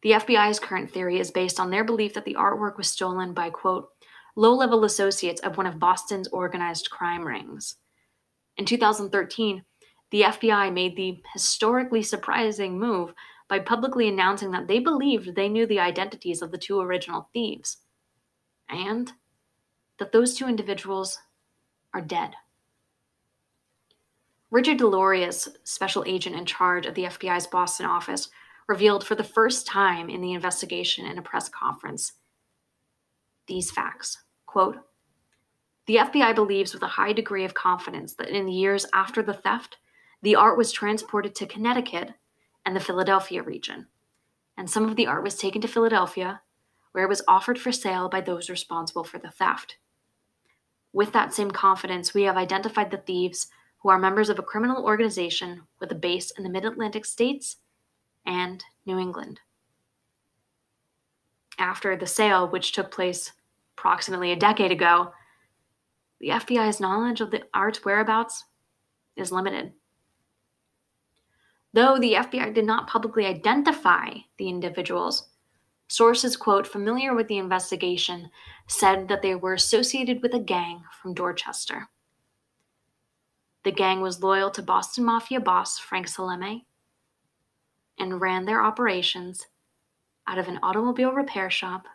The 0.00 0.12
FBI's 0.12 0.58
current 0.58 0.90
theory 0.90 1.20
is 1.20 1.30
based 1.30 1.60
on 1.60 1.68
their 1.68 1.84
belief 1.84 2.14
that 2.14 2.24
the 2.24 2.34
artwork 2.34 2.78
was 2.78 2.88
stolen 2.88 3.34
by, 3.34 3.50
quote, 3.50 3.90
low 4.36 4.54
level 4.54 4.84
associates 4.84 5.40
of 5.42 5.58
one 5.58 5.66
of 5.66 5.78
Boston's 5.78 6.28
organized 6.28 6.88
crime 6.88 7.26
rings. 7.26 7.76
In 8.56 8.64
2013, 8.64 9.64
the 10.12 10.22
FBI 10.22 10.72
made 10.72 10.96
the 10.96 11.20
historically 11.34 12.02
surprising 12.02 12.78
move 12.78 13.12
by 13.46 13.58
publicly 13.58 14.08
announcing 14.08 14.52
that 14.52 14.68
they 14.68 14.78
believed 14.78 15.34
they 15.34 15.50
knew 15.50 15.66
the 15.66 15.80
identities 15.80 16.40
of 16.40 16.52
the 16.52 16.58
two 16.58 16.80
original 16.80 17.28
thieves, 17.34 17.82
and 18.70 19.12
that 19.98 20.12
those 20.12 20.34
two 20.34 20.46
individuals 20.46 21.18
are 21.92 22.00
dead. 22.00 22.34
Richard 24.56 24.78
DesLauriers, 24.78 25.48
special 25.64 26.02
agent 26.06 26.34
in 26.34 26.46
charge 26.46 26.86
of 26.86 26.94
the 26.94 27.02
FBI's 27.02 27.46
Boston 27.46 27.84
office, 27.84 28.30
revealed 28.66 29.06
for 29.06 29.14
the 29.14 29.22
first 29.22 29.66
time 29.66 30.08
in 30.08 30.22
the 30.22 30.32
investigation 30.32 31.04
in 31.04 31.18
a 31.18 31.22
press 31.22 31.50
conference 31.50 32.14
these 33.48 33.70
facts. 33.70 34.24
Quote, 34.46 34.78
the 35.86 35.96
FBI 35.96 36.34
believes 36.34 36.72
with 36.72 36.82
a 36.82 36.86
high 36.86 37.12
degree 37.12 37.44
of 37.44 37.52
confidence 37.52 38.14
that 38.14 38.30
in 38.30 38.46
the 38.46 38.52
years 38.52 38.86
after 38.94 39.22
the 39.22 39.34
theft, 39.34 39.76
the 40.22 40.36
art 40.36 40.56
was 40.56 40.72
transported 40.72 41.34
to 41.34 41.46
Connecticut 41.46 42.14
and 42.64 42.74
the 42.74 42.80
Philadelphia 42.80 43.42
region. 43.42 43.88
And 44.56 44.70
some 44.70 44.88
of 44.88 44.96
the 44.96 45.06
art 45.06 45.22
was 45.22 45.36
taken 45.36 45.60
to 45.60 45.68
Philadelphia, 45.68 46.40
where 46.92 47.04
it 47.04 47.10
was 47.10 47.22
offered 47.28 47.58
for 47.58 47.72
sale 47.72 48.08
by 48.08 48.22
those 48.22 48.48
responsible 48.48 49.04
for 49.04 49.18
the 49.18 49.30
theft. 49.30 49.76
With 50.94 51.12
that 51.12 51.34
same 51.34 51.50
confidence, 51.50 52.14
we 52.14 52.22
have 52.22 52.38
identified 52.38 52.90
the 52.90 52.96
thieves 52.96 53.48
who 53.86 53.90
are 53.90 54.00
members 54.00 54.28
of 54.28 54.36
a 54.36 54.42
criminal 54.42 54.84
organization 54.84 55.62
with 55.78 55.92
a 55.92 55.94
base 55.94 56.32
in 56.32 56.42
the 56.42 56.50
mid 56.50 56.64
Atlantic 56.64 57.04
states 57.04 57.58
and 58.26 58.64
New 58.84 58.98
England. 58.98 59.38
After 61.56 61.96
the 61.96 62.04
sale, 62.08 62.48
which 62.48 62.72
took 62.72 62.90
place 62.90 63.30
approximately 63.78 64.32
a 64.32 64.36
decade 64.36 64.72
ago, 64.72 65.12
the 66.18 66.30
FBI's 66.30 66.80
knowledge 66.80 67.20
of 67.20 67.30
the 67.30 67.44
art's 67.54 67.84
whereabouts 67.84 68.46
is 69.14 69.30
limited. 69.30 69.72
Though 71.72 71.96
the 71.96 72.14
FBI 72.14 72.54
did 72.54 72.64
not 72.64 72.88
publicly 72.88 73.24
identify 73.24 74.08
the 74.36 74.48
individuals, 74.48 75.28
Sources, 75.86 76.36
quote, 76.36 76.66
familiar 76.66 77.14
with 77.14 77.28
the 77.28 77.38
investigation, 77.38 78.30
said 78.66 79.06
that 79.06 79.22
they 79.22 79.36
were 79.36 79.54
associated 79.54 80.20
with 80.20 80.34
a 80.34 80.40
gang 80.40 80.82
from 81.00 81.14
Dorchester. 81.14 81.88
The 83.66 83.72
gang 83.72 84.00
was 84.00 84.22
loyal 84.22 84.52
to 84.52 84.62
Boston 84.62 85.02
Mafia 85.06 85.40
boss 85.40 85.76
Frank 85.76 86.06
Salemme 86.06 86.66
and 87.98 88.20
ran 88.20 88.44
their 88.44 88.62
operations 88.62 89.44
out 90.28 90.38
of 90.38 90.46
an 90.46 90.60
automobile 90.62 91.10
repair 91.10 91.50
shop 91.50 91.88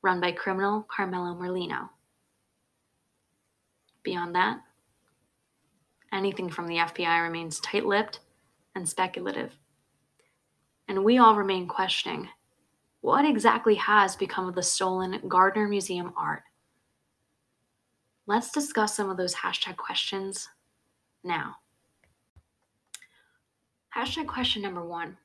run 0.00 0.22
by 0.22 0.32
criminal 0.32 0.86
Carmelo 0.88 1.34
Merlino. 1.34 1.90
Beyond 4.04 4.34
that, 4.36 4.62
anything 6.14 6.48
from 6.48 6.66
the 6.66 6.76
FBI 6.76 7.22
remains 7.22 7.60
tight 7.60 7.84
lipped 7.84 8.20
and 8.74 8.88
speculative. 8.88 9.52
And 10.88 11.04
we 11.04 11.18
all 11.18 11.36
remain 11.36 11.68
questioning 11.68 12.26
what 13.02 13.26
exactly 13.26 13.74
has 13.74 14.16
become 14.16 14.48
of 14.48 14.54
the 14.54 14.62
stolen 14.62 15.20
Gardner 15.28 15.68
Museum 15.68 16.14
art? 16.16 16.44
Let's 18.26 18.50
discuss 18.50 18.96
some 18.96 19.10
of 19.10 19.18
those 19.18 19.34
hashtag 19.34 19.76
questions 19.76 20.48
now. 21.26 21.56
Hashtag 23.96 24.26
question 24.26 24.62
number 24.62 24.84
one 24.84 25.16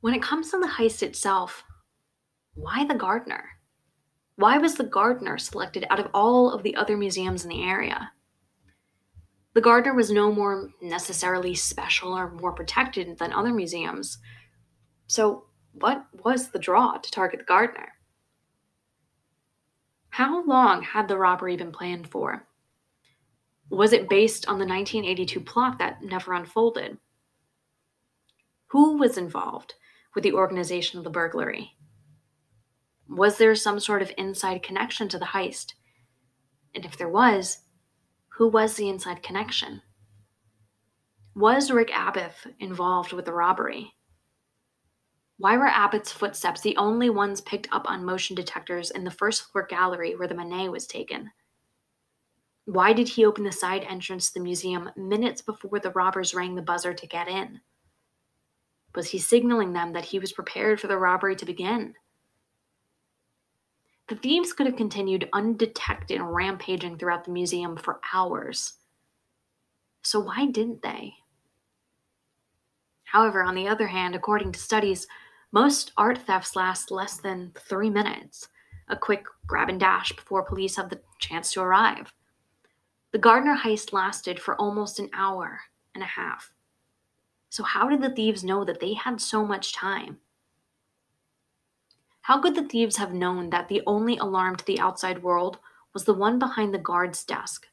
When 0.00 0.14
it 0.14 0.22
comes 0.22 0.50
to 0.50 0.58
the 0.58 0.66
heist 0.66 1.02
itself, 1.02 1.64
why 2.54 2.84
the 2.84 2.94
Gardner? 2.94 3.44
Why 4.36 4.58
was 4.58 4.74
the 4.74 4.84
Gardner 4.84 5.38
selected 5.38 5.86
out 5.90 6.00
of 6.00 6.08
all 6.12 6.50
of 6.50 6.62
the 6.62 6.76
other 6.76 6.96
museums 6.96 7.44
in 7.44 7.50
the 7.50 7.62
area? 7.62 8.12
The 9.54 9.60
Gardner 9.60 9.94
was 9.94 10.10
no 10.10 10.32
more 10.32 10.70
necessarily 10.80 11.54
special 11.54 12.16
or 12.16 12.30
more 12.30 12.52
protected 12.52 13.18
than 13.18 13.32
other 13.32 13.52
museums. 13.52 14.18
So, 15.06 15.44
what 15.72 16.06
was 16.24 16.50
the 16.50 16.58
draw 16.58 16.98
to 16.98 17.10
target 17.10 17.40
the 17.40 17.44
Gardner? 17.44 17.92
How 20.10 20.44
long 20.44 20.82
had 20.82 21.08
the 21.08 21.18
robbery 21.18 21.56
been 21.56 21.72
planned 21.72 22.08
for? 22.08 22.46
Was 23.72 23.94
it 23.94 24.10
based 24.10 24.46
on 24.48 24.58
the 24.58 24.66
1982 24.66 25.40
plot 25.40 25.78
that 25.78 26.02
never 26.02 26.34
unfolded? 26.34 26.98
Who 28.66 28.98
was 28.98 29.16
involved 29.16 29.76
with 30.14 30.24
the 30.24 30.34
organization 30.34 30.98
of 30.98 31.04
the 31.04 31.10
burglary? 31.10 31.74
Was 33.08 33.38
there 33.38 33.54
some 33.54 33.80
sort 33.80 34.02
of 34.02 34.12
inside 34.18 34.62
connection 34.62 35.08
to 35.08 35.18
the 35.18 35.24
heist? 35.24 35.72
And 36.74 36.84
if 36.84 36.98
there 36.98 37.08
was, 37.08 37.60
who 38.36 38.46
was 38.46 38.76
the 38.76 38.90
inside 38.90 39.22
connection? 39.22 39.80
Was 41.34 41.70
Rick 41.70 41.92
Abath 41.92 42.46
involved 42.60 43.14
with 43.14 43.24
the 43.24 43.32
robbery? 43.32 43.94
Why 45.38 45.56
were 45.56 45.70
Abath's 45.70 46.12
footsteps 46.12 46.60
the 46.60 46.76
only 46.76 47.08
ones 47.08 47.40
picked 47.40 47.68
up 47.72 47.90
on 47.90 48.04
motion 48.04 48.36
detectors 48.36 48.90
in 48.90 49.04
the 49.04 49.10
first 49.10 49.50
floor 49.50 49.66
gallery 49.66 50.14
where 50.14 50.28
the 50.28 50.34
Monet 50.34 50.68
was 50.68 50.86
taken? 50.86 51.30
Why 52.64 52.92
did 52.92 53.08
he 53.08 53.24
open 53.24 53.44
the 53.44 53.52
side 53.52 53.84
entrance 53.88 54.28
to 54.28 54.34
the 54.34 54.44
museum 54.44 54.90
minutes 54.96 55.42
before 55.42 55.80
the 55.80 55.90
robbers 55.90 56.34
rang 56.34 56.54
the 56.54 56.62
buzzer 56.62 56.94
to 56.94 57.06
get 57.06 57.28
in? 57.28 57.60
Was 58.94 59.10
he 59.10 59.18
signaling 59.18 59.72
them 59.72 59.92
that 59.94 60.04
he 60.04 60.18
was 60.18 60.32
prepared 60.32 60.80
for 60.80 60.86
the 60.86 60.98
robbery 60.98 61.34
to 61.36 61.46
begin? 61.46 61.94
The 64.08 64.16
thieves 64.16 64.52
could 64.52 64.66
have 64.66 64.76
continued 64.76 65.28
undetected 65.32 66.20
and 66.20 66.34
rampaging 66.34 66.98
throughout 66.98 67.24
the 67.24 67.30
museum 67.30 67.76
for 67.76 68.00
hours. 68.12 68.74
So 70.02 70.20
why 70.20 70.46
didn't 70.46 70.82
they? 70.82 71.14
However, 73.04 73.42
on 73.42 73.54
the 73.54 73.68
other 73.68 73.86
hand, 73.86 74.14
according 74.14 74.52
to 74.52 74.60
studies, 74.60 75.06
most 75.50 75.92
art 75.96 76.18
thefts 76.18 76.56
last 76.56 76.90
less 76.90 77.18
than 77.18 77.52
three 77.58 77.90
minutes, 77.90 78.48
a 78.88 78.96
quick 78.96 79.24
grab 79.46 79.68
and 79.68 79.80
dash 79.80 80.12
before 80.12 80.42
police 80.44 80.76
have 80.76 80.90
the 80.90 81.00
chance 81.18 81.52
to 81.52 81.60
arrive. 81.60 82.12
The 83.12 83.18
Gardner 83.18 83.58
heist 83.58 83.92
lasted 83.92 84.40
for 84.40 84.56
almost 84.56 84.98
an 84.98 85.10
hour 85.12 85.60
and 85.94 86.02
a 86.02 86.06
half. 86.06 86.50
So, 87.50 87.62
how 87.62 87.90
did 87.90 88.00
the 88.00 88.14
thieves 88.14 88.42
know 88.42 88.64
that 88.64 88.80
they 88.80 88.94
had 88.94 89.20
so 89.20 89.44
much 89.44 89.74
time? 89.74 90.18
How 92.22 92.40
could 92.40 92.54
the 92.54 92.66
thieves 92.66 92.96
have 92.96 93.12
known 93.12 93.50
that 93.50 93.68
the 93.68 93.82
only 93.86 94.16
alarm 94.16 94.56
to 94.56 94.64
the 94.64 94.80
outside 94.80 95.22
world 95.22 95.58
was 95.92 96.04
the 96.04 96.14
one 96.14 96.38
behind 96.38 96.72
the 96.72 96.78
guard's 96.78 97.22
desk? 97.22 97.66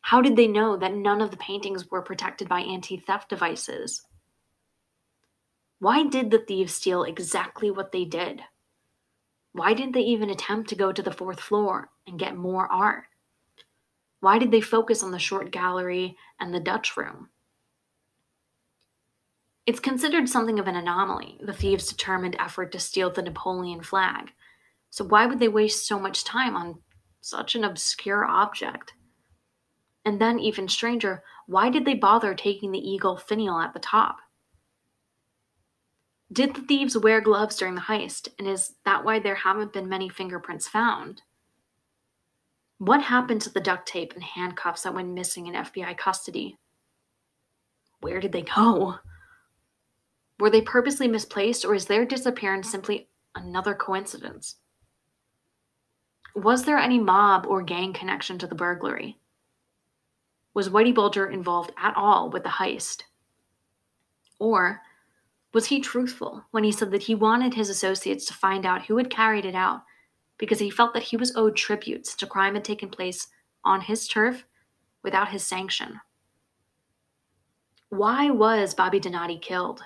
How 0.00 0.22
did 0.22 0.36
they 0.36 0.46
know 0.46 0.78
that 0.78 0.94
none 0.94 1.20
of 1.20 1.30
the 1.30 1.36
paintings 1.36 1.90
were 1.90 2.00
protected 2.00 2.48
by 2.48 2.60
anti 2.60 2.96
theft 2.96 3.28
devices? 3.28 4.06
Why 5.80 6.04
did 6.04 6.30
the 6.30 6.38
thieves 6.38 6.74
steal 6.74 7.02
exactly 7.04 7.70
what 7.70 7.92
they 7.92 8.06
did? 8.06 8.42
Why 9.52 9.74
didn't 9.74 9.92
they 9.92 10.00
even 10.00 10.30
attempt 10.30 10.70
to 10.70 10.76
go 10.76 10.92
to 10.92 11.02
the 11.02 11.12
fourth 11.12 11.40
floor 11.40 11.90
and 12.06 12.18
get 12.18 12.36
more 12.36 12.66
art? 12.72 13.04
Why 14.24 14.38
did 14.38 14.50
they 14.50 14.62
focus 14.62 15.02
on 15.02 15.10
the 15.10 15.18
short 15.18 15.50
gallery 15.50 16.16
and 16.40 16.54
the 16.54 16.58
Dutch 16.58 16.96
room? 16.96 17.28
It's 19.66 19.80
considered 19.80 20.30
something 20.30 20.58
of 20.58 20.66
an 20.66 20.76
anomaly, 20.76 21.36
the 21.42 21.52
thieves' 21.52 21.88
determined 21.88 22.34
effort 22.38 22.72
to 22.72 22.78
steal 22.78 23.10
the 23.10 23.20
Napoleon 23.20 23.82
flag. 23.82 24.32
So, 24.88 25.04
why 25.04 25.26
would 25.26 25.40
they 25.40 25.48
waste 25.48 25.86
so 25.86 26.00
much 26.00 26.24
time 26.24 26.56
on 26.56 26.80
such 27.20 27.54
an 27.54 27.64
obscure 27.64 28.24
object? 28.24 28.94
And 30.06 30.18
then, 30.18 30.38
even 30.38 30.68
stranger, 30.68 31.22
why 31.46 31.68
did 31.68 31.84
they 31.84 31.92
bother 31.92 32.34
taking 32.34 32.72
the 32.72 32.78
eagle 32.78 33.18
finial 33.18 33.60
at 33.60 33.74
the 33.74 33.78
top? 33.78 34.16
Did 36.32 36.54
the 36.54 36.62
thieves 36.62 36.96
wear 36.96 37.20
gloves 37.20 37.56
during 37.56 37.74
the 37.74 37.82
heist, 37.82 38.28
and 38.38 38.48
is 38.48 38.72
that 38.86 39.04
why 39.04 39.18
there 39.18 39.34
haven't 39.34 39.74
been 39.74 39.86
many 39.86 40.08
fingerprints 40.08 40.66
found? 40.66 41.20
What 42.78 43.02
happened 43.02 43.40
to 43.42 43.50
the 43.50 43.60
duct 43.60 43.86
tape 43.86 44.12
and 44.14 44.22
handcuffs 44.22 44.82
that 44.82 44.94
went 44.94 45.14
missing 45.14 45.46
in 45.46 45.54
FBI 45.54 45.96
custody? 45.96 46.58
Where 48.00 48.20
did 48.20 48.32
they 48.32 48.42
go? 48.42 48.96
Were 50.38 50.50
they 50.50 50.60
purposely 50.60 51.06
misplaced, 51.06 51.64
or 51.64 51.74
is 51.74 51.86
their 51.86 52.04
disappearance 52.04 52.70
simply 52.70 53.08
another 53.34 53.74
coincidence? 53.74 54.56
Was 56.34 56.64
there 56.64 56.78
any 56.78 56.98
mob 56.98 57.46
or 57.46 57.62
gang 57.62 57.92
connection 57.92 58.38
to 58.38 58.46
the 58.46 58.56
burglary? 58.56 59.18
Was 60.52 60.68
Whitey 60.68 60.94
Bulger 60.94 61.28
involved 61.28 61.72
at 61.76 61.96
all 61.96 62.28
with 62.28 62.42
the 62.42 62.48
heist? 62.48 63.04
Or 64.40 64.82
was 65.52 65.66
he 65.66 65.80
truthful 65.80 66.44
when 66.50 66.64
he 66.64 66.72
said 66.72 66.90
that 66.90 67.04
he 67.04 67.14
wanted 67.14 67.54
his 67.54 67.68
associates 67.68 68.26
to 68.26 68.34
find 68.34 68.66
out 68.66 68.86
who 68.86 68.96
had 68.96 69.10
carried 69.10 69.44
it 69.44 69.54
out 69.54 69.82
because 70.38 70.58
he 70.58 70.70
felt 70.70 70.94
that 70.94 71.04
he 71.04 71.16
was 71.16 71.34
owed 71.36 71.56
tribute 71.56 72.06
since 72.06 72.22
a 72.22 72.26
crime 72.26 72.54
had 72.54 72.64
taken 72.64 72.88
place 72.88 73.28
on 73.64 73.80
his 73.80 74.08
turf 74.08 74.44
without 75.02 75.28
his 75.28 75.44
sanction? 75.44 76.00
Why 77.90 78.30
was 78.30 78.74
Bobby 78.74 78.98
Donati 78.98 79.38
killed? 79.38 79.82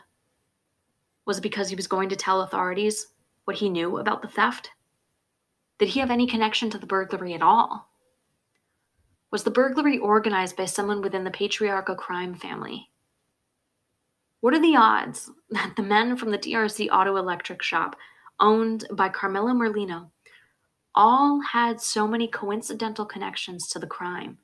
Was 1.26 1.38
it 1.38 1.42
because 1.42 1.68
he 1.68 1.76
was 1.76 1.86
going 1.86 2.08
to 2.08 2.16
tell 2.16 2.40
authorities 2.40 3.08
what 3.44 3.58
he 3.58 3.68
knew 3.68 3.98
about 3.98 4.22
the 4.22 4.28
theft? 4.28 4.70
Did 5.78 5.88
he 5.88 6.00
have 6.00 6.10
any 6.10 6.26
connection 6.26 6.70
to 6.70 6.78
the 6.78 6.86
burglary 6.86 7.34
at 7.34 7.42
all? 7.42 7.90
Was 9.30 9.44
the 9.44 9.50
burglary 9.50 9.98
organized 9.98 10.56
by 10.56 10.64
someone 10.64 11.02
within 11.02 11.24
the 11.24 11.30
Patriarca 11.30 11.96
crime 11.96 12.34
family? 12.34 12.90
What 14.40 14.54
are 14.54 14.60
the 14.60 14.76
odds 14.76 15.30
that 15.50 15.74
the 15.76 15.82
men 15.82 16.16
from 16.16 16.30
the 16.30 16.38
TRC 16.38 16.88
Auto 16.90 17.16
Electric 17.16 17.62
Shop, 17.62 17.96
owned 18.40 18.86
by 18.92 19.08
Carmelo 19.08 19.52
Merlino, 19.52 20.10
all 20.98 21.40
had 21.40 21.80
so 21.80 22.08
many 22.08 22.26
coincidental 22.26 23.06
connections 23.06 23.68
to 23.68 23.78
the 23.78 23.86
crime? 23.86 24.36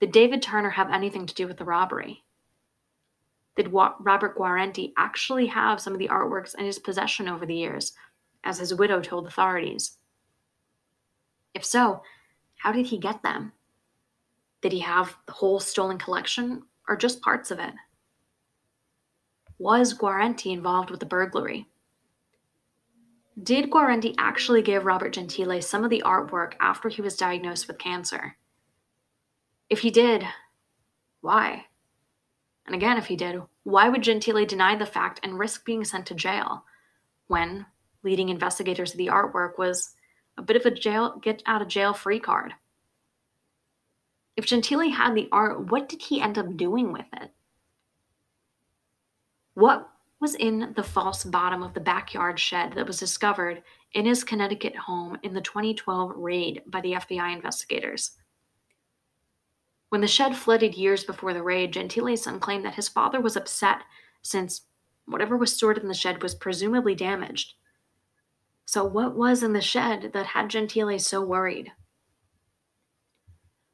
Did 0.00 0.12
David 0.12 0.42
Turner 0.42 0.68
have 0.68 0.90
anything 0.90 1.24
to 1.24 1.34
do 1.34 1.48
with 1.48 1.56
the 1.56 1.64
robbery? 1.64 2.24
Did 3.56 3.72
Robert 3.72 4.36
Guarente 4.36 4.92
actually 4.98 5.46
have 5.46 5.80
some 5.80 5.94
of 5.94 5.98
the 5.98 6.08
artworks 6.08 6.54
in 6.54 6.66
his 6.66 6.78
possession 6.78 7.26
over 7.26 7.46
the 7.46 7.54
years, 7.54 7.94
as 8.44 8.58
his 8.58 8.74
widow 8.74 9.00
told 9.00 9.26
authorities? 9.26 9.96
If 11.54 11.64
so, 11.64 12.02
how 12.56 12.70
did 12.70 12.86
he 12.86 12.98
get 12.98 13.22
them? 13.22 13.52
Did 14.60 14.72
he 14.72 14.80
have 14.80 15.16
the 15.24 15.32
whole 15.32 15.58
stolen 15.58 15.96
collection 15.96 16.64
or 16.86 16.96
just 16.96 17.22
parts 17.22 17.50
of 17.50 17.58
it? 17.58 17.72
Was 19.58 19.94
Guarente 19.94 20.52
involved 20.52 20.90
with 20.90 21.00
the 21.00 21.06
burglary? 21.06 21.66
Did 23.40 23.70
Guarente 23.70 24.14
actually 24.18 24.60
give 24.60 24.84
Robert 24.84 25.14
Gentile 25.14 25.62
some 25.62 25.84
of 25.84 25.90
the 25.90 26.02
artwork 26.04 26.54
after 26.60 26.88
he 26.88 27.00
was 27.00 27.16
diagnosed 27.16 27.66
with 27.66 27.78
cancer? 27.78 28.36
If 29.70 29.80
he 29.80 29.90
did, 29.90 30.24
why? 31.22 31.66
And 32.66 32.74
again, 32.74 32.98
if 32.98 33.06
he 33.06 33.16
did, 33.16 33.40
why 33.62 33.88
would 33.88 34.02
Gentile 34.02 34.44
deny 34.44 34.76
the 34.76 34.84
fact 34.84 35.20
and 35.22 35.38
risk 35.38 35.64
being 35.64 35.84
sent 35.84 36.06
to 36.06 36.14
jail 36.14 36.64
when 37.26 37.64
leading 38.02 38.28
investigators 38.28 38.92
of 38.92 38.98
the 38.98 39.06
artwork 39.06 39.56
was 39.56 39.94
a 40.36 40.42
bit 40.42 40.56
of 40.56 40.66
a 40.66 40.70
jail 40.70 41.18
get 41.22 41.42
out 41.46 41.62
of 41.62 41.68
jail 41.68 41.94
free 41.94 42.20
card? 42.20 42.54
If 44.36 44.44
Gentile 44.46 44.90
had 44.90 45.14
the 45.14 45.28
art, 45.32 45.70
what 45.70 45.88
did 45.88 46.02
he 46.02 46.20
end 46.20 46.36
up 46.36 46.56
doing 46.56 46.92
with 46.92 47.06
it? 47.14 47.30
What 49.54 49.90
was 50.22 50.36
in 50.36 50.72
the 50.76 50.84
false 50.84 51.24
bottom 51.24 51.64
of 51.64 51.74
the 51.74 51.80
backyard 51.80 52.38
shed 52.38 52.74
that 52.74 52.86
was 52.86 53.00
discovered 53.00 53.60
in 53.92 54.06
his 54.06 54.22
Connecticut 54.22 54.76
home 54.76 55.18
in 55.24 55.34
the 55.34 55.40
2012 55.40 56.12
raid 56.14 56.62
by 56.64 56.80
the 56.80 56.92
FBI 56.92 57.34
investigators? 57.34 58.12
When 59.88 60.00
the 60.00 60.06
shed 60.06 60.36
flooded 60.36 60.76
years 60.76 61.02
before 61.02 61.34
the 61.34 61.42
raid, 61.42 61.72
Gentile's 61.72 62.22
son 62.22 62.38
claimed 62.38 62.64
that 62.64 62.76
his 62.76 62.88
father 62.88 63.20
was 63.20 63.36
upset 63.36 63.82
since 64.22 64.62
whatever 65.06 65.36
was 65.36 65.52
stored 65.52 65.76
in 65.76 65.88
the 65.88 65.92
shed 65.92 66.22
was 66.22 66.36
presumably 66.36 66.94
damaged. 66.94 67.54
So, 68.64 68.84
what 68.84 69.16
was 69.16 69.42
in 69.42 69.52
the 69.52 69.60
shed 69.60 70.12
that 70.14 70.26
had 70.26 70.50
Gentile 70.50 71.00
so 71.00 71.20
worried? 71.20 71.72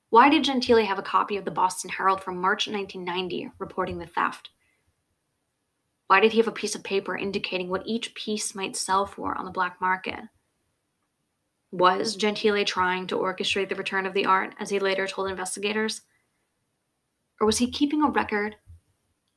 Why 0.08 0.30
did 0.30 0.44
Gentile 0.44 0.86
have 0.86 0.98
a 0.98 1.02
copy 1.02 1.36
of 1.36 1.44
the 1.44 1.50
Boston 1.50 1.90
Herald 1.90 2.22
from 2.22 2.40
March 2.40 2.66
1990 2.66 3.52
reporting 3.58 3.98
the 3.98 4.06
theft? 4.06 4.48
Why 6.08 6.20
did 6.20 6.32
he 6.32 6.38
have 6.38 6.48
a 6.48 6.52
piece 6.52 6.74
of 6.74 6.82
paper 6.82 7.16
indicating 7.16 7.68
what 7.68 7.86
each 7.86 8.14
piece 8.14 8.54
might 8.54 8.76
sell 8.76 9.04
for 9.04 9.36
on 9.36 9.44
the 9.44 9.50
black 9.50 9.78
market? 9.78 10.20
Was 11.70 12.16
Gentile 12.16 12.64
trying 12.64 13.06
to 13.08 13.18
orchestrate 13.18 13.68
the 13.68 13.74
return 13.74 14.06
of 14.06 14.14
the 14.14 14.24
art, 14.24 14.54
as 14.58 14.70
he 14.70 14.78
later 14.78 15.06
told 15.06 15.30
investigators? 15.30 16.00
Or 17.38 17.46
was 17.46 17.58
he 17.58 17.70
keeping 17.70 18.02
a 18.02 18.08
record 18.08 18.56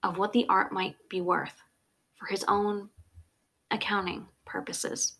of 0.02 0.18
what 0.18 0.32
the 0.32 0.46
art 0.48 0.72
might 0.72 0.96
be 1.10 1.20
worth 1.20 1.62
for 2.18 2.28
his 2.28 2.46
own 2.48 2.90
accounting 3.70 4.28
purposes? 4.46 5.18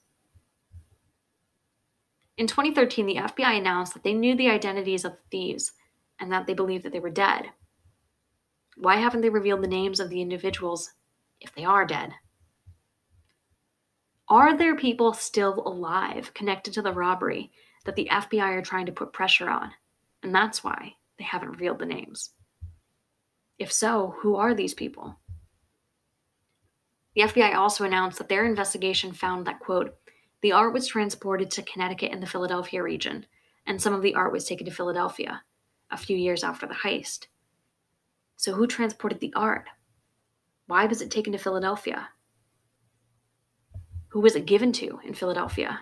In 2.38 2.48
2013, 2.48 3.06
the 3.06 3.18
FBI 3.18 3.58
announced 3.58 3.94
that 3.94 4.04
they 4.04 4.14
knew 4.14 4.38
the 4.38 4.50
identities 4.50 5.04
of 5.04 5.12
the 5.12 5.30
thieves 5.30 5.74
and 6.18 6.32
that 6.32 6.48
they 6.48 6.54
believed 6.54 6.86
that 6.86 6.94
they 6.94 7.00
were 7.02 7.10
dead. 7.10 7.52
Why 8.78 8.96
haven't 8.96 9.20
they 9.20 9.30
revealed 9.30 9.62
the 9.62 9.68
names 9.68 10.00
of 10.00 10.10
the 10.10 10.22
individuals 10.22 10.94
if 11.42 11.54
they 11.54 11.66
are 11.66 11.86
dead? 11.86 12.14
Are 14.30 14.56
there 14.56 14.78
people 14.78 15.14
still 15.14 15.62
alive 15.66 16.34
connected 16.34 16.74
to 16.76 16.82
the 16.82 16.94
robbery 16.94 17.52
that 17.84 17.96
the 17.96 18.08
FBI 18.10 18.58
are 18.58 18.62
trying 18.62 18.86
to 18.86 18.92
put 18.94 19.12
pressure 19.12 19.50
on? 19.50 19.72
And 20.24 20.34
that's 20.34 20.64
why 20.64 20.94
they 21.18 21.26
haven't 21.26 21.50
revealed 21.52 21.80
the 21.80 21.86
names. 21.86 22.30
If 23.60 23.72
so, 23.74 24.16
who 24.20 24.36
are 24.38 24.54
these 24.54 24.74
people? 24.74 25.20
The 27.16 27.24
FBI 27.24 27.56
also 27.56 27.84
announced 27.84 28.20
that 28.20 28.30
their 28.30 28.46
investigation 28.46 29.12
found 29.12 29.46
that, 29.46 29.60
quote, 29.60 29.98
the 30.42 30.54
art 30.54 30.74
was 30.74 30.88
transported 30.88 31.52
to 31.52 31.62
Connecticut 31.62 32.12
and 32.12 32.24
the 32.24 32.28
Philadelphia 32.28 32.82
region, 32.82 33.26
and 33.68 33.82
some 33.82 33.94
of 33.94 34.02
the 34.02 34.16
art 34.16 34.32
was 34.32 34.46
taken 34.46 34.66
to 34.66 34.72
Philadelphia 34.72 35.44
a 35.92 35.98
few 35.98 36.16
years 36.16 36.44
after 36.44 36.66
the 36.66 36.74
heist. 36.74 37.28
So, 38.38 38.54
who 38.54 38.66
transported 38.66 39.20
the 39.20 39.34
art? 39.36 39.68
Why 40.72 40.86
was 40.86 41.02
it 41.02 41.12
taken 41.12 41.34
to 41.34 41.38
Philadelphia? 41.38 42.08
Who 44.08 44.22
was 44.22 44.38
it 44.38 44.46
given 44.46 44.72
to 44.72 45.02
in 45.04 45.14
Philadelphia? 45.14 45.82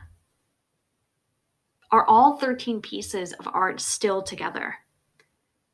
Are 1.92 2.04
all 2.08 2.38
13 2.38 2.82
pieces 2.82 3.34
of 3.34 3.48
art 3.54 3.80
still 3.82 4.24
together? 4.24 4.78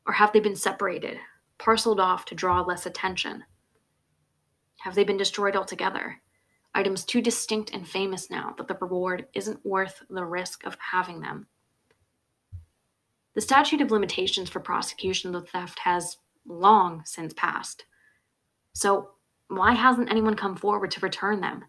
Or 0.06 0.12
have 0.12 0.34
they 0.34 0.40
been 0.40 0.54
separated, 0.54 1.18
parceled 1.56 1.98
off 1.98 2.26
to 2.26 2.34
draw 2.34 2.60
less 2.60 2.84
attention? 2.84 3.44
Have 4.80 4.94
they 4.94 5.04
been 5.04 5.16
destroyed 5.16 5.56
altogether? 5.56 6.20
items 6.74 7.02
too 7.02 7.22
distinct 7.22 7.70
and 7.70 7.88
famous 7.88 8.28
now 8.28 8.54
that 8.58 8.68
the 8.68 8.76
reward 8.78 9.28
isn't 9.32 9.64
worth 9.64 10.02
the 10.10 10.26
risk 10.26 10.62
of 10.66 10.76
having 10.92 11.22
them. 11.22 11.46
The 13.34 13.40
statute 13.40 13.80
of 13.80 13.90
limitations 13.90 14.50
for 14.50 14.60
prosecution 14.60 15.34
of 15.34 15.40
the 15.40 15.48
theft 15.48 15.78
has 15.78 16.18
long 16.44 17.00
since 17.06 17.32
passed. 17.32 17.86
So, 18.76 19.12
why 19.48 19.72
hasn't 19.72 20.10
anyone 20.10 20.36
come 20.36 20.54
forward 20.54 20.90
to 20.90 21.00
return 21.00 21.40
them, 21.40 21.64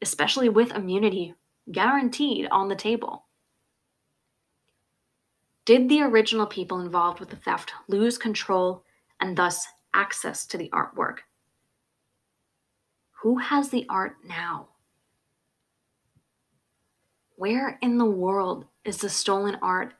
especially 0.00 0.48
with 0.48 0.70
immunity 0.70 1.34
guaranteed 1.72 2.46
on 2.52 2.68
the 2.68 2.76
table? 2.76 3.26
Did 5.64 5.88
the 5.88 6.02
original 6.02 6.46
people 6.46 6.78
involved 6.78 7.18
with 7.18 7.30
the 7.30 7.36
theft 7.36 7.72
lose 7.88 8.16
control 8.16 8.84
and 9.18 9.36
thus 9.36 9.66
access 9.92 10.46
to 10.46 10.56
the 10.56 10.68
artwork? 10.68 11.18
Who 13.22 13.38
has 13.38 13.70
the 13.70 13.84
art 13.88 14.18
now? 14.24 14.68
Where 17.34 17.76
in 17.82 17.98
the 17.98 18.06
world 18.06 18.66
is 18.84 18.98
the 18.98 19.10
stolen 19.10 19.56
art 19.60 19.94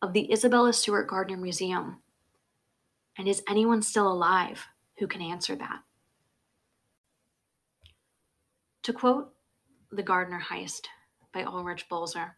of 0.00 0.12
the 0.12 0.32
Isabella 0.32 0.74
Stewart 0.74 1.08
Gardner 1.08 1.38
Museum? 1.38 2.00
And 3.18 3.26
is 3.26 3.42
anyone 3.48 3.82
still 3.82 4.06
alive 4.06 4.64
who 5.00 5.08
can 5.08 5.20
answer 5.20 5.56
that? 5.56 5.83
To 8.84 8.92
quote 8.92 9.32
The 9.92 10.02
Gardner 10.02 10.42
Heist 10.50 10.88
by 11.32 11.42
Ulrich 11.42 11.88
Boser 11.88 12.32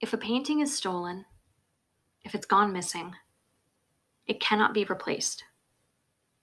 If 0.00 0.14
a 0.14 0.16
painting 0.16 0.60
is 0.60 0.74
stolen, 0.74 1.26
if 2.24 2.34
it's 2.34 2.46
gone 2.46 2.72
missing, 2.72 3.14
it 4.26 4.40
cannot 4.40 4.72
be 4.72 4.84
replaced. 4.84 5.44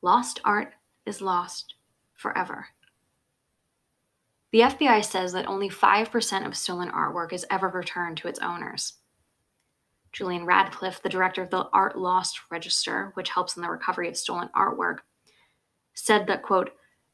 Lost 0.04 0.40
art 0.46 0.74
is 1.08 1.20
lost 1.20 1.74
forever. 2.14 2.68
The 4.52 4.60
FBI 4.60 5.04
says 5.04 5.34
that 5.34 5.48
only 5.48 5.70
5% 5.70 6.46
of 6.46 6.56
stolen 6.56 6.92
artwork 6.92 7.34
is 7.34 7.48
ever 7.50 7.70
returned 7.70 8.18
to 8.18 8.28
its 8.28 8.38
owners. 8.38 8.94
Julian 10.12 10.46
Radcliffe, 10.46 11.02
the 11.02 11.10
director 11.10 11.42
of 11.42 11.50
the 11.50 11.68
Art 11.74 11.98
Loss 11.98 12.40
Register, 12.52 13.14
which 13.16 13.32
helps 13.32 13.56
in 13.56 13.64
the 13.64 13.70
recovery 13.70 14.08
of 14.10 14.16
stolen 14.16 14.50
artwork, 14.56 15.00
said 15.96 16.28
that, 16.28 16.44
quote, 16.44 16.70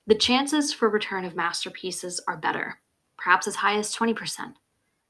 the 0.08 0.16
chances 0.16 0.72
for 0.72 0.90
return 0.90 1.26
of 1.26 1.36
masterpieces 1.36 2.22
are 2.28 2.38
better, 2.38 2.80
perhaps 3.18 3.48
as 3.48 3.56
high 3.56 3.76
as 3.76 3.96
20%, 3.96 4.54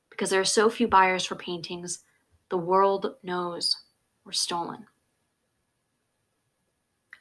because 0.09 0.29
there 0.29 0.39
are 0.39 0.45
so 0.45 0.69
few 0.69 0.87
buyers 0.87 1.25
for 1.25 1.35
paintings 1.35 1.99
the 2.49 2.57
world 2.57 3.15
knows 3.23 3.75
were 4.23 4.31
stolen. 4.31 4.85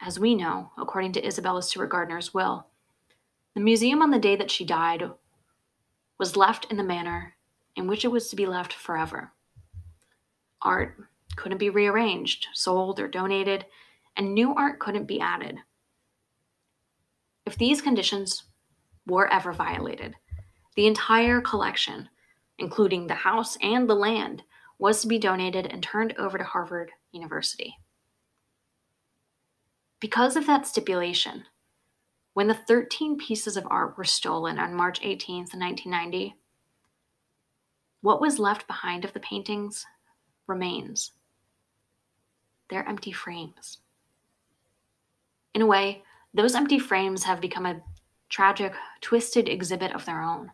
As 0.00 0.20
we 0.20 0.34
know, 0.34 0.70
according 0.78 1.12
to 1.12 1.26
Isabella 1.26 1.62
Stewart 1.62 1.90
Gardner's 1.90 2.34
will, 2.34 2.66
the 3.54 3.60
museum 3.60 4.02
on 4.02 4.10
the 4.10 4.18
day 4.18 4.36
that 4.36 4.50
she 4.50 4.64
died 4.64 5.10
was 6.18 6.36
left 6.36 6.66
in 6.70 6.76
the 6.76 6.84
manner 6.84 7.34
in 7.76 7.86
which 7.86 8.04
it 8.04 8.12
was 8.12 8.28
to 8.28 8.36
be 8.36 8.46
left 8.46 8.72
forever. 8.72 9.32
Art 10.62 10.96
couldn't 11.36 11.58
be 11.58 11.70
rearranged, 11.70 12.46
sold, 12.52 13.00
or 13.00 13.08
donated, 13.08 13.66
and 14.16 14.32
new 14.32 14.54
art 14.54 14.78
couldn't 14.78 15.06
be 15.06 15.20
added. 15.20 15.58
If 17.46 17.58
these 17.58 17.82
conditions 17.82 18.44
were 19.06 19.30
ever 19.32 19.52
violated, 19.52 20.14
the 20.76 20.86
entire 20.86 21.40
collection, 21.40 22.08
including 22.58 23.06
the 23.06 23.14
house 23.14 23.56
and 23.60 23.88
the 23.88 23.94
land, 23.94 24.42
was 24.78 25.02
to 25.02 25.08
be 25.08 25.18
donated 25.18 25.66
and 25.66 25.82
turned 25.82 26.14
over 26.18 26.38
to 26.38 26.44
Harvard 26.44 26.90
University. 27.12 27.76
Because 30.00 30.36
of 30.36 30.46
that 30.46 30.66
stipulation, 30.66 31.44
when 32.32 32.48
the 32.48 32.54
13 32.54 33.16
pieces 33.16 33.56
of 33.56 33.66
art 33.70 33.96
were 33.96 34.04
stolen 34.04 34.58
on 34.58 34.74
March 34.74 35.00
18th, 35.00 35.54
1990, 35.54 36.34
what 38.00 38.20
was 38.20 38.38
left 38.38 38.66
behind 38.66 39.04
of 39.04 39.12
the 39.12 39.20
paintings 39.20 39.86
remains. 40.46 41.12
They're 42.68 42.88
empty 42.88 43.12
frames. 43.12 43.78
In 45.54 45.62
a 45.62 45.66
way, 45.66 46.02
those 46.34 46.54
empty 46.54 46.78
frames 46.78 47.24
have 47.24 47.40
become 47.40 47.64
a 47.64 47.80
tragic, 48.28 48.72
twisted 49.00 49.48
exhibit 49.48 49.92
of 49.92 50.04
their 50.04 50.20
own. 50.20 50.50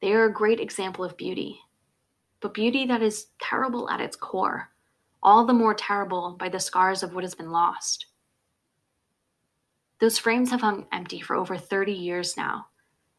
They 0.00 0.12
are 0.12 0.24
a 0.24 0.32
great 0.32 0.60
example 0.60 1.04
of 1.04 1.16
beauty, 1.16 1.60
but 2.40 2.54
beauty 2.54 2.86
that 2.86 3.02
is 3.02 3.26
terrible 3.40 3.90
at 3.90 4.00
its 4.00 4.16
core 4.16 4.72
all 5.22 5.44
the 5.44 5.52
more 5.52 5.74
terrible 5.74 6.36
by 6.38 6.48
the 6.48 6.58
scars 6.58 7.02
of 7.02 7.14
what 7.14 7.24
has 7.24 7.34
been 7.34 7.50
lost. 7.50 8.06
Those 10.00 10.18
frames 10.18 10.50
have 10.50 10.62
hung 10.62 10.86
empty 10.92 11.20
for 11.20 11.36
over 11.36 11.56
30 11.56 11.92
years 11.92 12.36
now, 12.36 12.66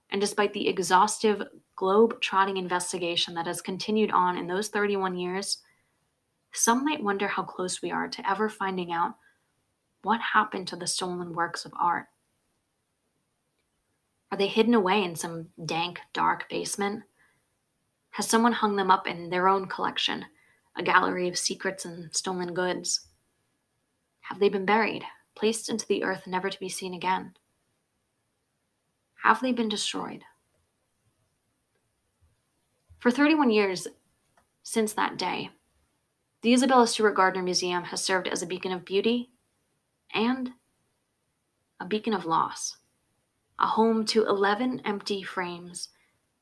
and 0.10 0.20
despite 0.20 0.52
the 0.54 0.68
exhaustive, 0.68 1.42
globe 1.76 2.20
trotting 2.22 2.58
investigation 2.58 3.34
that 3.36 3.48
has 3.48 3.62
continued 3.62 4.12
on 4.12 4.38
in 4.38 4.48
those 4.48 4.68
31 4.68 5.16
years, 5.16 5.60
some 6.52 6.84
might 6.84 7.02
wonder 7.02 7.28
how 7.28 7.42
close 7.42 7.82
we 7.82 7.90
are 7.90 8.08
to 8.10 8.30
ever 8.30 8.50
finding 8.50 8.92
out 8.92 9.16
what 10.04 10.22
happened 10.22 10.68
to 10.68 10.76
the 10.76 10.86
stolen 10.86 11.34
works 11.34 11.66
of 11.66 11.74
art. 11.80 12.06
Are 14.32 14.38
they 14.38 14.48
hidden 14.48 14.74
away 14.74 15.04
in 15.04 15.16
some 15.16 15.50
dank, 15.66 16.02
dark 16.12 16.50
basement? 16.50 17.04
Has 18.12 18.28
someone 18.28 18.54
hung 18.54 18.76
them 18.76 18.92
up 18.92 19.08
in 19.08 19.30
their 19.30 19.48
own 19.48 19.68
collection, 19.68 20.26
a 20.76 20.84
gallery 20.84 21.28
of 21.28 21.38
secrets 21.38 21.86
and 21.86 22.14
stolen 22.16 22.54
goods? 22.54 23.08
Have 24.22 24.40
they 24.40 24.50
been 24.50 24.66
buried, 24.66 25.04
placed 25.36 25.70
into 25.70 25.88
the 25.88 26.04
earth 26.04 26.28
never 26.28 26.50
to 26.50 26.60
be 26.60 26.70
seen 26.70 26.94
again? 26.94 27.34
Have 29.24 29.42
they 29.42 29.52
been 29.52 29.70
destroyed? 29.70 30.24
For 33.00 33.12
31 33.12 33.50
years 33.50 33.88
since 34.64 34.94
that 34.94 35.18
day, 35.18 35.50
the 36.42 36.54
Isabella 36.54 36.88
Stewart 36.88 37.16
Gardner 37.16 37.44
Museum 37.44 37.84
has 37.86 38.04
served 38.04 38.28
as 38.28 38.42
a 38.42 38.46
beacon 38.48 38.72
of 38.72 38.86
beauty 38.86 39.30
and 40.14 40.52
a 41.80 41.86
beacon 41.86 42.14
of 42.14 42.26
loss, 42.26 42.78
a 43.60 43.68
home 43.68 44.06
to 44.06 44.26
11 44.26 44.82
empty 44.86 45.24
frames 45.24 45.90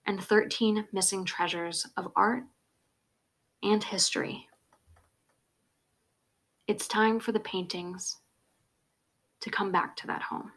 and 0.05 0.21
13 0.23 0.87
missing 0.91 1.25
treasures 1.25 1.87
of 1.97 2.11
art 2.15 2.43
and 3.63 3.83
history. 3.83 4.47
It's 6.67 6.87
time 6.87 7.19
for 7.19 7.31
the 7.31 7.39
paintings 7.39 8.17
to 9.41 9.49
come 9.49 9.71
back 9.71 9.95
to 9.97 10.07
that 10.07 10.23
home. 10.23 10.51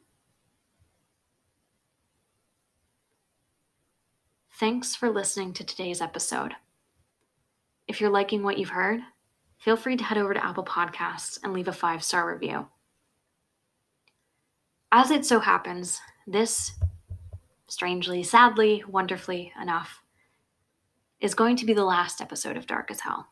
Thanks 4.61 4.95
for 4.95 5.11
listening 5.11 5.53
to 5.55 5.65
today's 5.65 6.01
episode. 6.01 6.53
If 7.89 8.01
you're 8.01 8.11
liking 8.11 8.43
what 8.43 8.57
you've 8.57 8.69
heard, 8.71 9.01
feel 9.59 9.77
free 9.77 9.97
to 9.97 10.05
head 10.05 10.17
over 10.17 10.33
to 10.33 10.45
Apple 10.45 10.65
Podcasts 10.65 11.39
and 11.43 11.53
leave 11.53 11.69
a 11.69 11.73
five 11.73 12.05
star 12.05 12.33
review. 12.33 12.69
As 14.97 15.11
it 15.11 15.27
so 15.27 15.41
happens, 15.41 16.01
this, 16.25 16.71
strangely, 17.67 18.23
sadly, 18.23 18.85
wonderfully 18.89 19.53
enough, 19.61 20.01
is 21.19 21.35
going 21.35 21.57
to 21.57 21.67
be 21.67 21.73
the 21.73 21.83
last 21.83 22.21
episode 22.21 22.57
of 22.57 22.69
Dark 22.69 22.93
as 22.93 23.01
Hell. 23.01 23.27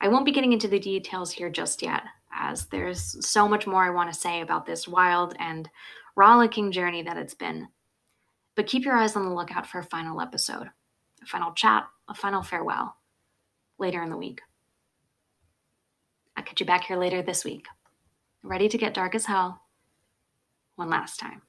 I 0.00 0.08
won't 0.08 0.24
be 0.24 0.32
getting 0.32 0.54
into 0.54 0.68
the 0.68 0.78
details 0.78 1.32
here 1.32 1.50
just 1.50 1.82
yet, 1.82 2.02
as 2.32 2.64
there's 2.68 3.28
so 3.28 3.46
much 3.46 3.66
more 3.66 3.84
I 3.84 3.90
want 3.90 4.10
to 4.10 4.18
say 4.18 4.40
about 4.40 4.64
this 4.64 4.88
wild 4.88 5.36
and 5.38 5.68
rollicking 6.16 6.72
journey 6.72 7.02
that 7.02 7.18
it's 7.18 7.34
been. 7.34 7.68
But 8.54 8.68
keep 8.68 8.86
your 8.86 8.96
eyes 8.96 9.16
on 9.16 9.26
the 9.26 9.34
lookout 9.34 9.66
for 9.66 9.80
a 9.80 9.84
final 9.84 10.22
episode, 10.22 10.70
a 11.22 11.26
final 11.26 11.52
chat, 11.52 11.86
a 12.08 12.14
final 12.14 12.42
farewell 12.42 12.96
later 13.78 14.02
in 14.02 14.08
the 14.08 14.16
week. 14.16 14.40
I'll 16.38 16.44
catch 16.44 16.60
you 16.60 16.64
back 16.64 16.84
here 16.84 16.96
later 16.96 17.20
this 17.20 17.44
week, 17.44 17.66
ready 18.42 18.66
to 18.66 18.78
get 18.78 18.94
dark 18.94 19.14
as 19.14 19.26
hell 19.26 19.60
one 20.80 20.88
last 20.88 21.20
time. 21.20 21.42